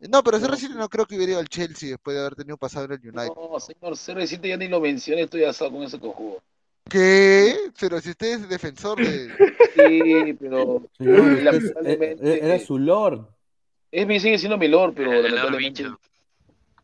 [0.00, 2.84] No, pero CR7 no creo que hubiera ido al Chelsea después de haber tenido pasado
[2.86, 3.32] en el United.
[3.34, 6.42] No, señor, CR7 ya ni lo mencioné, estoy asado con ese cojudo.
[6.88, 7.56] ¿Qué?
[7.80, 9.34] Pero si usted es defensor de...
[9.76, 13.26] Sí, pero Señor, es- lamentablemente era su lord.
[13.90, 15.84] es mi sigue siendo mi lord, pero lamentablemente,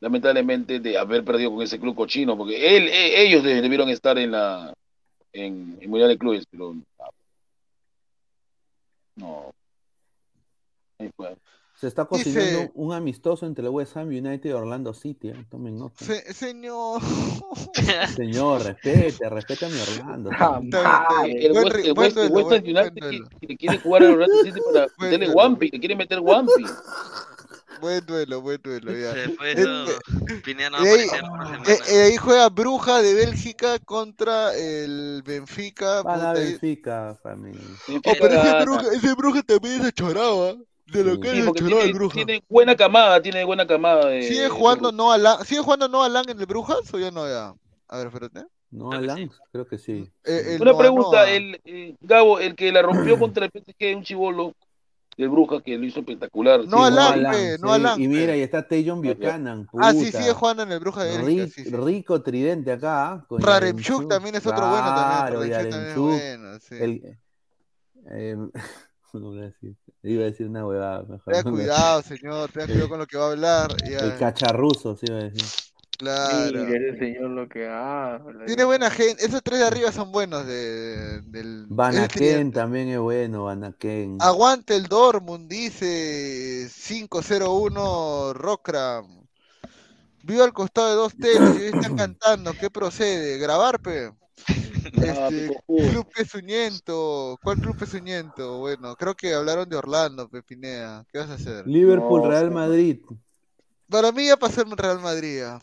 [0.00, 4.18] lamentablemente de haber perdido con ese club cochino, porque él, e- ellos de- debieron estar
[4.18, 4.74] en la
[5.32, 7.08] en el Mundial de Clubes, pero ah,
[9.16, 9.54] no.
[10.98, 11.34] Ahí fue.
[11.82, 15.30] Se está Dice- cocinando un amistoso entre el West Ham United y Orlando City.
[15.30, 15.46] ¿eh?
[15.50, 16.04] Tomen nota.
[16.04, 17.02] Se- señor.
[18.16, 20.30] Señor, respete, respete a mi Orlando.
[20.60, 20.72] Bien.
[21.42, 23.56] El Buen West, el buen West- el duelo, West buen- Ham United buen que, que
[23.56, 25.30] quiere jugar al Orlando City para meterle.
[25.34, 26.64] Wampi, le quiere meter Wampi.
[27.80, 29.12] Buen duelo, buen duelo, ya.
[29.12, 31.62] Después Eh, eso, Pineda no y ahí, aparecía por semana.
[31.66, 35.98] eh, eh, ahí juega Bruja de Bélgica contra el Benfica.
[36.06, 37.60] A y- Benfica, familia.
[37.88, 38.62] Oh, pero ese.
[38.62, 40.56] Bruja, ese Bruja también es achorado, ¿ah?
[40.92, 44.22] De lo que Sí, es porque achorado el tiene, buena camada, tiene buena camada de.
[44.22, 47.54] ¿Sigue jugando no Alan, ¿Sigue jugando no Alan en el Brujas o ya no ya?
[47.88, 48.44] A ver, espérate.
[48.70, 50.10] No, Alan, creo que sí.
[50.24, 51.30] Eh, el Una Noa pregunta, Noa.
[51.30, 54.52] el, eh, Gabo, el que la rompió contra el PSG, un chivolo
[55.16, 56.60] del Bruja que lo hizo espectacular.
[56.66, 59.66] No Sí, Alan, Alan, pe, no sí, Alan, Y mira, y está Tajon Buchanan.
[59.78, 60.18] Ah, sí, puta.
[60.18, 61.70] sigue jugando en el Bruja de Bélgica, Ri- sí, sí.
[61.70, 63.12] Rico tridente acá.
[63.12, 63.26] ¿ah?
[63.28, 66.10] con Raremchuk también es otro bueno también, Claro, Raremchuk también es Yaremchuk.
[66.10, 66.74] bueno, sí.
[66.74, 67.18] El-
[68.10, 68.36] eh,
[69.12, 71.34] no voy a decir, iba a decir una huevada mejor.
[71.34, 73.76] Tenga cuidado, señor, tenga cuidado con lo que va a hablar.
[73.88, 73.98] ya.
[73.98, 75.44] El cacharruso, sí iba a decir.
[75.98, 76.66] Claro.
[76.66, 78.44] Ese señor lo que habla.
[78.46, 79.24] Tiene buena gente.
[79.24, 81.66] Esos tres de arriba son buenos de, del.
[81.68, 82.36] Van es el tridente.
[82.38, 84.18] Aken también es bueno, Van Aken.
[84.20, 89.22] Aguante el Dortmund, dice 501 Rockram.
[90.24, 92.52] Vivo al costado de dos teles y hoy están cantando.
[92.54, 93.38] ¿Qué procede?
[93.38, 94.12] ¿Grabar, pe?
[94.92, 97.38] Este, Club Pesuñento.
[97.42, 98.58] ¿Cuál Club Pesuñento?
[98.58, 101.04] Bueno, creo que hablaron de Orlando, Pepinea.
[101.12, 101.66] ¿Qué vas a hacer?
[101.66, 102.50] Liverpool, No, Real.
[102.50, 102.98] Madrid.
[103.88, 105.38] Para mí ya pasó el Real Madrid.
[105.38, 105.58] ya.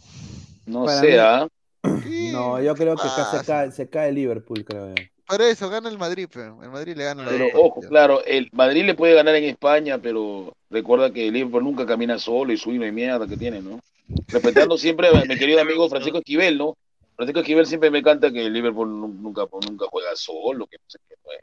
[0.65, 1.47] No Para sé, ¿ah?
[2.31, 4.95] No, yo creo que acá se cae, se cae Liverpool, creo yo.
[5.25, 6.41] Por eso, gana el Madrid, pe.
[6.45, 7.59] El Madrid le gana la Pero Europa.
[7.59, 11.85] ojo, claro, el Madrid le puede ganar en España, pero recuerda que el Liverpool nunca
[11.85, 13.79] camina solo y su hino de mierda que tiene, ¿no?
[14.27, 16.75] Respetando siempre a mi querido amigo Francisco Esquivel, ¿no?
[17.19, 20.83] Francisco Esquivel siempre me canta que el Liverpool nu- nunca, nunca juega solo, que no
[20.87, 21.15] sé qué.
[21.21, 21.37] pues.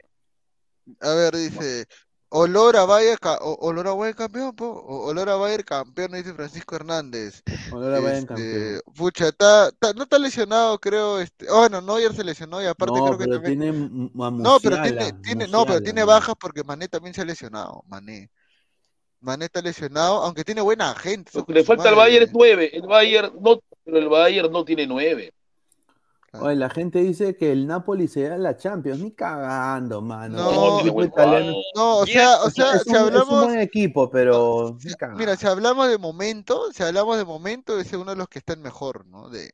[1.01, 1.85] A ver, dice,
[2.29, 7.43] olor a o- olor a Bayern campeón, po, olor a Bayern campeón, dice Francisco Hernández.
[7.71, 8.81] Ojalá vayan Este, campeón.
[8.95, 12.95] pucha, está, está- no está lesionado, creo, este, oh, bueno, Neuer se lesionó y aparte
[12.95, 13.77] No, creo que pero también, tiene
[14.25, 17.83] a no, pero tiene, tiene, no, pero tiene bajas porque Mané también se ha lesionado,
[17.85, 18.31] Mané.
[19.19, 21.29] Mané está lesionado, aunque tiene buena gente.
[21.35, 24.65] Lo que le falta al Bayern es nueve, el Bayern no, pero el Bayern no
[24.65, 25.33] tiene nueve.
[26.33, 28.99] Oye, la gente dice que el Napoli se da la Champions.
[28.99, 30.37] Ni cagando, mano.
[30.37, 33.59] No, equipo italiano- no, o sea, o sea, es si un, es un hablamos, buen
[33.59, 34.77] equipo, pero.
[35.15, 38.39] Mira, si hablamos de momento, si hablamos de momento, ese es uno de los que
[38.39, 39.29] están mejor, ¿no?
[39.29, 39.51] De,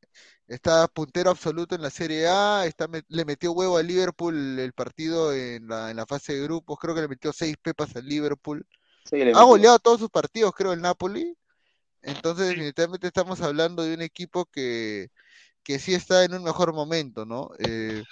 [0.47, 5.33] está puntero absoluto en la Serie A, está, le metió huevo al Liverpool el partido
[5.33, 8.65] en la, en la fase de grupos, creo que le metió seis pepas al Liverpool.
[9.05, 11.37] Sí, le Ha goleado todos sus partidos, creo, el Napoli.
[12.01, 15.09] Entonces, definitivamente estamos hablando de un equipo que,
[15.63, 17.51] que sí está en un mejor momento, ¿no?
[17.59, 18.03] Eh,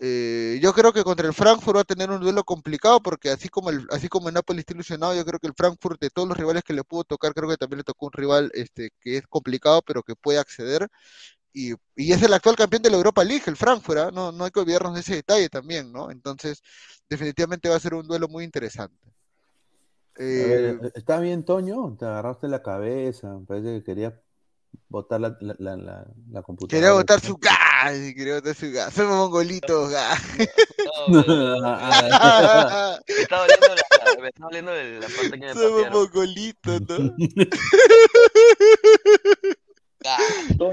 [0.00, 3.48] eh, yo creo que contra el Frankfurt va a tener un duelo complicado porque así
[3.48, 6.28] como el, así como el Napoli está ilusionado, yo creo que el Frankfurt de todos
[6.28, 9.18] los rivales que le pudo tocar, creo que también le tocó un rival este, que
[9.18, 10.88] es complicado pero que puede acceder
[11.52, 14.10] y, y es el actual campeón de la Europa League, el Frankfurt, ¿ah?
[14.12, 16.10] No, no hay que olvidarnos de ese detalle también, ¿no?
[16.10, 16.62] Entonces,
[17.08, 18.98] definitivamente va a ser un duelo muy interesante.
[20.16, 21.96] Ver, Eh, ¿Está bien, Toño?
[21.96, 23.38] Te agarraste la cabeza.
[23.38, 24.20] Me parece que quería
[24.88, 26.78] botar la, la, la, la, la computadora.
[26.80, 28.94] Quería botar su gas, quería botar su gas.
[28.94, 30.20] Somos mongolitos, gas.
[31.08, 31.18] Me
[33.22, 33.74] está doliendo la,
[34.22, 37.14] me está doliendo el- la parte que me Somos mongolitos, ¿no?
[40.06, 40.18] Ah,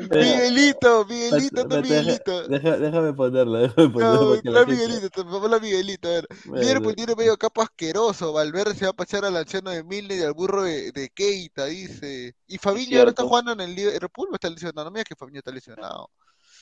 [0.09, 2.47] Miguelito, Miguelito, no Miguelito.
[2.49, 4.13] deja- déjame ponerla, déjame ponerla.
[4.15, 6.27] No, la no gente- Miguelito, vamos a Miguelito, a ver.
[6.45, 6.61] Bueno.
[6.63, 8.33] Liverpool tiene medio campo asqueroso.
[8.33, 11.65] Valverde se va a pasar al anciano de Milne y al burro de, de Keita,
[11.67, 12.35] dice.
[12.47, 14.85] ¿Y Fabiño no está jugando en el Liverpool o está lesionado?
[14.85, 16.09] No mira que Fabiño está lesionado.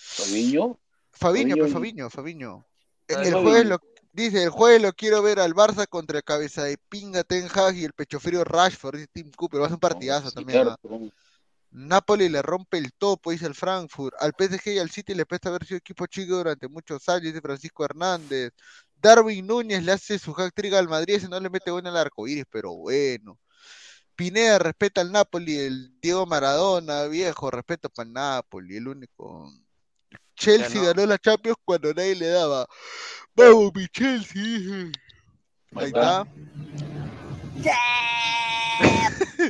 [0.01, 0.77] Fabiño.
[1.11, 2.65] Fabiño, pues Fabiño- Fabiño.
[3.09, 3.41] Ah, El Fabiño.
[3.41, 3.79] jueves lo,
[4.13, 7.75] dice, el jueves lo quiero ver al Barça contra el cabeza de pinga Ten Hag
[7.77, 9.59] y el pecho frío Rashford, dice Tim Cooper.
[9.61, 10.67] Va a ser un partidazo también.
[11.71, 14.15] Napoli le rompe el topo, dice el Frankfurt.
[14.19, 17.41] Al PSG y al City le presta haber sido equipo chico durante muchos años, dice
[17.41, 18.51] Francisco Hernández.
[18.95, 21.97] Darwin Núñez le hace su hack trick al Madrid, ese no le mete bueno al
[21.97, 23.39] arco iris, pero bueno.
[24.15, 29.49] Pineda respeta al Napoli, el Diego Maradona, viejo, respeto para el Napoli, el único.
[30.35, 32.67] Chelsea ganó la Champions cuando nadie le daba.
[33.35, 34.41] Vamos, mi Chelsea.
[34.41, 34.91] dije.
[35.75, 36.25] Ahí está.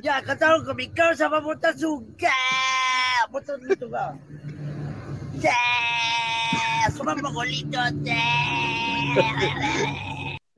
[0.01, 2.05] Ya cantaron con mi causa, va a botar su.
[3.31, 4.15] Bota tu gas.
[5.39, 5.53] Ya,
[6.95, 7.93] somos mongolitos.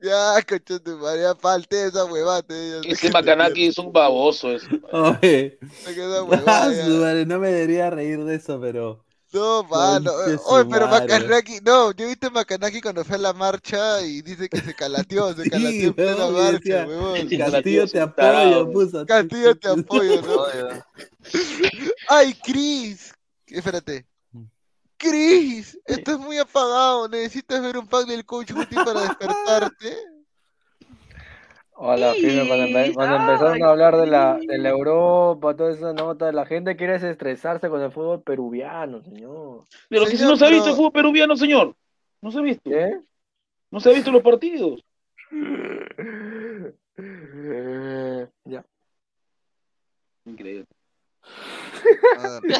[0.00, 2.42] Ya, coche de María, falte esa huevada.
[2.42, 4.50] te- Ese Macanaki es un baboso.
[4.52, 4.66] ese.
[4.90, 10.12] Oye, Me queda ah, huevada, no me debería reír de eso, pero No, mano.
[10.46, 10.88] Oye, pero.
[10.88, 14.74] Macanaki, no, yo viste a Macanaki cuando fue a la marcha y dice que se
[14.74, 17.28] calateó, se Sí, calateó en plena y marcha, huevón.
[17.38, 19.06] Castillo te apoyo, puso.
[19.06, 20.44] Castillo te apoyo, ¿no?
[22.08, 23.14] Ay, Cris.
[23.46, 24.06] Espérate.
[24.98, 27.08] Cris, estás muy apagado.
[27.08, 29.96] Necesitas ver un pack del coach Guti para despertarte.
[31.74, 35.92] Hola, firme, cuando, empe- cuando empezaron a hablar de la, de la Europa, toda esa
[35.92, 39.64] nota, la gente quiere desestresarse con el fútbol peruviano, señor.
[39.88, 41.74] Pero que si no se ha visto pero- el fútbol peruviano, señor.
[42.20, 42.70] No se ha visto.
[42.70, 43.00] ¿Qué?
[43.70, 44.84] No se ha visto los partidos.
[48.44, 48.64] Ya.
[50.26, 50.66] Increíble.
[52.18, 52.52] A ver,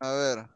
[0.00, 0.46] a ver.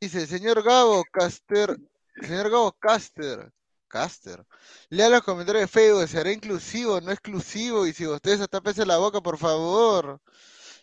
[0.00, 1.76] Dice, señor Gabo Caster,
[2.20, 3.52] señor Gabo Caster,
[3.88, 4.44] Caster,
[4.88, 8.98] lea los comentarios de Facebook, será inclusivo, no exclusivo, y si ustedes se tapense la
[8.98, 10.20] boca, por favor.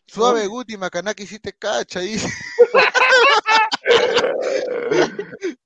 [0.05, 2.29] Suave Guti, Macanaki, si te cacha, dice.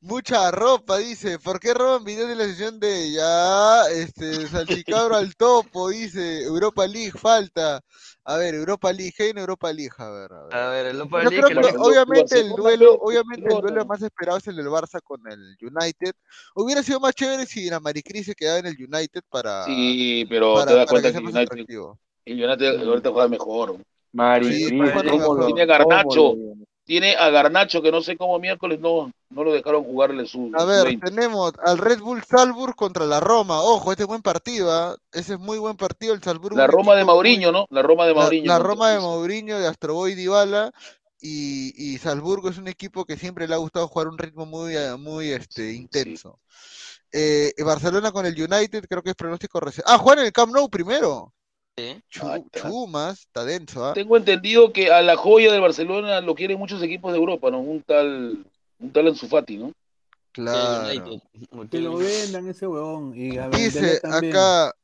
[0.00, 1.38] Mucha ropa, dice.
[1.38, 3.88] ¿Por qué roban videos de la sesión de ya?
[3.90, 6.44] Este, Salchicabro al topo, dice.
[6.44, 7.82] Europa League, falta.
[8.30, 9.90] A ver, Europa League, ¿qué hay en Europa League?
[9.96, 10.54] A ver, a ver.
[10.54, 13.86] A ver, el Europa Yo League, creo el que obviamente el duelo, obviamente el duelo
[13.86, 16.12] más esperado es el del Barça con el United.
[16.54, 20.52] Hubiera sido más chévere si la Maricris se quedaba en el United para, Sí, pero
[20.52, 21.98] para, te das cuenta que que sea más United, atractivo.
[22.26, 23.76] el United ahorita juega mejor.
[24.12, 25.38] Mari, Sí, Cris, pues, bueno, ¿cómo mejor.
[25.38, 26.06] lo- Tiene Garnacho.
[26.08, 30.24] cómo lo- Tiene a Garnacho que no sé cómo miércoles no, no lo dejaron jugarle
[30.26, 31.10] su, A ver, 20.
[31.10, 33.60] tenemos al Red Bull Salzburg contra la Roma.
[33.60, 34.96] Ojo, este es buen partido, ¿ah?
[35.12, 36.14] Ese es muy buen partido.
[36.14, 37.66] El Salzburg La Roma de Mauriño, ¿no?
[37.68, 38.46] La Roma de Mauriño.
[38.46, 38.58] la.
[38.58, 39.00] Roma de.
[39.00, 40.72] Mourinho, de Astroboy Dybala
[41.20, 44.74] y, y Salzburgo es un equipo que siempre le ha gustado jugar un ritmo muy,
[44.74, 46.40] eh, muy este, intenso.
[47.12, 49.84] Eh, Barcelona con el United, creo que es pronóstico recién.
[49.86, 51.34] Ah, juegan en el Camp Nou primero.
[52.08, 53.92] Chu- Chumas, está denso, ¿ah?
[53.94, 57.60] Tengo entendido que a la joya del Barcelona lo quieren muchos equipos de Europa, ¿no?
[57.60, 58.44] Un tal,
[58.78, 59.72] un tal Ansu Fati, ¿no?
[60.32, 61.20] Claro.
[61.70, 63.12] Que lo vendan ese huevón.
[63.16, 64.36] Y a Dembélé Dice también.
[64.36, 64.74] acá,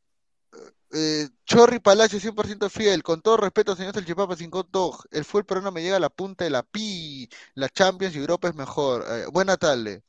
[0.93, 5.73] eh, Chorri Palacio 100% fiel, con todo respeto, señor Salchipapa sin dog, el fútbol peruano
[5.73, 9.05] me llega a la punta de la pi, la Champions y Europa es mejor.
[9.09, 10.03] Eh, buena tarde.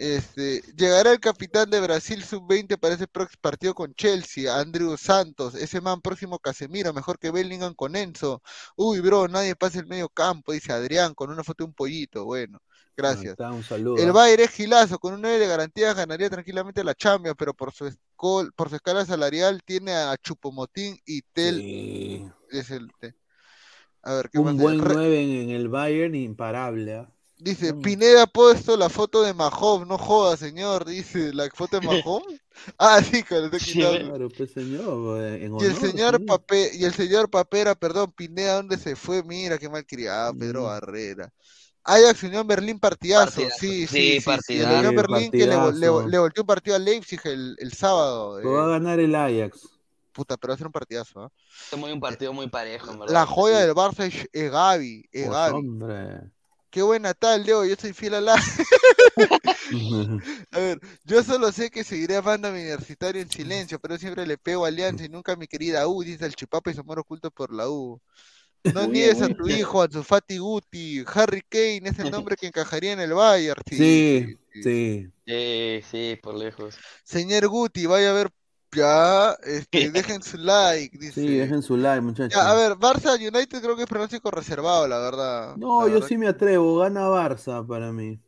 [0.00, 5.54] Este, llegará el capitán de Brasil sub-20 para ese próximo partido con Chelsea, Andrew Santos,
[5.54, 8.40] ese man próximo Casemiro, mejor que Bellingham con Enzo.
[8.76, 12.24] Uy, bro, nadie pasa el medio campo, dice Adrián, con una foto de un pollito.
[12.24, 12.60] Bueno,
[12.96, 13.32] gracias.
[13.32, 13.98] Está, un saludo.
[14.02, 14.12] El.
[14.12, 17.86] Bayern es gilazo, con un 9 de garantía ganaría tranquilamente la Champions, pero por su,
[17.86, 21.58] escol- por su escala salarial tiene a Chupomotín y Tel.
[21.58, 22.26] Sí.
[22.50, 22.90] Es el,
[24.02, 24.56] a ver, ¿qué Un más?
[24.56, 26.94] buen Re- 9 en, en el Bayern, imparable.
[26.94, 27.12] ¿ah?
[27.40, 31.82] Dice, Pineda ha puesto la foto de Mahom, no joda, señor, dice, ¿la foto de
[31.82, 32.22] Mahom?
[32.78, 34.14] ah, sí, que le estoy quitando.
[34.14, 36.24] Claro, pues señor, eh, en Y el honor, señor sí.
[36.24, 39.22] Pape, y el señor Papera, perdón, Pineda, ¿dónde se fue?
[39.22, 40.64] Mira, qué mal criado, Pedro Mm.
[40.64, 41.30] Barrera.
[41.84, 43.50] Ajax Unión Berlín partidazo, Partidazo.
[43.50, 44.72] sí, sí, Sí, sí, sí, el partidazo.
[44.72, 46.06] Unión Berlín que le, le, vol- Partidazo.
[46.06, 48.40] le volteó un partido a Leipzig el, el sábado.
[48.42, 49.80] Lo va a eh, ganar el Ajax.
[50.12, 51.30] puta, pero va a ser un partidazo, ¿ah?
[51.70, 53.14] Es muy un partido muy parejo, en verdad.
[53.14, 55.68] La joya del Barça es, es Gavi, es Pues, Gavi.
[55.68, 56.30] hombre.
[56.70, 58.34] Qué buena tal, Leo, yo soy fiel a la...
[60.52, 64.26] A ver, yo solo sé que seguiré amando a mi universitario en silencio, pero siempre
[64.26, 66.80] le pego a Alianza y nunca a mi querida U, dice el chipapa y su
[66.80, 68.00] amor oculto por la U.
[68.72, 72.46] No niegues a tu hijo, a tu Fati Guti, Harry Kane es el nombre que
[72.48, 73.62] encajaría en el Bayern.
[73.66, 74.62] Sí, Sí, sí, sí.
[74.62, 75.08] sí.
[75.26, 76.76] Sí, sí, por lejos.
[77.04, 78.30] Señor Guti, vaya a ver
[78.72, 81.20] ya, este, dejen su like, dice.
[81.20, 82.34] Sí, dejen su like, muchachos.
[82.34, 85.56] Ya, a ver, Barça United creo que es pronóstico reservado, la verdad.
[85.56, 86.78] No, La yo verdad sí me atrevo.
[86.78, 88.18] Gana Barça para mí.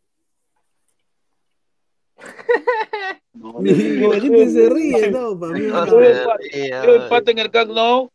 [3.35, 5.61] No, gente se ríe, no, para mí.
[5.61, 8.11] No empate, en el Camp Nou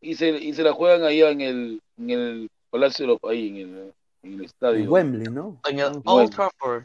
[0.00, 3.48] y se, y se la juegan ahí en el, en el Palacio de los ahí,
[3.48, 4.90] en el, en el En estadio.
[4.90, 5.60] Wembley, ¿no?
[5.68, 6.84] En el Old Old Trafford.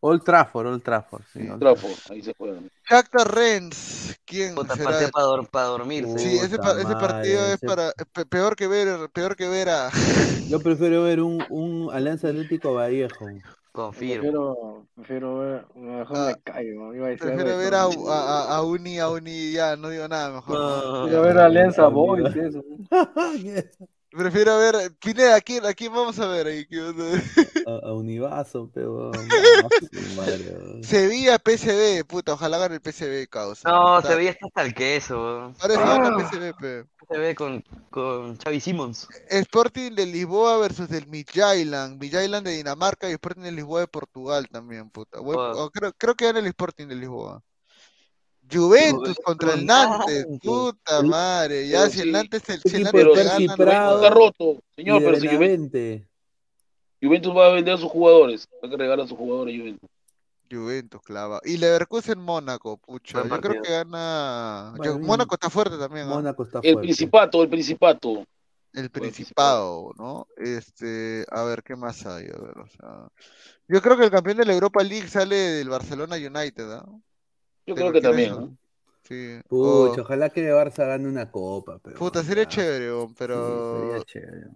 [0.00, 1.22] Old Trafford, Old Trafford.
[1.32, 2.68] Sí, Old Trafford, ahí se juegan.
[2.88, 4.90] Shakhtar Rennes, ¿quién Puta, será?
[4.90, 6.18] partido para, dor- para dormirse.
[6.18, 9.48] Sí, ese, pa- ese partido madre, es ese- para pe- peor que ver, peor que
[9.48, 9.90] ver a
[10.50, 13.40] Yo prefiero ver un, un Alianza Atlético Vallejo.
[13.72, 14.14] Confirmo.
[14.22, 16.94] Prefiero, prefiero ver, mejor Ah, me caigo.
[16.94, 20.30] Iba a decir prefiero ver a, a- a Uni, a Uni, ya, no digo nada
[20.30, 20.58] mejor.
[20.58, 21.00] No.
[21.02, 22.62] Prefiero ver a Alianza Boys, eso.
[24.16, 26.66] Prefiero ver, Pineda, ¿a quién, a quién vamos a ver ahí?
[27.66, 29.10] A, a Univaso, pero.
[30.82, 33.68] Sevilla, PSV, puta, ojalá gane el PSV, causa.
[33.70, 35.52] No, Puta, se veía hasta el queso.
[35.60, 36.84] Parece que gana PSV, pe.
[37.08, 39.06] Se ve con, con Xavi Simmons.
[39.30, 44.48] Sporting de Lisboa versus el Midtjylland, Midtjylland de Dinamarca y Sporting de Lisboa de Portugal
[44.50, 45.20] también, puta.
[45.20, 45.54] Buen- Joder.
[45.56, 47.42] o creo, creo que gana el Sporting de Lisboa.
[48.50, 50.40] Juventus contra el Nantes, Nantes.
[50.40, 51.68] puta madre.
[51.68, 55.02] Ya Pero si el Nantes, el, si el Nantes Percy gana, Prado Está roto, señor,
[55.02, 56.06] pero si Juventus.
[57.02, 59.90] Juventus va a vender a sus jugadores, va a regalar a sus jugadores Juventus.
[60.50, 61.40] Juventus clava.
[61.44, 63.22] Y Leverkusen Mónaco, pucha.
[63.22, 64.74] Yo creo que gana.
[64.82, 64.98] Yo-.
[64.98, 66.14] Mónaco está fuerte también, ¿ah?
[66.14, 66.80] Mónaco está El fuerte.
[66.80, 68.24] Principato, el Principato.
[68.72, 70.26] El Principado, ¿no?
[70.36, 72.26] Este, a ver, ¿qué más hay?
[72.26, 73.08] A ver, o sea,
[73.68, 76.86] yo creo que el campeón de la Europa League sale del Barcelona United, ¿ah?
[77.66, 78.56] Yo ¿Te creo que también, ¿no?
[79.08, 79.40] Sí.
[79.48, 83.18] Pucha, Oh, ojalá que Barça gane una copa, pero puta, sería ya, chévere, weón, sí,
[83.18, 84.50] pero sería chévere.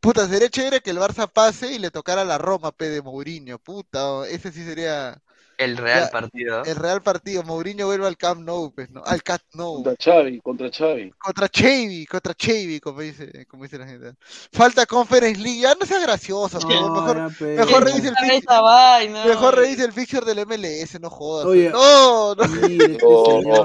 [0.00, 3.58] puta, sería chévere que el Barça pase y le tocara la Roma, P de Mourinho,
[3.58, 5.20] puta, ese sí sería
[5.60, 6.64] El real ya, partido.
[6.64, 7.42] el real partido.
[7.42, 9.02] Mourinho vuelve al Camp Nou, pues, ¿no?
[9.04, 9.74] Al Camp Nou.
[9.82, 11.10] Contra Xavi, contra Xavi.
[11.18, 14.14] Contra Xavi, contra Xavi, como dice, como dice la gente.
[14.52, 17.56] Falta Conference League, ya no sea gracioso, No, mejor, ya, pe.
[17.56, 19.24] mejor revise el Esa fixture, vaina.
[19.26, 21.46] mejor revise el fixture del MLS, no jodas.
[21.46, 21.72] Oye, pe.
[21.72, 22.48] no, no.
[22.48, 23.64] Mire, No, no.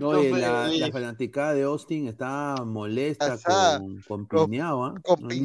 [0.00, 4.94] No, oye, la, la fanaticada de Austin está molesta Asá, con, con Piñao, ¿ah?
[5.02, 5.16] con.
[5.28, 5.36] ¿Qué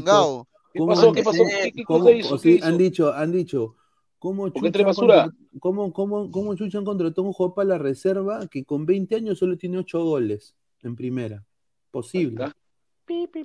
[0.77, 1.07] ¿cómo pasó?
[1.09, 1.43] han- ¿Qué pasó?
[1.45, 2.65] ¿Qué, qué cómo- cosa hizo?
[2.65, 3.75] han dicho, han dicho,
[4.19, 5.31] ¿cómo ¿Por qué Chucha, basura?
[5.59, 9.39] cómo, cómo, cómo Chucha han contratado un jugador para la reserva que con 20 años
[9.39, 11.43] solo tiene 8 goles en primera?
[11.91, 12.51] Posible.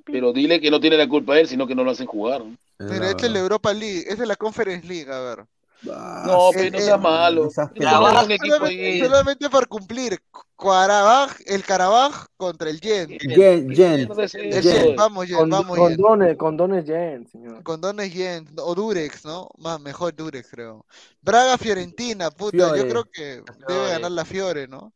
[0.04, 2.44] Pero dile que no tiene la culpa él, sino que no lo hacen jugar.
[2.44, 2.52] ¿no?
[2.78, 3.38] Es Mira, la esta es la.
[3.38, 5.46] Europa League, esta es la Conference League, a ver.
[5.84, 7.50] No, pero no eh, sea malo.
[7.50, 10.18] Solamente, por cumplir.
[10.56, 13.18] Karabaj, el Karabaj contra el eso.
[13.18, 15.96] Gent, vamos Con, vamos Gent.
[15.96, 17.62] condones, condones Jen, señor.
[17.62, 19.48] Condones Gent, o Durex, ¿no?
[19.58, 20.86] Más mejor Durex, creo.
[21.20, 24.92] Braga Fiorentina, puta, yo creo que debe ganar la Fiore, ¿no?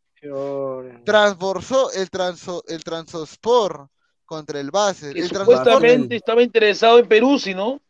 [1.04, 3.88] Transborsó el transo, el Transospor
[4.24, 5.16] contra el Basel.
[5.16, 7.80] El supuestamente estaba interesado en Perú, no.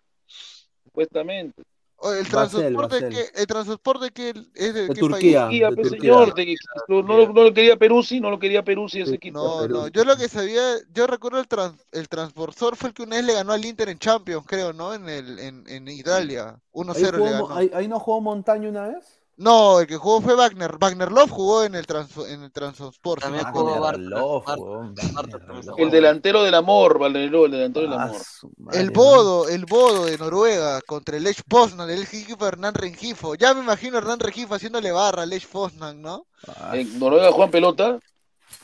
[0.85, 1.63] Supuestamente.
[2.03, 3.09] El Basel, Basel.
[3.09, 5.47] qué, el Transospor de qué es de, De qué Turquía.
[5.47, 5.61] país?
[5.61, 6.01] Turquía, de pues, Turquía.
[6.01, 6.57] señor, de-
[6.89, 9.39] no, no, lo- no lo quería Peruzzi, no lo quería Peruzzi ese equipo.
[9.39, 9.75] No, Perú.
[9.75, 10.61] no, yo lo que sabía,
[10.93, 13.89] yo recuerdo el trans, el Transborsor fue el que una vez le ganó al Inter
[13.89, 14.95] en Champions, creo, ¿no?
[14.95, 16.61] En el en, en Italia.
[16.93, 17.57] Ahí, 1-0 le ganó.
[17.57, 19.18] Ahí, ahí no jugó Montaño una vez.
[19.39, 20.79] No, el que jugó fue Wagner.
[20.79, 23.23] Wagner Love jugó en el trans, en el Transport.
[23.23, 24.45] También jugó Wagner Love.
[25.77, 28.21] El delantero del amor, Valero, el delantero del Ah, amor.
[28.73, 28.91] El.
[28.91, 33.37] Bodo, el Bodo de Noruega contra el Lech Poznan, el equipo de Hernán Rengifo.
[33.37, 36.27] Ya me imagino a Hernán Rengifo haciéndole barra al Lech Poznan, ¿no?
[36.49, 37.99] Ah, En Noruega juegan pelota.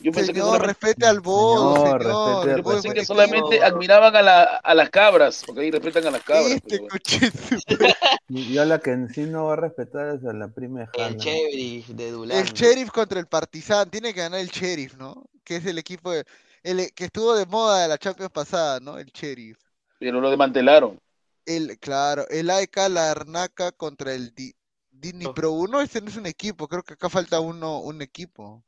[0.00, 2.46] Yo pensé que solamente, respete al Bodo, Señor, señor.
[2.46, 6.10] respete- es pensé que solamente admiraban a, la, a las cabras, porque ahí respetan a
[6.10, 6.50] las cabras.
[6.52, 6.88] Este bueno.
[6.90, 7.30] coche
[8.28, 10.88] Y a la que en sí no va a respetar es a la prima de
[10.94, 11.16] El.
[11.16, 12.38] Sheriff de Dulan.
[12.38, 15.24] El Sheriff contra el Partizan, tiene que ganar el Sheriff, ¿no?
[15.44, 16.24] Que es el equipo de-
[16.62, 18.98] el, que estuvo de moda de la Champions pasada, ¿no?
[18.98, 19.58] El Sheriff.
[19.98, 20.98] Pero lo desmantelaron.
[21.46, 24.54] El, claro, el AEK Larnaca contra el Di,
[24.90, 28.64] Dini Pro 1, este no es un equipo, creo que acá falta uno, un equipo.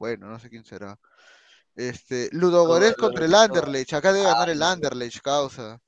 [0.00, 0.98] Bueno, no sé quién será.
[1.76, 5.78] Este, Ludogorets Con- contra el Anderlecht, acá debe ganar el Anderlecht, causa.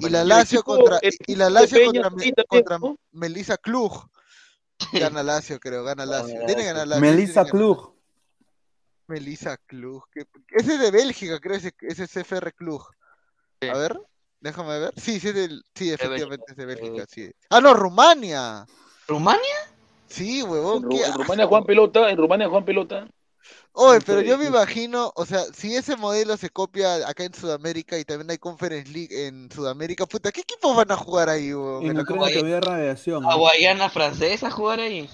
[0.00, 1.78] Y la Lazio contra y la Lazio
[2.48, 2.78] contra.
[3.12, 4.08] Melissa Klug.
[4.92, 6.38] Gana Lazio, creo, gana Lazio.
[6.46, 6.64] Tiene que Lazio.
[6.74, 7.00] ganar Lazio.
[7.10, 7.44] Melissa.
[7.44, 7.94] Klug.
[9.08, 10.04] Melissa Klug.
[10.12, 12.82] que- Ese es de Bélgica, creo, ese, ese es CFR Klug.
[13.60, 13.68] Sí.
[13.68, 14.00] A ver,
[14.40, 14.92] déjame ver.
[14.96, 17.30] Sí, sí, es del, sí, efectivamente es de Bélgica, sí.
[17.50, 18.64] Ah, no, Rumania.
[19.08, 19.56] ¿Rumania?
[20.08, 23.08] Sí, En, huevón, Ru- qué en Rumania juegan pelota, en Rumania juegan pelota.
[23.78, 27.98] Oye, pero yo me imagino, o sea, si ese modelo se copia acá en Sudamérica
[27.98, 31.84] y también hay Conference League en Sudamérica, puta, ¿qué equipos van a jugar ahí, huevón?
[31.84, 33.24] En la Ucrania hay radiación.
[33.26, 33.34] ¿A.
[33.34, 35.10] Guayana francesa jugar ahí?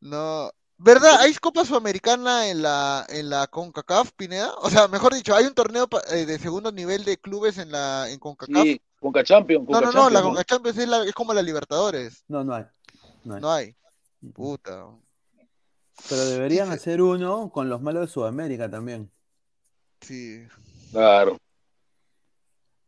[0.00, 0.50] No.
[0.78, 1.20] ¿Verdad?
[1.20, 4.52] ¿Hay Copa Sudamericana en la en la CONCACAF, Pineda?
[4.60, 8.08] O sea, mejor dicho, hay un torneo eh, de segundo nivel de clubes en la
[8.10, 8.62] en CONCACAF.
[8.62, 9.66] Sí, Conca Champions.
[9.68, 10.28] No, Conca no, no, la Champions, ¿no?
[10.30, 12.24] Conca Champions es, la- es como la Libertadores.
[12.28, 12.64] No, no hay.
[13.24, 13.40] No hay.
[13.40, 13.76] No hay.
[14.34, 14.86] Puta.
[16.08, 16.76] Pero deberían Sí, sí.
[16.78, 19.10] hacer uno con los malos de Sudamérica también,
[20.00, 20.46] Sí.
[20.92, 21.38] Claro.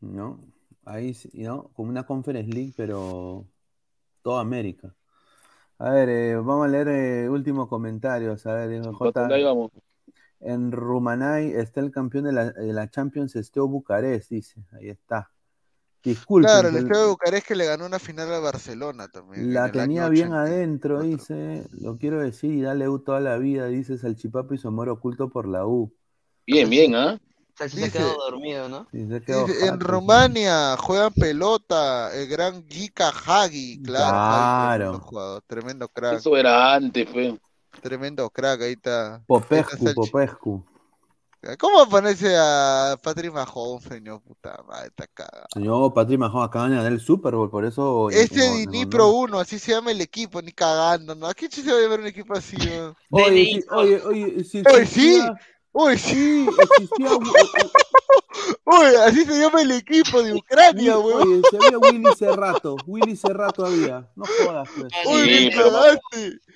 [0.01, 0.41] ¿no?
[0.85, 1.71] Ahí, sí, ¿no?
[1.75, 3.47] Como una Conference League, pero
[4.23, 4.95] toda América.
[5.79, 8.47] A ver, eh, vamos a leer eh, últimos comentarios.
[8.47, 9.29] A ver, J.
[9.29, 9.71] Vamos.
[10.41, 14.65] En Rumanay está el campeón de la, de la Champions, Esteo Bucarest, dice.
[14.73, 15.31] Ahí está.
[16.05, 19.53] Disculpen, Claro, el Estadio de Bucarest que le ganó una final a Barcelona también.
[19.53, 20.41] la tenía bien 80.
[20.43, 21.67] adentro, dice.
[21.73, 25.29] Lo quiero decir y dale U toda la vida, dice Salchipapa y su amor oculto
[25.29, 25.93] por la U.
[26.47, 27.19] Bien, bien, ¿ah?
[27.61, 28.87] Si se ha Dice- quedado dormido, ¿no?
[28.93, 29.81] Sí, se quedó Dice, en sí.
[29.81, 34.79] Rumania juegan pelota el gran Gika Hagi, claro, Claro.
[34.85, 37.37] tremendo jugador, tremendo crack, Eso era antes, fue.
[37.83, 39.15] tremendo crack, ahí está.
[39.17, 40.65] ahí está Popescu, Popescu.
[41.59, 44.21] ¿Cómo ponerse a Patrick Mahomes, señor?
[44.23, 45.47] Puta madre, está cagado.
[45.55, 48.11] Señor Patrick Mahomes acaban de ganar el Super Bowl, por eso.
[48.11, 51.27] Este no- no- Dinipro 1, así se llama el equipo, ni cagando, ¿no?
[51.29, 52.97] ¿A quién se va a llevar un equipo así, no?
[53.11, 55.35] Oye, sí, oye, oye, si Oye, sí, existía-
[55.73, 56.49] oye, sí.
[56.73, 57.09] existía
[58.65, 61.43] Oye, así se llama el equipo de Ucrania, Oye, weón.
[61.51, 64.11] si había Willy Cerrato, Willy Cerrato había.
[64.15, 64.93] No jodas, pues.
[64.93, 65.99] Sí, pero, más,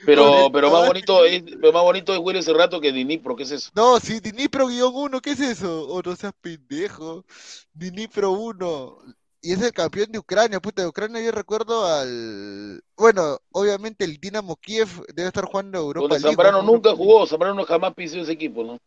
[0.05, 3.45] pero, pero más bonito es, pero más bonito es Willy ese rato que Dinipro, ¿qué
[3.45, 3.71] es eso?
[3.75, 5.87] No, sí, Dinipro guion 1, ¿qué es eso?
[5.89, 7.25] Oh, no seas pendejo.
[7.73, 8.99] Dinipro 1.
[9.45, 12.81] Y es el campeón de Ucrania, puta, de Ucrania yo recuerdo al...
[12.97, 16.73] Bueno, obviamente el Dinamo Kiev debe estar jugando Europa Donde League, Zambrano ¿no?
[16.73, 18.79] nunca jugó, Zambrano jamás pisó ese equipo, ¿no?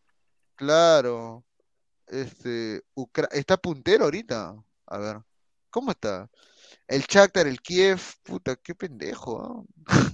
[0.55, 1.43] Claro.
[2.07, 4.55] Este, Ucra- está puntero ahorita.
[4.87, 5.21] A ver,
[5.69, 6.29] ¿cómo está?
[6.87, 9.65] El Shakhtar, el Kiev, puta, qué pendejo.
[9.87, 10.11] ¿ah?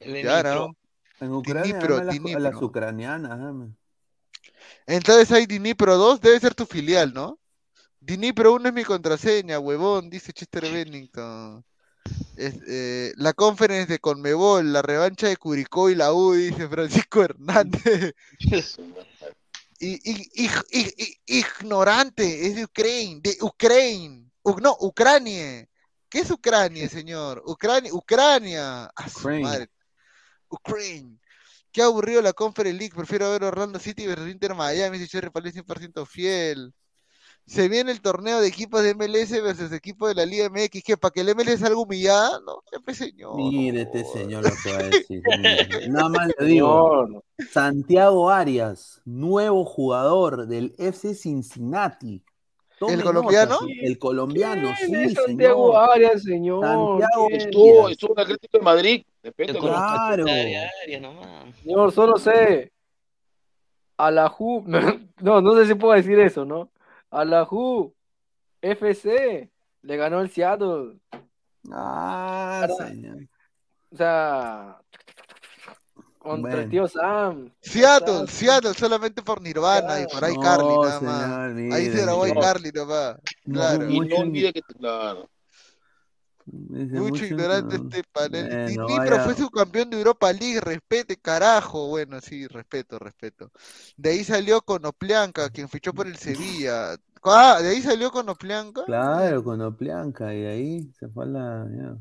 [0.00, 0.26] El.
[0.44, 0.76] ¿no?
[1.20, 1.78] En Ucrania,
[2.40, 3.76] las, ucranianas, dame.
[4.86, 7.38] Entonces hay Dinipro 2, debe ser tu filial, ¿no?
[8.00, 11.64] Dinipro 1 es mi contraseña, huevón, dice Chester Bennington.
[12.36, 17.22] Es, eh, la conferencia de Conmebol, la revancha de Curicó y la U, dice Francisco
[17.22, 18.14] Hernández.
[19.84, 20.48] Y,
[21.26, 24.30] ignorante, es de Ucrania, de Ucrania,
[24.62, 25.68] no, Ucrania.
[26.08, 27.42] ¿Qué es Ucrania, señor?
[27.44, 28.84] Ucrania, Ucrania.
[28.84, 29.42] A su Ukraine.
[29.42, 29.70] madre.
[30.48, 31.18] Ucrania.
[31.72, 32.94] Qué aburrido la Conference League.
[32.94, 34.98] Prefiero ver Orlando City versus Inter Miami.
[34.98, 36.72] Si Palais 100% fiel.
[37.46, 40.82] Se viene el torneo de equipos de MLS versus equipos de la Liga MX.
[40.84, 40.96] ¿Qué?
[40.96, 42.40] ¿Para que el MLS salga humillada?
[42.46, 43.36] No, pues, señor.
[43.36, 45.22] Mire este señor lo que va a decir.
[45.38, 45.88] mire.
[45.88, 47.06] Nada más le digo.
[47.06, 47.24] Señor.
[47.50, 52.22] Santiago Arias, nuevo jugador del FC Cincinnati.
[52.78, 53.52] Tome ¿El colombiano?
[53.60, 55.90] nota, el colombiano, sí, ¿Quién es Santiago señor.
[55.90, 56.64] Arias, señor?
[56.64, 57.28] Santiago.
[57.30, 59.02] Estuvo, estuvo en Atlético de Madrid.
[59.24, 59.30] A
[59.60, 60.24] Claro.
[61.00, 61.56] Nomás.
[61.62, 62.72] Señor, solo sé.
[63.96, 64.64] A la JU.
[65.20, 66.70] No, no sé si puedo decir eso, ¿no?
[67.12, 67.94] A la JU.
[68.60, 69.50] FC.
[69.82, 70.98] Le ganó el Seattle.
[71.70, 73.28] Ah, señor.
[73.92, 74.78] O sea.
[76.18, 76.70] Contra el Bueno.
[76.70, 77.52] tío Sam.
[77.60, 78.26] Seattle, Sam.
[78.28, 81.48] Seattle, solamente por Nirvana y por ahí No, Carly nada señor, más.
[81.48, 82.40] Ahí mire, se grabó ahí no.
[82.40, 83.16] Carly nomás.
[83.44, 83.90] No, Claro.
[83.90, 85.28] Y no olvide que, claro.
[86.46, 87.84] Mucho ignorante no.
[87.84, 88.66] este panel.
[88.66, 89.24] Dnipro vaya.
[89.24, 91.88] fue subcampeón de Europa League, respete, carajo.
[91.88, 93.50] Bueno, sí, respeto, respeto.
[93.96, 96.96] De ahí salió Konoplianka, quien fichó por el Sevilla.
[97.24, 98.84] Ah, de ahí salió Konoplianka.
[98.84, 101.66] Claro, con Oplianca, y de ahí se fue a la.
[101.70, 101.96] ya.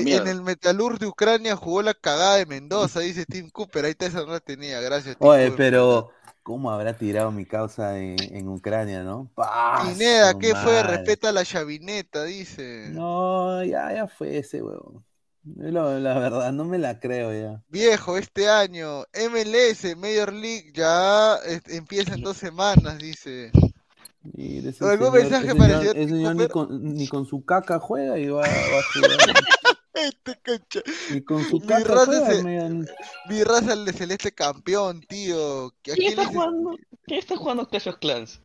[0.00, 3.84] Y- En el Metalur de Ucrania jugó la cagada de Mendoza, dice Tim Cooper.
[3.84, 5.16] Ahí está, esa no la tenía, gracias.
[5.18, 5.56] Tim Oye, Cooper.
[5.56, 6.10] pero
[6.44, 9.28] ¿cómo habrá tirado mi causa en, en Ucrania, no?
[9.34, 10.82] ¡Pah, Pineda, ¿qué fue?
[10.84, 12.90] Respeta la chavineta, dice.
[12.92, 17.62] No, ya, ya fue ese lo- la verdad, no me la creo ya.
[17.68, 21.36] Viejo, este año, MLS, Major League, ya
[21.68, 23.50] empieza en dos semanas, dice.
[24.36, 27.78] Ese ¿Algún señor- mensaje ese para señor- ese señor ni con, ni con su caca
[27.78, 29.18] juega y va, va a jugar.
[29.94, 30.80] Este cacha.
[31.12, 32.04] Ni con su Mi raza,
[32.42, 32.92] juega, se-
[33.28, 35.66] mi raza el de Celeste campeón, tío.
[35.66, 36.76] ¿A ¿Quién está jugando?
[37.06, 38.40] ¿Quién está jugando Clash of Clans?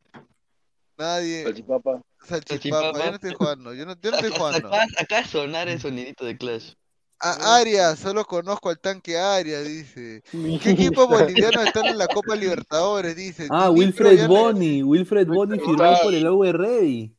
[0.97, 1.43] Nadie.
[1.43, 2.01] Salchipapa.
[2.23, 2.99] Salchipapa, Salchipapa.
[2.99, 4.67] yo no estoy jugando, yo no, yo no estoy jugando.
[4.67, 6.73] Acá, acá sonar el sonidito de Clash.
[7.21, 10.21] A Arias, solo conozco al tanque Arias, dice.
[10.31, 10.69] ¿Qué
[10.99, 13.15] equipos bolivianos están en la Copa Libertadores?
[13.15, 13.47] Dice.
[13.49, 14.83] Ah, Wilfred Boni.
[14.83, 17.13] Wilfred Boni firmó por el OV Ready.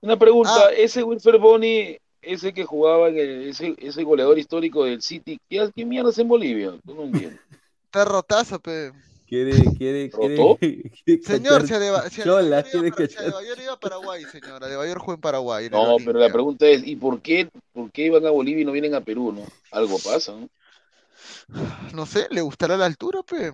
[0.00, 0.70] Una pregunta, Ah.
[0.76, 1.96] ese Wilfer Boni,
[2.26, 6.22] ese que jugaba en el, ese, ese goleador histórico del City, ¿qué, qué mierda hace
[6.22, 6.74] en Bolivia?
[6.84, 7.38] Yo no entiendo.
[7.84, 8.92] Está rotazo, pe.
[9.26, 10.36] Quiere, quiere, quiere.
[10.36, 10.56] ¿Rotó?
[11.04, 14.24] quiere Señor, Adeba- si cholas, Adebayor quiere iba para- si cachar- Adebayor iba a Paraguay,
[14.24, 14.66] señora.
[14.66, 15.66] Adebayor juega en Paraguay.
[15.66, 18.62] en el No, pero la pregunta es, ¿y por qué, por qué van a Bolivia
[18.62, 19.42] y no vienen a Perú, no?
[19.72, 20.48] Algo pasa, ¿no?
[21.94, 23.52] No sé, ¿le gustará la altura, pe?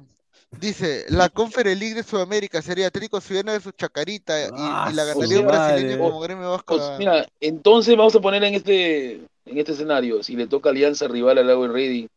[0.59, 4.95] Dice, la Conference League de Sudamérica sería Atlético Ciudadano de su Chacarita y, Ah, y
[4.95, 6.77] la ganaría un brasileño como Gremio Vasco.
[6.77, 9.13] Pues, mira, entonces vamos a poner en este,
[9.47, 12.09] en este escenario, si le toca alianza rival al Agua Ready,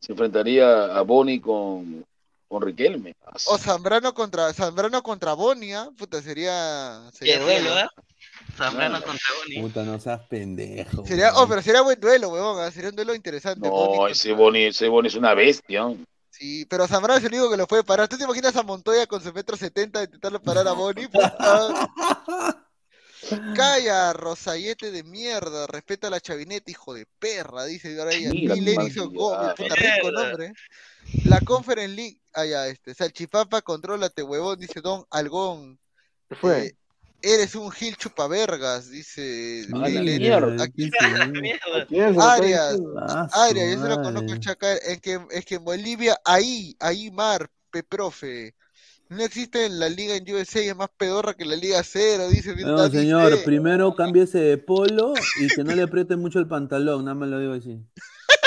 [0.00, 2.04] se enfrentaría a Boni con,
[2.48, 3.14] con Riquelme.
[3.24, 7.78] Ah, O Zambrano contra Zambrano contra Bonia, puta, sería sería Qué duelo.
[7.78, 7.86] ¿eh?
[8.56, 9.60] Zambrano contra Boni.
[9.60, 11.06] Puta, no seas pendejo.
[11.06, 11.48] Sería, oh, weón.
[11.50, 12.70] pero sería buen duelo, huevón, ¿ah?
[12.72, 13.68] sería un duelo interesante.
[13.68, 15.86] Boni No, contra- ese Boni, ese Boni es una bestia.
[16.32, 18.08] Sí, pero Zambrano es el único que lo puede parar.
[18.08, 21.06] ¿Tú te imaginas a Montoya con su metro setenta de intentarlo parar a Boni?
[23.54, 29.04] Calla, Rosayete de mierda, respeta a la chavineta, hijo de perra, dice Erison maldita.
[29.04, 30.52] Gómez, puta rico nombre.
[31.26, 35.78] La Conference League, ah ya, este, Salchipapa, contrólate, huevón, dice Don Algón.
[36.28, 36.66] ¿Qué fue?
[36.66, 36.76] Eh,
[37.22, 40.48] eres un gil chupavergas, dice Ah, la Bill Erison.
[40.50, 40.64] mierda.
[40.64, 40.90] Aquí-
[41.40, 41.86] Mierda.
[41.88, 42.78] ¿Quién se lo está Arias,
[43.32, 44.32] Arias, yo se lo conozco madre.
[44.32, 48.54] al Chacar, es que, es que en Bolivia, ahí, ahí mar, pe profe.
[49.08, 52.54] No existe en la liga en USA, es más pedorra que la liga cero, dice
[52.56, 57.14] No, señor, primero cámbiese de polo y que no le apriete mucho el pantalón, nada
[57.14, 57.78] más lo digo así.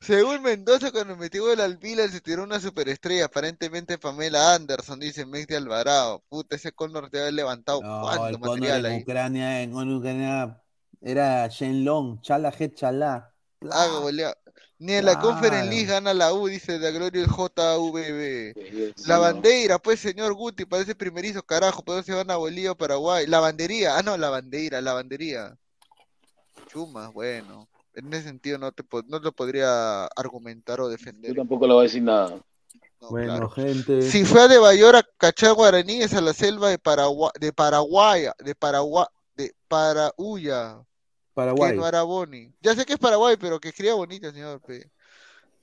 [0.00, 5.26] Según Mendoza, cuando metió gol al Milan se tiró una superestrella, aparentemente Pamela Anderson, dice
[5.26, 6.22] Mex de Alvarado.
[6.28, 9.02] Puta, ese Connor te había levantado No, cuánto el material en ahí.
[9.02, 10.60] Ucrania, en Ucrania
[11.00, 13.32] era Shenlong, Chala Het Chala.
[13.70, 14.34] Ah, goleado.
[14.78, 15.68] Ni en la Conference.
[15.68, 19.06] League gana la U, dice de Gloria el JVB.
[19.06, 23.26] La bandera, pues señor Guti, parece primerizo, carajo, pues se van a Bolivia, Paraguay.
[23.26, 25.54] La bandería, ah no, la bandera, la bandería.
[26.68, 27.68] Chuma, bueno.
[27.94, 31.30] En ese sentido no te no lo podría argumentar o defender.
[31.32, 32.40] Yo tampoco le voy a decir nada.
[33.08, 34.02] Bueno, gente.
[34.02, 38.26] Si fue a de Bayor a cachar guaraníes a la selva de Paraguay, de Paraguay,
[38.38, 40.78] de Paraguay, de Parauya,
[41.32, 41.70] Paraguay.
[41.70, 42.52] que no era Boni.
[42.60, 44.60] Ya sé que es Paraguay, pero que escriba bonito, señor.
[44.60, 44.90] Pe.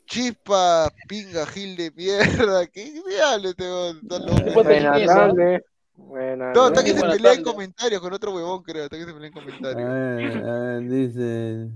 [0.08, 2.66] Chispa, pinga, gil de mierda.
[2.74, 4.64] ¿Qué diablo te está loco?
[4.64, 5.66] Buena tarde.
[5.96, 8.86] Buena No, hasta que se pelea en comentarios con otro huevón, creo.
[8.86, 9.90] Hasta que se pelea en A comentarios.
[9.90, 11.70] ver, a ver, dice,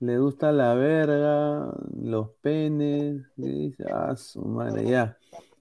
[0.00, 1.72] le gusta la verga,
[2.02, 3.84] los penes, ¿qué dice?
[3.92, 5.18] Ah, su madre, ya.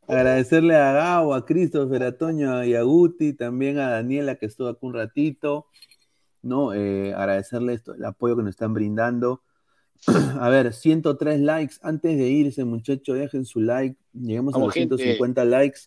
[0.07, 4.69] Agradecerle a Gabo, a Christopher, a Toño y a Guti, también a Daniela que estuvo
[4.69, 5.67] aquí un ratito,
[6.41, 6.73] ¿no?
[6.73, 9.43] Eh, agradecerle esto, el apoyo que nos están brindando.
[10.39, 11.75] A ver, 103 likes.
[11.81, 13.97] Antes de irse, muchachos, dejen su like.
[14.13, 14.95] Lleguemos a Vamos, los gente.
[14.95, 15.79] 150 likes.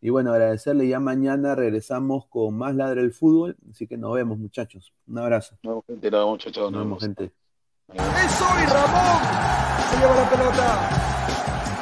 [0.00, 0.88] Y bueno, agradecerle.
[0.88, 3.58] Ya mañana regresamos con más Ladre el Fútbol.
[3.70, 4.94] Así que nos vemos, muchachos.
[5.06, 5.58] Un abrazo.
[5.86, 7.41] Gente, nos vemos, chao, chao, Nos vemos, gente.
[7.88, 9.22] ¡Es hoy, Ramón!
[9.90, 10.88] Se lleva la pelota.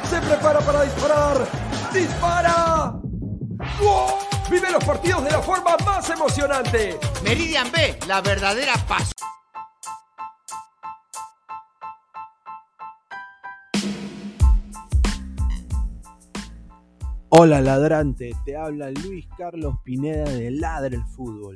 [0.09, 1.47] Se prepara para disparar.
[1.93, 2.93] ¡Dispara!
[3.79, 4.13] ¡Gol!
[4.49, 6.99] Vive los partidos de la forma más emocionante.
[7.23, 9.31] Meridian B, la verdadera pasión.
[17.33, 21.55] Hola ladrante, te habla Luis Carlos Pineda de Ladre el Fútbol.